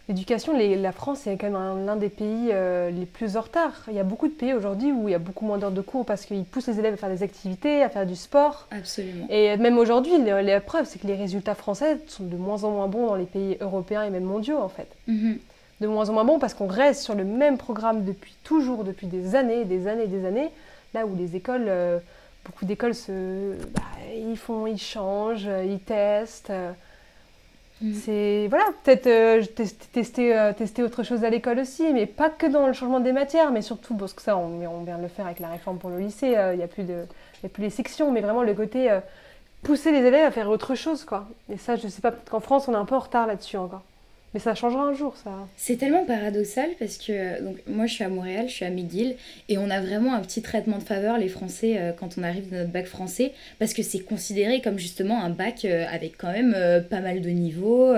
l'éducation, 0.07 0.53
la 0.57 0.91
France 0.91 1.27
est 1.27 1.37
quand 1.37 1.49
même 1.49 1.85
l'un 1.85 1.95
des 1.95 2.09
pays 2.09 2.49
euh, 2.51 2.89
les 2.91 3.05
plus 3.05 3.35
en 3.35 3.41
retard. 3.41 3.83
Il 3.89 3.93
y 3.93 3.99
a 3.99 4.03
beaucoup 4.03 4.27
de 4.27 4.33
pays 4.33 4.53
aujourd'hui 4.53 4.91
où 4.91 5.09
il 5.09 5.11
y 5.11 5.15
a 5.15 5.19
beaucoup 5.19 5.45
moins 5.45 5.57
d'heures 5.57 5.71
de 5.71 5.81
cours 5.81 6.05
parce 6.05 6.25
qu'ils 6.25 6.45
poussent 6.45 6.67
les 6.67 6.79
élèves 6.79 6.93
à 6.93 6.97
faire 6.97 7.09
des 7.09 7.23
activités, 7.23 7.83
à 7.83 7.89
faire 7.89 8.05
du 8.05 8.15
sport. 8.15 8.67
Absolument. 8.71 9.27
Et 9.29 9.57
même 9.57 9.77
aujourd'hui, 9.77 10.13
la 10.23 10.61
preuve, 10.61 10.85
c'est 10.87 10.99
que 10.99 11.07
les 11.07 11.15
résultats 11.15 11.55
français 11.55 11.97
sont 12.07 12.23
de 12.23 12.37
moins 12.37 12.63
en 12.63 12.71
moins 12.71 12.87
bons 12.87 13.07
dans 13.07 13.15
les 13.15 13.25
pays 13.25 13.57
européens 13.59 14.03
et 14.03 14.09
même 14.09 14.23
mondiaux, 14.23 14.59
en 14.59 14.69
fait. 14.69 14.87
Mhm. 15.07 15.39
De 15.81 15.87
moins 15.87 16.07
en 16.09 16.13
moins 16.13 16.23
bons 16.23 16.39
parce 16.39 16.53
qu'on 16.53 16.67
reste 16.67 17.01
sur 17.01 17.15
le 17.15 17.25
même 17.25 17.57
programme 17.57 18.05
depuis 18.05 18.33
toujours, 18.45 18.85
depuis 18.85 19.07
des 19.07 19.35
années, 19.35 19.65
des 19.65 19.87
années, 19.87 20.07
des 20.07 20.25
années. 20.25 20.49
Là 20.93 21.05
où 21.05 21.15
les 21.15 21.35
écoles, 21.35 21.65
euh, 21.67 21.99
beaucoup 22.45 22.65
d'écoles, 22.65 22.95
se, 22.95 23.55
bah, 23.73 23.81
ils 24.15 24.37
font, 24.37 24.67
ils 24.67 24.79
changent, 24.79 25.49
ils 25.65 25.79
testent. 25.79 26.51
Mm. 27.81 27.93
C'est 27.93 28.47
voilà, 28.49 28.65
peut-être 28.83 29.07
euh, 29.07 29.43
tester, 29.91 30.37
euh, 30.37 30.53
tester 30.53 30.83
autre 30.83 31.03
chose 31.03 31.23
à 31.23 31.29
l'école 31.29 31.59
aussi, 31.59 31.91
mais 31.93 32.05
pas 32.05 32.29
que 32.29 32.45
dans 32.45 32.67
le 32.67 32.73
changement 32.73 32.99
des 32.99 33.11
matières, 33.11 33.51
mais 33.51 33.61
surtout 33.61 33.95
parce 33.95 34.13
que 34.13 34.21
ça, 34.21 34.37
on, 34.37 34.65
on 34.65 34.83
vient 34.83 34.97
de 34.97 35.03
le 35.03 35.07
faire 35.07 35.25
avec 35.25 35.39
la 35.39 35.49
réforme 35.49 35.79
pour 35.79 35.89
le 35.89 35.99
lycée. 35.99 36.35
Il 36.53 36.57
n'y 36.57 36.63
a 36.63 36.67
plus 36.67 36.83
de, 36.83 37.05
y 37.43 37.45
a 37.45 37.49
plus 37.49 37.63
les 37.63 37.69
sections, 37.69 38.11
mais 38.11 38.21
vraiment 38.21 38.43
le 38.43 38.53
côté 38.53 38.99
pousser 39.63 39.91
les 39.91 40.05
élèves 40.05 40.25
à 40.25 40.31
faire 40.31 40.49
autre 40.49 40.75
chose, 40.75 41.05
quoi. 41.05 41.25
Et 41.49 41.57
ça, 41.57 41.75
je 41.75 41.87
sais 41.87 42.01
pas, 42.01 42.11
peut-être 42.11 42.29
qu'en 42.29 42.39
France, 42.39 42.67
on 42.67 42.73
est 42.73 42.77
un 42.77 42.85
peu 42.85 42.95
en 42.95 42.99
retard 42.99 43.27
là-dessus 43.27 43.57
encore. 43.57 43.81
Mais 44.33 44.39
ça 44.39 44.55
changera 44.55 44.83
un 44.83 44.93
jour, 44.93 45.15
ça. 45.15 45.47
C'est 45.57 45.75
tellement 45.75 46.05
paradoxal 46.05 46.69
parce 46.79 46.97
que 46.97 47.41
donc, 47.43 47.57
moi 47.67 47.85
je 47.85 47.93
suis 47.93 48.03
à 48.03 48.09
Montréal, 48.09 48.45
je 48.47 48.53
suis 48.53 48.65
à 48.65 48.71
McGill, 48.71 49.15
et 49.47 49.59
on 49.59 49.69
a 49.69 49.79
vraiment 49.79 50.15
un 50.15 50.21
petit 50.21 50.41
traitement 50.41 50.79
de 50.79 50.83
faveur, 50.83 51.19
les 51.19 51.27
Français, 51.27 51.75
euh, 51.77 51.91
quand 51.91 52.17
on 52.17 52.23
arrive 52.23 52.49
dans 52.49 52.57
notre 52.57 52.71
bac 52.71 52.87
français, 52.87 53.33
parce 53.59 53.73
que 53.73 53.83
c'est 53.83 53.99
considéré 53.99 54.59
comme 54.61 54.79
justement 54.79 55.23
un 55.23 55.29
bac 55.29 55.65
euh, 55.65 55.85
avec 55.91 56.17
quand 56.17 56.31
même 56.31 56.53
euh, 56.55 56.81
pas 56.81 56.99
mal 56.99 57.21
de 57.21 57.29
niveaux. 57.29 57.93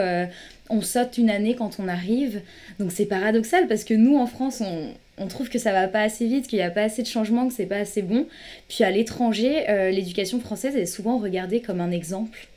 on 0.70 0.82
saute 0.82 1.18
une 1.18 1.30
année 1.30 1.56
quand 1.56 1.80
on 1.80 1.88
arrive. 1.88 2.42
Donc 2.80 2.92
c'est 2.92 3.06
paradoxal 3.06 3.68
parce 3.68 3.86
que 3.86 3.94
nous 3.94 4.18
en 4.18 4.26
France, 4.26 4.62
on, 4.62 4.90
on 5.18 5.28
trouve 5.28 5.48
que 5.50 5.60
ça 5.60 5.72
va 5.72 5.88
pas 5.88 6.02
assez 6.02 6.28
vite, 6.28 6.48
qu'il 6.48 6.60
n'y 6.60 6.66
a 6.66 6.72
pas 6.72 6.82
assez 6.82 7.02
de 7.02 7.08
changements, 7.08 7.48
que 7.48 7.54
c'est 7.54 7.66
pas 7.66 7.78
assez 7.78 8.02
bon. 8.02 8.28
Puis 8.68 8.84
à 8.84 8.92
l'étranger, 8.92 9.64
l'éducation 9.92 10.40
française 10.40 10.76
est 10.76 10.86
souvent 10.86 11.20
regardée 11.20 11.62
comme 11.62 11.80
un 11.80 11.92
exemple. 11.92 12.48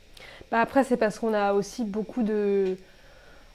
Bah 0.51 0.59
après, 0.61 0.83
c'est 0.83 0.97
parce 0.97 1.19
qu'on 1.19 1.33
a 1.33 1.53
aussi 1.53 1.83
beaucoup 1.83 2.23
de 2.23 2.75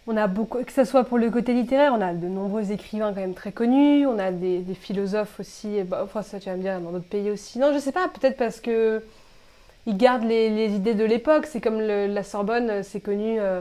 on 0.07 0.17
a 0.17 0.27
beaucoup, 0.27 0.62
que 0.62 0.73
ce 0.73 0.85
soit 0.85 1.05
pour 1.05 1.19
le 1.19 1.31
côté 1.31 1.55
littéraire, 1.55 1.93
on 1.97 2.01
a 2.01 2.12
de 2.12 2.27
nombreux 2.27 2.73
écrivains 2.73 3.12
quand 3.14 3.21
même 3.21 3.35
très 3.35 3.53
connus, 3.53 4.07
on 4.07 4.19
a 4.19 4.31
des, 4.31 4.62
philosophes 4.75 5.40
aussi, 5.40 5.83
bah, 5.83 6.03
enfin 6.05 6.23
ça 6.23 6.38
tu 6.38 6.51
vas 6.51 6.57
me 6.57 6.62
dire 6.62 6.81
dans 6.81 6.93
d'autres 6.93 7.09
pays 7.09 7.31
aussi. 7.31 7.59
Non, 7.59 7.73
je 7.73 7.79
sais 7.79 7.93
pas, 7.93 8.09
peut-être 8.09 8.37
parce 8.37 8.61
que 8.61 9.03
ils 9.87 9.97
gardent 9.97 10.25
les, 10.25 10.75
idées 10.75 10.95
de 10.95 11.05
l'époque. 11.05 11.47
C'est 11.47 11.61
comme 11.61 11.81
la 11.81 12.23
Sorbonne, 12.23 12.83
c'est 12.83 13.01
connu, 13.01 13.38
euh, 13.38 13.61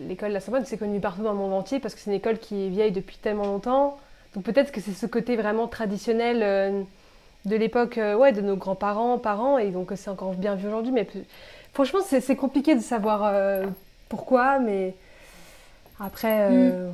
l'école 0.00 0.30
de 0.30 0.34
la 0.34 0.40
Sorbonne, 0.40 0.64
c'est 0.64 0.78
connu 0.78 1.00
partout 1.00 1.22
dans 1.22 1.32
le 1.32 1.38
monde 1.38 1.52
entier 1.52 1.78
parce 1.80 1.94
que 1.94 2.00
c'est 2.00 2.10
une 2.10 2.16
école 2.16 2.38
qui 2.38 2.66
est 2.66 2.68
vieille 2.68 2.92
depuis 2.92 3.18
tellement 3.18 3.44
longtemps. 3.46 3.98
Donc 4.34 4.44
peut-être 4.44 4.72
que 4.72 4.80
c'est 4.80 4.92
ce 4.92 5.06
côté 5.06 5.36
vraiment 5.36 5.66
traditionnel 5.68 6.42
euh, 6.42 6.82
de 7.44 7.56
l'époque, 7.56 7.98
euh, 7.98 8.14
ouais, 8.16 8.32
de 8.32 8.40
nos 8.40 8.56
grands-parents, 8.56 9.18
parents, 9.18 9.58
et 9.58 9.70
donc 9.70 9.92
c'est 9.96 10.10
encore 10.10 10.34
bien 10.34 10.54
vu 10.54 10.68
aujourd'hui. 10.68 10.92
Mais 10.92 11.06
franchement, 11.72 12.00
c'est 12.02 12.36
compliqué 12.36 12.74
de 12.74 12.80
savoir 12.80 13.32
pourquoi, 14.08 14.58
mais 14.58 14.94
après, 16.00 16.50
mm. 16.50 16.92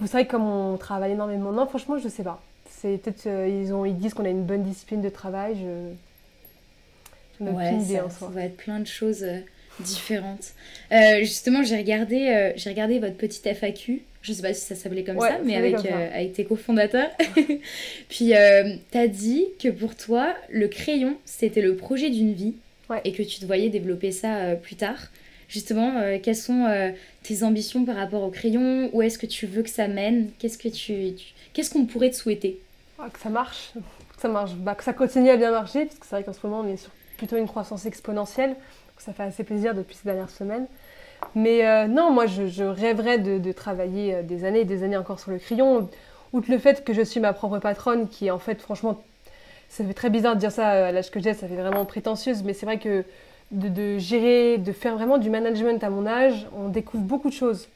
vous 0.00 0.06
savez 0.06 0.26
comme 0.26 0.46
on 0.46 0.76
travaille 0.76 1.12
énormément. 1.12 1.52
Non, 1.52 1.66
franchement, 1.66 1.98
je 1.98 2.08
sais 2.08 2.22
pas. 2.22 2.42
C'est 2.68 2.98
peut-être 2.98 3.26
ils 3.26 3.72
ont 3.72 3.84
ils 3.84 3.96
disent 3.96 4.14
qu'on 4.14 4.24
a 4.24 4.30
une 4.30 4.44
bonne 4.44 4.62
discipline 4.62 5.00
de 5.00 5.08
travail. 5.08 5.56
Je, 5.56 7.44
je 7.44 7.50
ouais, 7.50 7.74
idée 7.74 8.00
en 8.00 8.10
soi. 8.10 8.28
Ça 8.28 8.34
va 8.34 8.42
être 8.44 8.56
plein 8.56 8.80
de 8.80 8.86
choses 8.86 9.24
différentes. 9.80 10.52
Euh, 10.92 11.20
justement, 11.20 11.62
j'ai 11.62 11.76
regardé, 11.76 12.28
euh, 12.28 12.52
j'ai 12.56 12.70
regardé 12.70 12.98
votre 12.98 13.16
petite 13.16 13.46
FAQ. 13.46 14.02
Je 14.22 14.32
sais 14.32 14.42
pas 14.42 14.54
si 14.54 14.62
ça 14.62 14.74
s'appelait 14.74 15.04
comme 15.04 15.20
ça, 15.20 15.38
mais 15.44 15.56
avec, 15.56 15.74
euh, 15.74 16.08
avec 16.14 16.32
tes 16.32 16.44
cofondateurs. 16.44 17.10
Puis, 18.08 18.32
tu 18.32 18.34
as 18.98 19.08
dit 19.08 19.46
que 19.62 19.68
pour 19.68 19.96
toi, 19.96 20.34
le 20.50 20.68
crayon, 20.68 21.16
c'était 21.24 21.60
le 21.60 21.76
projet 21.76 22.10
d'une 22.10 22.32
vie 22.32 22.54
et 23.04 23.12
que 23.12 23.22
tu 23.22 23.40
te 23.40 23.44
voyais 23.44 23.68
développer 23.68 24.12
ça 24.12 24.54
plus 24.56 24.76
tard. 24.76 25.10
Justement, 25.48 26.18
quelles 26.22 26.36
sont 26.36 26.92
tes 27.22 27.42
ambitions 27.42 27.84
par 27.84 27.96
rapport 27.96 28.22
au 28.22 28.30
crayon? 28.30 28.90
Où 28.92 29.02
est-ce 29.02 29.18
que 29.18 29.26
tu 29.26 29.46
veux 29.46 29.62
que 29.62 29.70
ça 29.70 29.88
mène? 29.88 30.30
Qu'est-ce 30.38 30.58
que 30.58 30.68
tu, 30.68 31.14
qu'est-ce 31.52 31.70
qu'on 31.70 31.86
pourrait 31.86 32.10
te 32.10 32.16
souhaiter? 32.16 32.60
Ah, 32.98 33.08
Que 33.12 33.18
ça 33.18 33.28
marche, 33.28 33.72
que 34.14 34.20
ça 34.20 34.28
marche, 34.28 34.54
bah, 34.54 34.74
que 34.74 34.84
ça 34.84 34.92
continue 34.92 35.30
à 35.30 35.36
bien 35.36 35.50
marcher, 35.50 35.84
parce 35.86 35.98
que 35.98 36.06
c'est 36.06 36.16
vrai 36.16 36.24
qu'en 36.24 36.32
ce 36.32 36.46
moment, 36.46 36.60
on 36.60 36.68
est 36.72 36.76
sur 36.76 36.90
plutôt 37.16 37.36
une 37.36 37.46
croissance 37.46 37.86
exponentielle. 37.86 38.56
Ça 38.98 39.12
fait 39.12 39.24
assez 39.24 39.44
plaisir 39.44 39.74
depuis 39.74 39.96
ces 39.96 40.04
dernières 40.04 40.30
semaines. 40.30 40.66
Mais 41.34 41.66
euh, 41.66 41.86
non, 41.86 42.10
moi, 42.10 42.26
je, 42.26 42.64
rêverais 42.64 43.18
de, 43.18 43.52
travailler 43.52 44.14
euh, 44.14 44.22
des 44.22 44.44
années 44.44 44.60
et 44.60 44.64
des 44.64 44.82
années 44.82 44.96
encore 44.96 45.20
sur 45.20 45.30
le 45.30 45.38
crayon. 45.38 45.88
Outre 46.32 46.50
le 46.50 46.58
fait 46.58 46.84
que 46.84 46.92
je 46.92 47.02
suis 47.02 47.20
ma 47.20 47.32
propre 47.32 47.58
patronne, 47.58 48.08
qui 48.08 48.30
en 48.30 48.38
fait, 48.38 48.60
franchement, 48.60 49.02
ça 49.68 49.84
fait 49.84 49.94
très 49.94 50.10
bizarre 50.10 50.34
de 50.34 50.40
dire 50.40 50.52
ça 50.52 50.86
à 50.86 50.92
l'âge 50.92 51.10
que 51.10 51.20
j'ai, 51.20 51.34
ça 51.34 51.48
fait 51.48 51.56
vraiment 51.56 51.84
prétentieuse, 51.84 52.42
mais 52.42 52.52
c'est 52.52 52.66
vrai 52.66 52.78
que 52.78 53.04
de, 53.54 53.98
gérer, 53.98 54.58
de 54.58 54.72
faire 54.72 54.94
vraiment 54.96 55.18
du 55.18 55.30
management 55.30 55.82
à 55.82 55.90
mon 55.90 56.06
âge, 56.06 56.46
on 56.56 56.68
découvre 56.68 57.04
beaucoup 57.04 57.28
de 57.28 57.34
choses. 57.34 57.68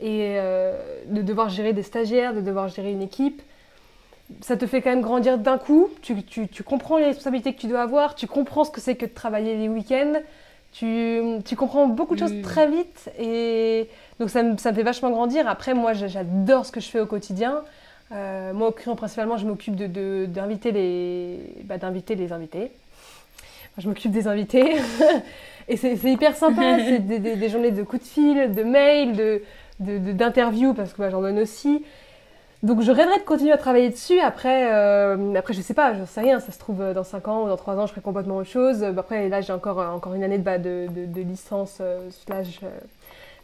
Et 0.00 0.36
euh, 0.38 0.76
de 1.06 1.22
devoir 1.22 1.48
gérer 1.48 1.72
des 1.72 1.82
stagiaires, 1.82 2.34
de 2.34 2.40
devoir 2.40 2.68
gérer 2.68 2.92
une 2.92 3.02
équipe, 3.02 3.42
ça 4.40 4.56
te 4.56 4.66
fait 4.66 4.80
quand 4.80 4.90
même 4.90 5.02
grandir 5.02 5.38
d'un 5.38 5.58
coup. 5.58 5.88
Tu, 6.02 6.22
tu, 6.22 6.62
comprends 6.62 6.98
les 6.98 7.06
responsabilités 7.06 7.54
que 7.54 7.60
tu 7.60 7.66
dois 7.66 7.82
avoir, 7.82 8.14
tu 8.14 8.26
comprends 8.26 8.64
ce 8.64 8.70
que 8.70 8.80
c'est 8.80 8.96
que 8.96 9.06
de 9.06 9.12
travailler 9.12 9.56
les 9.56 9.68
week-ends, 9.68 10.14
tu, 10.72 11.20
tu, 11.44 11.54
comprends 11.54 11.86
beaucoup 11.86 12.14
de 12.14 12.20
choses 12.20 12.42
très 12.42 12.68
vite 12.68 13.08
et 13.16 13.88
donc 14.18 14.30
ça 14.30 14.42
me, 14.42 14.56
ça 14.56 14.72
me, 14.72 14.76
fait 14.76 14.82
vachement 14.82 15.10
grandir. 15.10 15.46
Après, 15.48 15.74
moi, 15.74 15.92
j'adore 15.92 16.66
ce 16.66 16.72
que 16.72 16.80
je 16.80 16.88
fais 16.88 17.00
au 17.00 17.06
quotidien. 17.06 17.62
Euh, 18.12 18.52
moi, 18.52 18.68
au 18.68 18.72
crayon, 18.72 18.96
principalement, 18.96 19.36
je 19.36 19.46
m'occupe 19.46 19.76
d'inviter 19.76 20.72
de, 20.72 20.78
les, 20.78 21.40
bah, 21.64 21.78
d'inviter 21.78 22.14
les 22.16 22.32
invités. 22.32 22.72
Je 23.78 23.88
m'occupe 23.88 24.12
des 24.12 24.26
invités 24.26 24.76
et 25.68 25.76
c'est 25.76 25.96
hyper 25.96 26.36
sympa. 26.36 26.78
c'est 26.78 27.00
des, 27.00 27.18
des, 27.18 27.48
journées 27.48 27.70
de 27.70 27.82
coups 27.82 28.02
de 28.02 28.08
fil, 28.08 28.52
de 28.52 28.62
mails, 28.62 29.40
d'interviews 29.80 30.72
de, 30.72 30.76
parce 30.76 30.92
que 30.92 30.98
bah, 30.98 31.10
j'en 31.10 31.20
donne 31.20 31.38
aussi. 31.38 31.84
Donc 32.64 32.80
je 32.80 32.90
rêverais 32.90 33.18
de 33.18 33.24
continuer 33.24 33.52
à 33.52 33.58
travailler 33.58 33.90
dessus. 33.90 34.18
Après, 34.20 34.72
euh, 34.72 35.34
après 35.34 35.52
je 35.52 35.60
sais 35.60 35.74
pas, 35.74 35.92
je 35.92 36.04
sais 36.06 36.22
rien. 36.22 36.40
Ça 36.40 36.50
se 36.50 36.58
trouve 36.58 36.80
euh, 36.80 36.94
dans 36.94 37.04
5 37.04 37.28
ans 37.28 37.44
ou 37.44 37.48
dans 37.48 37.58
3 37.58 37.76
ans, 37.76 37.86
je 37.86 37.90
ferai 37.90 38.00
complètement 38.00 38.36
autre 38.36 38.48
chose. 38.48 38.82
Euh, 38.82 38.94
après, 38.96 39.28
là, 39.28 39.42
j'ai 39.42 39.52
encore, 39.52 39.78
encore 39.78 40.14
une 40.14 40.24
année 40.24 40.38
de, 40.38 40.86
de, 40.88 41.04
de, 41.04 41.20
licence 41.20 41.82
slash, 42.24 42.60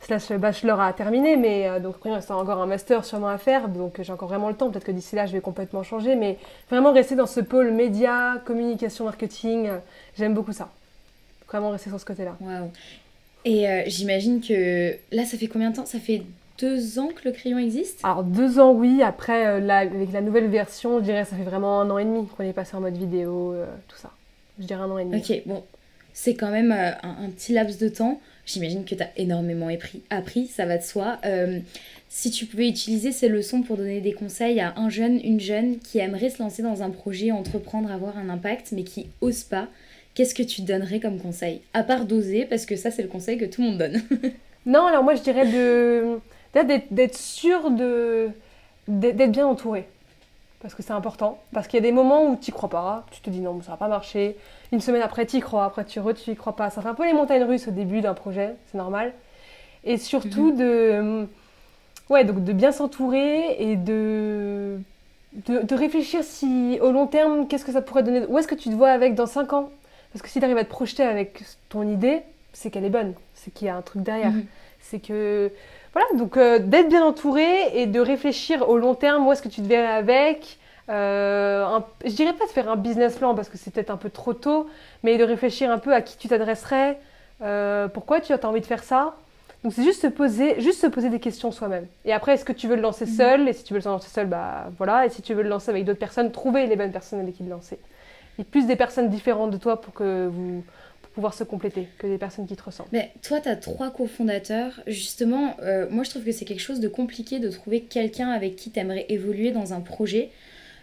slash 0.01 0.33
bachelor 0.33 0.81
à 0.81 0.93
terminer. 0.93 1.37
Mais 1.37 1.81
donc 1.81 1.97
après, 1.97 2.11
il 2.11 2.15
reste 2.15 2.31
encore 2.31 2.61
un 2.61 2.67
master 2.67 3.05
sûrement 3.05 3.29
à 3.29 3.39
faire. 3.39 3.69
Donc 3.69 4.01
j'ai 4.01 4.13
encore 4.13 4.29
vraiment 4.29 4.49
le 4.49 4.57
temps. 4.57 4.71
Peut-être 4.71 4.85
que 4.85 4.93
d'ici 4.93 5.17
là, 5.17 5.27
je 5.27 5.33
vais 5.33 5.41
complètement 5.41 5.83
changer. 5.83 6.17
Mais 6.17 6.39
vraiment 6.71 6.93
rester 6.93 7.17
dans 7.17 7.27
ce 7.27 7.41
pôle 7.41 7.71
média, 7.71 8.41
communication, 8.45 9.05
marketing, 9.05 9.71
j'aime 10.17 10.35
beaucoup 10.35 10.53
ça. 10.53 10.71
Vraiment 11.49 11.71
rester 11.71 11.91
sur 11.91 12.01
ce 12.01 12.05
côté-là. 12.05 12.37
Waouh. 12.41 12.71
Et 13.45 13.67
j'imagine 13.87 14.41
que 14.41 14.97
là, 15.13 15.25
ça 15.25 15.37
fait 15.37 15.49
combien 15.49 15.71
de 15.71 15.77
temps? 15.77 15.87
Ça 15.87 15.99
fait 15.99 16.23
deux 16.61 16.99
ans 16.99 17.09
que 17.09 17.29
le 17.29 17.33
crayon 17.33 17.59
existe? 17.59 18.01
Alors 18.03 18.23
deux 18.23 18.61
ans 18.61 18.73
oui, 18.73 19.03
après 19.03 19.47
euh, 19.47 19.69
avec 19.69 20.13
la 20.13 20.21
nouvelle 20.21 20.49
version, 20.49 20.99
je 20.99 21.05
dirais 21.05 21.25
ça 21.25 21.37
fait 21.37 21.43
vraiment 21.43 21.81
un 21.81 21.91
an 21.91 21.99
et 21.99 22.05
demi 22.05 22.27
qu'on 22.27 22.45
est 22.45 22.53
passé 22.53 22.77
en 22.77 22.81
mode 22.81 22.97
vidéo, 22.97 23.53
euh, 23.55 23.67
tout 23.89 23.97
ça. 23.97 24.11
Je 24.59 24.67
dirais 24.67 24.83
un 24.83 24.91
an 24.91 24.99
et 24.99 25.05
demi. 25.05 25.19
Ok, 25.19 25.43
bon, 25.47 25.65
c'est 26.13 26.35
quand 26.35 26.51
même 26.51 26.73
euh, 26.73 26.93
un, 27.03 27.31
petit 27.31 27.53
laps 27.53 27.79
de 27.79 27.89
temps. 27.89 28.21
J'imagine 28.47 28.85
que 28.85 28.95
tu 28.95 29.03
as 29.03 29.11
énormément 29.17 29.69
appris, 30.11 30.47
ça 30.47 30.67
va 30.67 30.79
de 30.79 30.83
soi. 30.83 31.19
si 32.09 32.31
tu 32.31 32.47
pouvais 32.47 32.69
utiliser 32.69 33.13
ces 33.13 33.29
leçons 33.29 33.63
pour 33.63 33.77
donner 33.77 34.01
des 34.01 34.13
conseils 34.13 34.61
à 34.61 34.75
un 34.77 34.89
jeune, 34.89 35.21
une 35.23 35.41
jeune 35.41 35.79
qui 35.79 35.99
aimerait 35.99 36.31
se 36.31 36.43
lancer 36.43 36.63
dans 36.63 36.83
un 36.83 36.91
projet, 36.91 37.31
entreprendre, 37.31 37.91
avoir 37.91 38.19
un 38.19 38.29
impact, 38.29 38.73
mais 38.73 38.83
qui 38.83 39.07
ose 39.21 39.45
pas, 39.45 39.69
qu'est-ce 40.15 40.35
que 40.35 40.43
tu 40.43 40.63
donnerais 40.63 41.01
comme 41.01 41.19
conseil? 41.19 41.61
À 41.75 41.83
part 41.83 42.07
d'oser, 42.07 42.45
parce 42.45 42.67
que 42.67 42.77
ça 42.77 42.91
c'est 42.91 43.03
le 43.03 43.09
conseil 43.09 43.39
que 43.39 43.45
tout 43.45 43.63
le 43.63 43.69
monde 43.69 43.79
donne. 43.79 44.03
non, 44.67 44.87
alors 44.87 45.05
moi 45.05 45.15
je 45.15 45.23
dirais 45.23 45.47
d'être 46.91 47.17
sûr 47.17 47.71
d'être 48.89 49.33
bien 49.33 49.47
entouré. 49.47 49.87
Parce 50.61 50.75
que 50.75 50.83
c'est 50.83 50.93
important. 50.93 51.39
Parce 51.53 51.67
qu'il 51.67 51.79
y 51.79 51.83
a 51.83 51.83
des 51.83 51.93
moments 51.93 52.27
où 52.27 52.37
tu 52.37 52.53
crois 52.53 52.69
pas, 52.69 53.07
tu 53.11 53.21
te 53.21 53.31
dis 53.31 53.41
non, 53.41 53.61
ça 53.63 53.73
va 53.73 53.77
pas 53.77 53.89
marcher. 53.89 54.37
Une 54.73 54.81
semaine 54.81 55.03
après, 55.03 55.25
tu 55.27 55.39
y 55.39 55.41
crois, 55.41 55.65
après 55.65 55.85
tu 55.85 56.01
re, 56.01 56.13
tu 56.15 56.31
y 56.31 56.37
crois 56.37 56.55
pas. 56.55 56.71
Ça 56.71 56.83
fait 56.83 56.89
un 56.89 56.95
peu 56.95 57.07
les 57.07 57.15
montagnes 57.15 57.45
russes 57.45 57.69
au 57.69 57.71
début 57.71 58.03
d'un 58.03 58.15
projet, 58.15 58.55
c'est 58.71 58.79
normal. 58.79 59.15
Et 59.85 59.97
surtout 59.97 60.53
mhm. 60.53 60.57
de, 60.57 61.29
ouais, 62.11 62.25
donc 62.25 62.45
de 62.45 62.53
bien 62.53 62.73
s'entourer 62.73 63.57
et 63.59 63.77
de, 63.77 64.79
de, 65.47 65.75
réfléchir 65.75 66.23
si 66.23 66.79
au 66.83 66.93
long 66.93 67.07
terme, 67.07 67.49
qu'est-ce 67.49 67.65
que 67.65 67.73
ça 67.73 67.81
pourrait 67.81 68.03
donner. 68.03 68.27
Où 68.29 68.39
est-ce 68.39 68.49
que 68.49 68.55
tu 68.55 68.69
te 68.69 68.75
vois 68.75 68.91
avec 68.91 69.15
dans 69.15 69.27
5 69.27 69.55
ans? 69.55 69.71
Parce 70.13 70.23
que 70.23 70.29
si 70.29 70.41
tu 70.41 70.45
arrives 70.45 70.59
à 70.59 70.65
te 70.65 70.71
projeter 70.71 71.05
avec 71.05 71.43
ton 71.71 71.89
idée, 71.89 72.21
c'est 72.53 72.71
qu'elle 72.71 72.85
est 72.85 72.91
bonne, 72.91 73.15
c'est 73.35 73.53
qu'il 73.53 73.69
y 73.69 73.71
a 73.71 73.77
un 73.77 73.83
truc 73.83 74.03
derrière. 74.03 74.33
Mhm. 74.33 74.45
C'est 74.81 75.01
que 75.01 75.51
voilà, 75.93 76.07
donc 76.17 76.37
euh, 76.37 76.59
d'être 76.59 76.89
bien 76.89 77.05
entouré 77.05 77.47
et 77.75 77.87
de 77.87 78.01
réfléchir 78.01 78.69
au 78.69 78.79
long 78.79 78.95
terme, 78.95 79.27
où 79.27 79.33
est-ce 79.33 79.43
que 79.43 79.49
tu 79.49 79.61
te 79.61 79.67
verrais 79.67 79.93
avec. 79.93 80.59
Euh, 80.89 81.65
un, 81.65 81.85
je 82.05 82.11
dirais 82.11 82.33
pas 82.33 82.47
de 82.47 82.51
faire 82.51 82.69
un 82.69 82.77
business 82.77 83.17
plan 83.17 83.35
parce 83.35 83.49
que 83.49 83.57
c'est 83.57 83.73
peut-être 83.73 83.91
un 83.91 83.97
peu 83.97 84.11
trop 84.11 84.33
tôt, 84.33 84.69
mais 85.03 85.19
de 85.19 85.25
réfléchir 85.25 85.71
un 85.71 85.79
peu 85.79 85.95
à 85.95 86.01
qui 86.01 86.17
tu 86.17 86.29
t'adresserais, 86.29 86.99
euh, 87.43 87.89
pourquoi 87.89 88.21
tu 88.21 88.33
as 88.33 88.45
envie 88.45 88.61
de 88.61 88.67
faire 88.67 88.83
ça. 88.83 89.17
Donc 89.63 89.73
c'est 89.75 89.83
juste 89.83 90.01
se 90.01 90.07
poser, 90.07 90.61
juste 90.61 90.81
se 90.81 90.87
poser 90.87 91.11
des 91.11 91.21
questions 91.21 91.53
soi-même. 91.53 91.87
Et 92.05 92.13
après, 92.13 92.35
est-ce 92.35 92.45
que 92.45 92.53
tu 92.53 92.67
veux 92.67 92.77
le 92.77 92.83
lancer 92.83 93.05
mhm. 93.05 93.13
seul? 93.13 93.49
Et 93.49 93.53
si 93.53 93.63
tu 93.63 93.75
veux 93.75 93.81
le 93.81 93.85
lancer 93.85 94.09
seul, 94.09 94.27
bah 94.27 94.71
voilà. 94.79 95.07
Et 95.07 95.11
si 95.11 95.23
tu 95.23 95.35
veux 95.35 95.43
le 95.43 95.49
lancer 95.49 95.71
avec 95.71 95.85
d'autres 95.85 95.99
personnes, 95.99 96.33
trouver 96.33 96.67
les 96.67 96.77
bonnes 96.77 96.93
personnes 96.93 97.21
avec 97.21 97.37
qui 97.37 97.43
le 97.43 97.51
lancer. 97.51 97.79
Et 98.39 98.45
plus 98.45 98.67
des 98.67 98.77
personnes 98.77 99.11
différentes 99.11 99.51
de 99.51 99.59
toi 99.59 99.81
pour 99.81 99.93
que 99.93 100.29
vous 100.33 100.65
pouvoir 101.15 101.35
se 101.35 101.45
compléter 101.45 101.89
que 101.99 102.07
des 102.07 102.19
personnes 102.19 102.47
qui 102.47 102.57
te 102.57 102.63
ressemblent. 102.63 102.89
Mais 102.93 103.11
toi, 103.23 103.41
tu 103.41 103.49
as 103.49 103.57
trois 103.57 103.91
cofondateurs. 103.91 104.81
Justement, 104.87 105.57
euh, 105.63 105.87
moi, 105.91 106.05
je 106.05 106.11
trouve 106.11 106.25
que 106.25 106.33
c'est 106.33 106.45
quelque 106.45 106.61
chose 106.61 106.81
de 106.81 106.89
compliqué 106.89 107.41
de 107.41 107.51
trouver 107.51 107.81
quelqu'un 107.81 108.31
avec 108.31 108.57
qui 108.57 108.71
tu 108.71 108.79
aimerais 108.79 109.07
évoluer 109.09 109.51
dans 109.51 109.73
un 109.73 109.81
projet. 109.81 110.31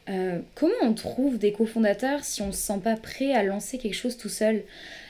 Euh, 0.09 0.39
comment 0.55 0.73
on 0.83 0.93
trouve 0.93 1.37
des 1.37 1.51
cofondateurs 1.51 2.23
si 2.23 2.41
on 2.41 2.47
ne 2.47 2.51
se 2.51 2.59
sent 2.59 2.79
pas 2.83 2.95
prêt 2.95 3.33
à 3.33 3.43
lancer 3.43 3.77
quelque 3.77 3.93
chose 3.93 4.17
tout 4.17 4.29
seul? 4.29 4.63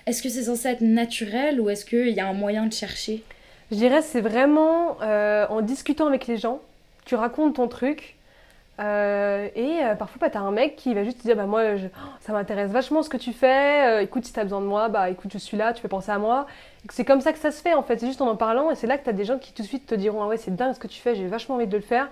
Est-ce 0.05 0.23
que 0.23 0.29
c'est 0.29 0.43
censé 0.43 0.69
être 0.69 0.81
naturel 0.81 1.61
ou 1.61 1.69
est-ce 1.69 1.85
qu'il 1.85 2.09
y 2.09 2.19
a 2.19 2.27
un 2.27 2.33
moyen 2.33 2.65
de 2.65 2.73
chercher? 2.73 3.23
Je 3.71 3.75
dirais 3.75 4.01
c'est 4.01 4.21
vraiment 4.21 4.97
euh, 5.01 5.45
en 5.49 5.61
discutant 5.61 6.07
avec 6.07 6.25
les 6.25 6.37
gens, 6.37 6.61
tu 7.05 7.15
racontes 7.15 7.55
ton 7.55 7.67
truc, 7.67 8.16
euh, 8.79 9.49
et 9.55 9.83
euh, 9.83 9.95
parfois, 9.95 10.19
bah, 10.21 10.29
tu 10.29 10.37
as 10.37 10.41
un 10.41 10.51
mec 10.51 10.75
qui 10.75 10.93
va 10.93 11.03
juste 11.03 11.19
te 11.19 11.23
dire 11.23 11.35
bah, 11.35 11.45
Moi, 11.45 11.63
ça 12.19 12.33
m'intéresse 12.33 12.71
vachement 12.71 13.01
ce 13.01 13.09
que 13.09 13.17
tu 13.17 13.33
fais. 13.33 13.87
Euh, 13.87 14.01
écoute, 14.01 14.25
si 14.25 14.33
tu 14.33 14.39
as 14.39 14.43
besoin 14.43 14.61
de 14.61 14.65
moi, 14.65 14.87
bah 14.89 15.09
écoute, 15.09 15.31
je 15.33 15.39
suis 15.39 15.57
là, 15.57 15.73
tu 15.73 15.81
peux 15.81 15.87
penser 15.87 16.11
à 16.11 16.19
moi. 16.19 16.45
C'est 16.89 17.05
comme 17.05 17.21
ça 17.21 17.33
que 17.33 17.39
ça 17.39 17.51
se 17.51 17.61
fait 17.61 17.73
en 17.73 17.83
fait. 17.83 17.99
C'est 17.99 18.07
juste 18.07 18.21
en 18.21 18.27
en 18.27 18.35
parlant. 18.35 18.69
Et 18.69 18.75
c'est 18.75 18.87
là 18.87 18.97
que 18.97 19.03
tu 19.03 19.09
as 19.09 19.13
des 19.13 19.25
gens 19.25 19.39
qui 19.39 19.53
tout 19.53 19.63
de 19.63 19.67
suite 19.67 19.87
te 19.87 19.95
diront 19.95 20.21
Ah 20.23 20.27
ouais, 20.27 20.37
c'est 20.37 20.55
dingue 20.55 20.73
ce 20.73 20.79
que 20.79 20.87
tu 20.87 20.99
fais, 21.01 21.15
j'ai 21.15 21.27
vachement 21.27 21.55
envie 21.55 21.67
de 21.67 21.75
le 21.75 21.81
faire, 21.81 22.09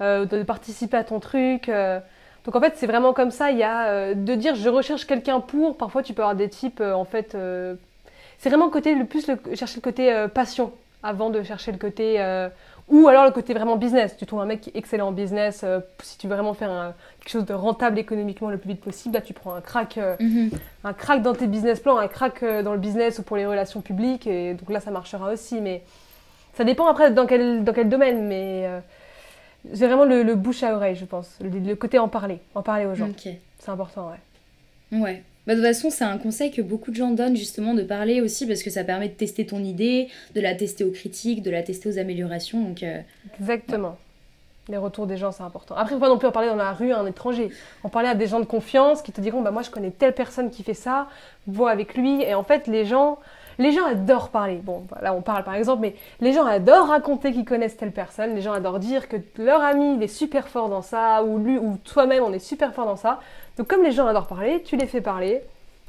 de 0.00 0.42
participer 0.42 0.96
à 0.96 1.04
ton 1.04 1.18
truc. 1.20 1.70
Donc 2.44 2.54
en 2.54 2.60
fait, 2.60 2.74
c'est 2.76 2.86
vraiment 2.86 3.12
comme 3.12 3.32
ça. 3.32 3.50
Il 3.50 3.58
y 3.58 3.64
a 3.64 4.14
de 4.14 4.34
dire 4.36 4.54
Je 4.54 4.68
recherche 4.68 5.06
quelqu'un 5.06 5.40
pour. 5.40 5.76
Parfois, 5.76 6.02
tu 6.02 6.14
peux 6.14 6.22
avoir 6.22 6.36
des 6.36 6.48
types 6.48 6.80
en 6.80 7.04
fait. 7.04 7.36
c'est 8.38 8.48
vraiment 8.48 8.70
côté, 8.70 8.94
le 8.94 9.06
plus 9.06 9.26
chercher 9.54 9.76
le 9.76 9.82
côté 9.82 10.26
passion 10.32 10.72
avant 11.02 11.30
de 11.30 11.42
chercher 11.42 11.72
le 11.72 11.78
côté 11.78 12.20
ou 12.88 13.08
alors 13.08 13.24
le 13.24 13.32
côté 13.32 13.52
vraiment 13.52 13.76
business. 13.76 14.16
Tu 14.16 14.26
trouves 14.26 14.40
un 14.40 14.46
mec 14.46 14.60
qui 14.60 14.70
est 14.70 14.76
excellent 14.76 15.08
en 15.08 15.12
business. 15.12 15.62
Euh, 15.64 15.80
si 16.02 16.18
tu 16.18 16.28
veux 16.28 16.34
vraiment 16.34 16.54
faire 16.54 16.94
quelque 17.20 17.30
chose 17.30 17.44
de 17.44 17.54
rentable 17.54 17.98
économiquement 17.98 18.48
le 18.48 18.58
plus 18.58 18.68
vite 18.68 18.80
possible, 18.80 19.14
là 19.14 19.20
tu 19.20 19.32
prends 19.32 19.54
un 19.54 19.60
crack, 19.60 19.98
euh, 19.98 20.16
mhm. 20.20 20.50
un 20.84 20.92
crack 20.92 21.22
dans 21.22 21.34
tes 21.34 21.48
business 21.48 21.80
plans, 21.80 21.98
un 21.98 22.06
crack 22.06 22.42
euh, 22.42 22.62
dans 22.62 22.72
le 22.72 22.78
business 22.78 23.18
ou 23.18 23.22
pour 23.22 23.36
les 23.36 23.46
relations 23.46 23.80
publiques. 23.80 24.26
Et 24.26 24.54
donc 24.54 24.70
là 24.70 24.78
ça 24.78 24.92
marchera 24.92 25.32
aussi. 25.32 25.60
Mais 25.60 25.82
ça 26.54 26.62
dépend 26.62 26.86
après 26.86 27.10
dans 27.10 27.26
quel, 27.26 27.64
dans 27.64 27.72
quel 27.72 27.88
domaine. 27.88 28.26
Mais 28.26 28.70
c'est 29.74 29.86
vraiment 29.86 30.04
le, 30.04 30.34
bouche 30.34 30.62
à 30.62 30.74
oreille, 30.74 30.96
je 30.96 31.04
pense. 31.04 31.36
Le, 31.40 31.74
côté 31.74 31.98
en 31.98 32.08
parler, 32.08 32.38
en 32.54 32.62
parler 32.62 32.86
aux 32.86 32.94
gens. 32.94 33.10
C'est 33.58 33.70
important, 33.70 34.10
ouais. 34.10 35.00
Ouais. 35.00 35.22
Bah, 35.46 35.54
de 35.54 35.60
toute 35.60 35.66
façon, 35.68 35.90
c'est 35.90 36.04
un 36.04 36.18
conseil 36.18 36.50
que 36.50 36.60
beaucoup 36.60 36.90
de 36.90 36.96
gens 36.96 37.10
donnent 37.10 37.36
justement 37.36 37.74
de 37.74 37.82
parler 37.82 38.20
aussi 38.20 38.46
parce 38.46 38.62
que 38.62 38.70
ça 38.70 38.82
permet 38.82 39.08
de 39.08 39.14
tester 39.14 39.46
ton 39.46 39.62
idée, 39.62 40.08
de 40.34 40.40
la 40.40 40.54
tester 40.54 40.82
aux 40.82 40.90
critiques, 40.90 41.42
de 41.42 41.50
la 41.50 41.62
tester 41.62 41.88
aux 41.88 41.98
améliorations. 41.98 42.62
Donc, 42.62 42.82
euh, 42.82 43.00
Exactement. 43.38 43.96
Les 44.68 44.76
retours 44.76 45.06
des 45.06 45.16
gens, 45.16 45.30
c'est 45.30 45.44
important. 45.44 45.76
Après, 45.76 45.96
pas 45.96 46.08
non 46.08 46.18
plus 46.18 46.26
en 46.26 46.32
parler 46.32 46.48
dans 46.48 46.56
la 46.56 46.72
rue 46.72 46.90
à 46.90 46.98
un 46.98 47.06
étranger? 47.06 47.50
En 47.84 47.88
parler 47.88 48.08
à 48.08 48.16
des 48.16 48.26
gens 48.26 48.40
de 48.40 48.44
confiance 48.44 49.00
qui 49.00 49.12
te 49.12 49.20
diront 49.20 49.40
bah, 49.40 49.52
Moi, 49.52 49.62
je 49.62 49.70
connais 49.70 49.92
telle 49.92 50.12
personne 50.12 50.50
qui 50.50 50.64
fait 50.64 50.74
ça, 50.74 51.06
vois 51.46 51.70
avec 51.70 51.94
lui. 51.94 52.22
Et 52.22 52.34
en 52.34 52.42
fait, 52.42 52.66
les 52.66 52.84
gens, 52.84 53.20
Les 53.58 53.72
gens 53.72 53.86
adorent 53.86 54.30
parler. 54.30 54.60
Bon, 54.62 54.84
là 55.00 55.14
on 55.14 55.22
parle 55.22 55.44
par 55.44 55.54
exemple, 55.54 55.82
mais 55.82 55.94
les 56.20 56.32
gens 56.32 56.44
adorent 56.44 56.88
raconter 56.88 57.32
qu'ils 57.32 57.44
connaissent 57.44 57.76
telle 57.76 57.92
personne. 57.92 58.34
Les 58.34 58.42
gens 58.42 58.52
adorent 58.52 58.78
dire 58.78 59.08
que 59.08 59.16
leur 59.38 59.62
ami 59.62 59.94
il 59.96 60.02
est 60.02 60.08
super 60.08 60.48
fort 60.48 60.68
dans 60.68 60.82
ça, 60.82 61.22
ou 61.22 61.38
lui 61.38 61.58
ou 61.58 61.76
toi-même 61.84 62.22
on 62.24 62.32
est 62.32 62.38
super 62.38 62.74
fort 62.74 62.86
dans 62.86 62.96
ça. 62.96 63.20
Donc 63.58 63.68
comme 63.68 63.82
les 63.82 63.92
gens 63.92 64.06
adorent 64.06 64.26
parler, 64.26 64.62
tu 64.62 64.76
les 64.76 64.86
fais 64.86 65.00
parler. 65.00 65.42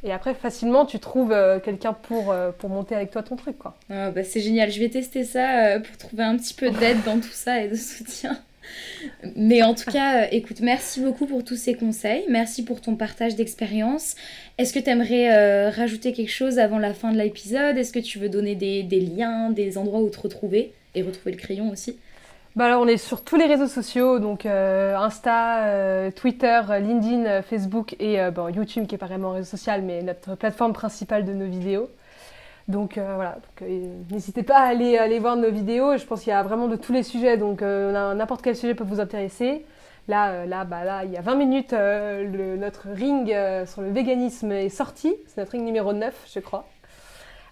Et 0.04 0.12
après, 0.12 0.36
facilement, 0.36 0.86
tu 0.86 1.00
trouves 1.00 1.32
euh, 1.32 1.60
quelqu'un 1.60 1.94
pour, 1.94 2.32
euh, 2.32 2.52
pour 2.52 2.70
monter 2.70 2.96
avec 2.96 3.10
toi 3.10 3.24
ton 3.24 3.36
truc, 3.36 3.58
quoi. 3.58 3.76
Ah, 3.90 4.12
bah, 4.12 4.24
c'est 4.24 4.42
génial. 4.42 4.70
Je 4.70 4.80
vais 4.80 4.90
tester 4.90 5.24
ça 5.24 5.66
euh, 5.66 5.80
pour 5.80 5.98
trouver 5.98 6.24
un 6.24 6.38
petit 6.38 6.54
peu 6.54 6.70
d'aide 6.70 7.04
dans 7.04 7.20
tout 7.20 7.32
ça 7.32 7.64
et 7.64 7.68
de 7.68 7.76
soutien. 7.76 8.38
Mais 9.36 9.62
en 9.64 9.74
tout 9.74 9.90
cas, 9.92 10.28
écoute, 10.32 10.62
merci 10.62 11.02
beaucoup 11.02 11.26
pour 11.26 11.44
tous 11.44 11.56
ces 11.56 11.74
conseils. 11.76 12.24
Merci 12.30 12.64
pour 12.64 12.82
ton 12.82 12.96
partage 12.96 13.36
d'expérience. 13.36 14.16
Est-ce 14.58 14.74
que 14.74 14.80
tu 14.80 14.90
aimerais 14.90 15.70
rajouter 15.70 16.14
quelque 16.14 16.32
chose 16.32 16.60
avant 16.60 16.80
la 16.80 16.94
fin 16.94 17.12
de 17.12 17.18
l'épisode? 17.18 17.78
Est-ce 17.78 17.94
que 17.94 18.00
tu 18.00 18.20
veux 18.20 18.30
donner 18.30 18.56
des, 18.56 19.00
liens, 19.00 19.50
des 19.52 19.78
endroits 19.78 20.02
où 20.02 20.10
te 20.10 20.20
retrouver 20.20 20.74
et 20.96 21.02
retrouver 21.04 21.32
le 21.32 21.38
crayon 21.38 21.70
aussi? 21.70 21.98
Bah 22.58 22.66
alors, 22.66 22.82
on 22.82 22.88
est 22.88 22.98
sur 22.98 23.24
tous 23.24 23.36
les 23.36 23.46
réseaux 23.46 23.68
sociaux, 23.68 24.18
donc 24.18 24.48
euh, 24.48 24.98
Insta, 24.98 25.66
euh, 25.66 26.10
Twitter, 26.10 26.60
LinkedIn, 26.82 27.26
euh, 27.26 27.42
Facebook 27.44 27.96
et 28.00 28.18
bon, 28.32 28.50
YouTube 28.50 28.88
qui 28.88 28.96
est 28.96 28.98
pas 28.98 29.06
vraiment 29.06 29.30
un 29.30 29.36
réseau 29.36 29.52
social, 29.52 29.84
mais 29.84 30.02
notre 30.02 30.34
plateforme 30.34 30.74
principale 30.74 31.24
de 31.24 31.34
nos 31.34 31.46
vidéos. 31.46 31.88
Donc 32.68 32.98
voilà, 32.98 33.38
n'hésitez 34.12 34.44
pas 34.44 34.58
à 34.58 34.68
aller, 34.68 34.98
aller 34.98 35.20
voir 35.20 35.38
nos 35.38 35.50
vidéos. 35.50 35.98
Je 35.98 36.06
pense 36.06 36.22
qu'il 36.22 36.32
y 36.32 36.36
a 36.36 36.44
vraiment 36.44 36.68
de 36.68 36.76
tous 36.76 36.92
les 36.92 37.04
sujets, 37.04 37.38
donc 37.38 37.62
n'importe 37.62 38.42
quel 38.42 38.56
sujet 38.56 38.76
peut 38.76 38.84
vous 38.84 39.00
intéresser. 39.00 39.66
Là, 40.10 40.46
là, 40.46 40.66
bah, 40.66 40.84
là, 40.84 41.04
il 41.06 41.12
y 41.12 41.18
a 41.18 41.22
20 41.22 41.36
minutes, 41.36 41.74
notre 41.74 42.90
ring 42.90 43.34
sur 43.66 43.82
le 43.82 43.92
véganisme 43.92 44.52
est 44.52 44.70
sorti. 44.70 45.16
C'est 45.28 45.38
notre 45.38 45.54
ring 45.54 45.64
numéro 45.64 45.94
9, 45.94 46.30
je 46.34 46.40
crois 46.42 46.66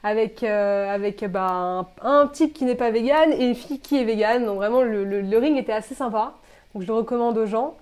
avec, 0.05 0.43
euh, 0.43 0.93
avec 0.93 1.25
bah, 1.25 1.87
un, 2.03 2.27
type 2.27 2.53
qui 2.53 2.63
n'est 2.65 2.75
pas 2.75 2.91
vegan 2.91 3.33
et 3.33 3.43
une 3.43 3.55
fille 3.55 3.79
qui 3.79 3.97
est 3.97 4.03
vegan. 4.03 4.45
Donc 4.45 4.57
vraiment, 4.57 4.83
le, 4.83 5.03
le, 5.03 5.37
ring 5.39 5.57
était 5.57 5.73
assez 5.73 5.95
sympa. 5.95 6.35
Donc 6.73 6.83
je 6.83 6.87
le 6.87 6.93
recommande 6.93 7.35
aux 7.39 7.47
gens. 7.47 7.75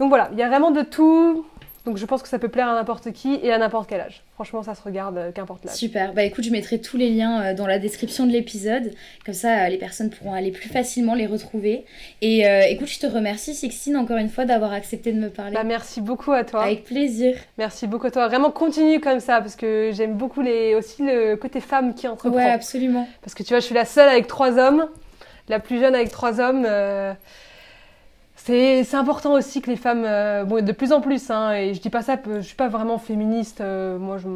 Donc 0.00 0.08
voilà, 0.08 0.30
il 0.32 0.38
y 0.38 0.42
a 0.42 0.48
vraiment 0.48 0.72
de 0.72 0.82
tout. 0.82 1.46
Donc 1.84 1.96
je 1.96 2.04
pense 2.04 2.22
que 2.22 2.28
ça 2.28 2.38
peut 2.38 2.48
plaire 2.48 2.68
à 2.68 2.74
n'importe 2.74 3.12
qui 3.12 3.38
et 3.42 3.52
à 3.52 3.58
n'importe 3.58 3.88
quel 3.88 4.00
âge. 4.00 4.22
Franchement, 4.34 4.62
ça 4.62 4.74
se 4.74 4.82
regarde 4.82 5.16
euh, 5.16 5.32
qu'importe 5.32 5.64
l'âge. 5.64 5.74
Super. 5.74 6.12
Bah 6.12 6.24
écoute, 6.24 6.44
je 6.44 6.50
mettrai 6.50 6.80
tous 6.80 6.96
les 6.96 7.08
liens 7.10 7.42
euh, 7.42 7.54
dans 7.54 7.66
la 7.66 7.78
description 7.78 8.26
de 8.26 8.32
l'épisode. 8.32 8.92
Comme 9.24 9.34
ça, 9.34 9.64
euh, 9.64 9.68
les 9.68 9.78
personnes 9.78 10.10
pourront 10.10 10.34
aller 10.34 10.50
plus 10.50 10.68
facilement 10.68 11.14
les 11.14 11.26
retrouver. 11.26 11.84
Et 12.20 12.44
écoute, 12.68 12.88
je 12.88 12.98
te 12.98 13.06
remercie, 13.06 13.54
Sixtine, 13.54 13.96
encore 13.96 14.18
une 14.18 14.28
fois, 14.28 14.44
d'avoir 14.44 14.72
accepté 14.72 15.12
de 15.12 15.18
me 15.18 15.30
parler. 15.30 15.54
Bah, 15.54 15.64
merci 15.64 16.00
beaucoup 16.00 16.32
à 16.32 16.44
toi. 16.44 16.64
Avec 16.64 16.84
plaisir. 16.84 17.36
Merci 17.58 17.86
beaucoup 17.86 18.06
à 18.06 18.10
toi. 18.10 18.28
Vraiment, 18.28 18.50
continue 18.50 19.00
comme 19.00 19.20
ça 19.20 19.40
parce 19.40 19.56
que 19.56 19.90
j'aime 19.92 20.14
beaucoup 20.14 20.42
les... 20.42 20.74
aussi 20.74 21.02
le 21.02 21.36
côté 21.36 21.60
femme 21.60 21.94
qui 21.94 22.08
entreprend. 22.08 22.36
Ouais, 22.36 22.50
absolument. 22.50 23.08
Parce 23.22 23.34
que 23.34 23.42
tu 23.42 23.50
vois, 23.50 23.60
je 23.60 23.66
suis 23.66 23.74
la 23.74 23.84
seule 23.84 24.08
avec 24.08 24.26
trois 24.26 24.58
hommes. 24.58 24.86
La 25.48 25.60
plus 25.60 25.80
jeune 25.80 25.94
avec 25.94 26.10
trois 26.10 26.40
hommes. 26.40 26.66
C'est 28.50 28.96
important 28.96 29.34
aussi 29.34 29.60
que 29.60 29.70
les 29.70 29.76
femmes, 29.76 30.04
euh, 30.04 30.42
bon, 30.44 30.64
de 30.64 30.72
plus 30.72 30.90
en 30.90 31.00
plus, 31.00 31.30
hein, 31.30 31.52
et 31.52 31.72
je 31.72 31.80
dis 31.80 31.88
pas 31.88 32.02
ça, 32.02 32.18
je 32.26 32.40
suis 32.40 32.56
pas 32.56 32.66
vraiment 32.66 32.98
féministe, 32.98 33.60
euh, 33.60 33.96
moi 33.96 34.18
je, 34.18 34.26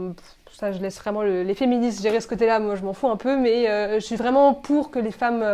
ça 0.52 0.70
je 0.70 0.78
laisse 0.78 1.00
vraiment 1.00 1.22
les 1.22 1.54
féministes 1.54 2.00
gérer 2.00 2.20
ce 2.20 2.28
côté-là, 2.28 2.60
moi 2.60 2.76
je 2.76 2.82
m'en 2.84 2.92
fous 2.92 3.08
un 3.08 3.16
peu, 3.16 3.36
mais 3.36 3.68
euh, 3.68 3.94
je 3.96 4.04
suis 4.04 4.14
vraiment 4.14 4.54
pour 4.54 4.92
que 4.92 5.00
les 5.00 5.10
femmes 5.10 5.44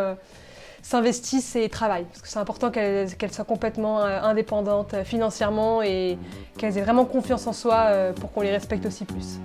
s'investissent 0.82 1.56
et 1.56 1.70
travaillent, 1.70 2.04
parce 2.04 2.20
que 2.20 2.28
c'est 2.28 2.38
important 2.38 2.70
qu'elles 2.70 3.32
soient 3.32 3.46
complètement 3.46 4.02
indépendantes 4.02 4.94
financièrement 5.04 5.80
et 5.82 6.18
qu'elles 6.58 6.76
aient 6.76 6.82
vraiment 6.82 7.06
confiance 7.06 7.46
en 7.46 7.54
soi 7.54 7.86
pour 8.20 8.30
qu'on 8.30 8.42
les 8.42 8.52
respecte 8.52 8.84
aussi 8.84 9.06
plus. 9.06 9.38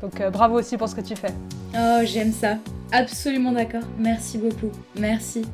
Donc 0.00 0.22
bravo 0.32 0.58
aussi 0.58 0.78
pour 0.78 0.88
ce 0.88 0.94
que 0.94 1.02
tu 1.02 1.16
fais. 1.16 1.34
Oh, 1.74 2.00
j'aime 2.04 2.32
ça. 2.32 2.56
Absolument 2.92 3.52
d'accord. 3.52 3.82
Merci 3.98 4.38
beaucoup. 4.38 4.70
Merci. 4.96 5.44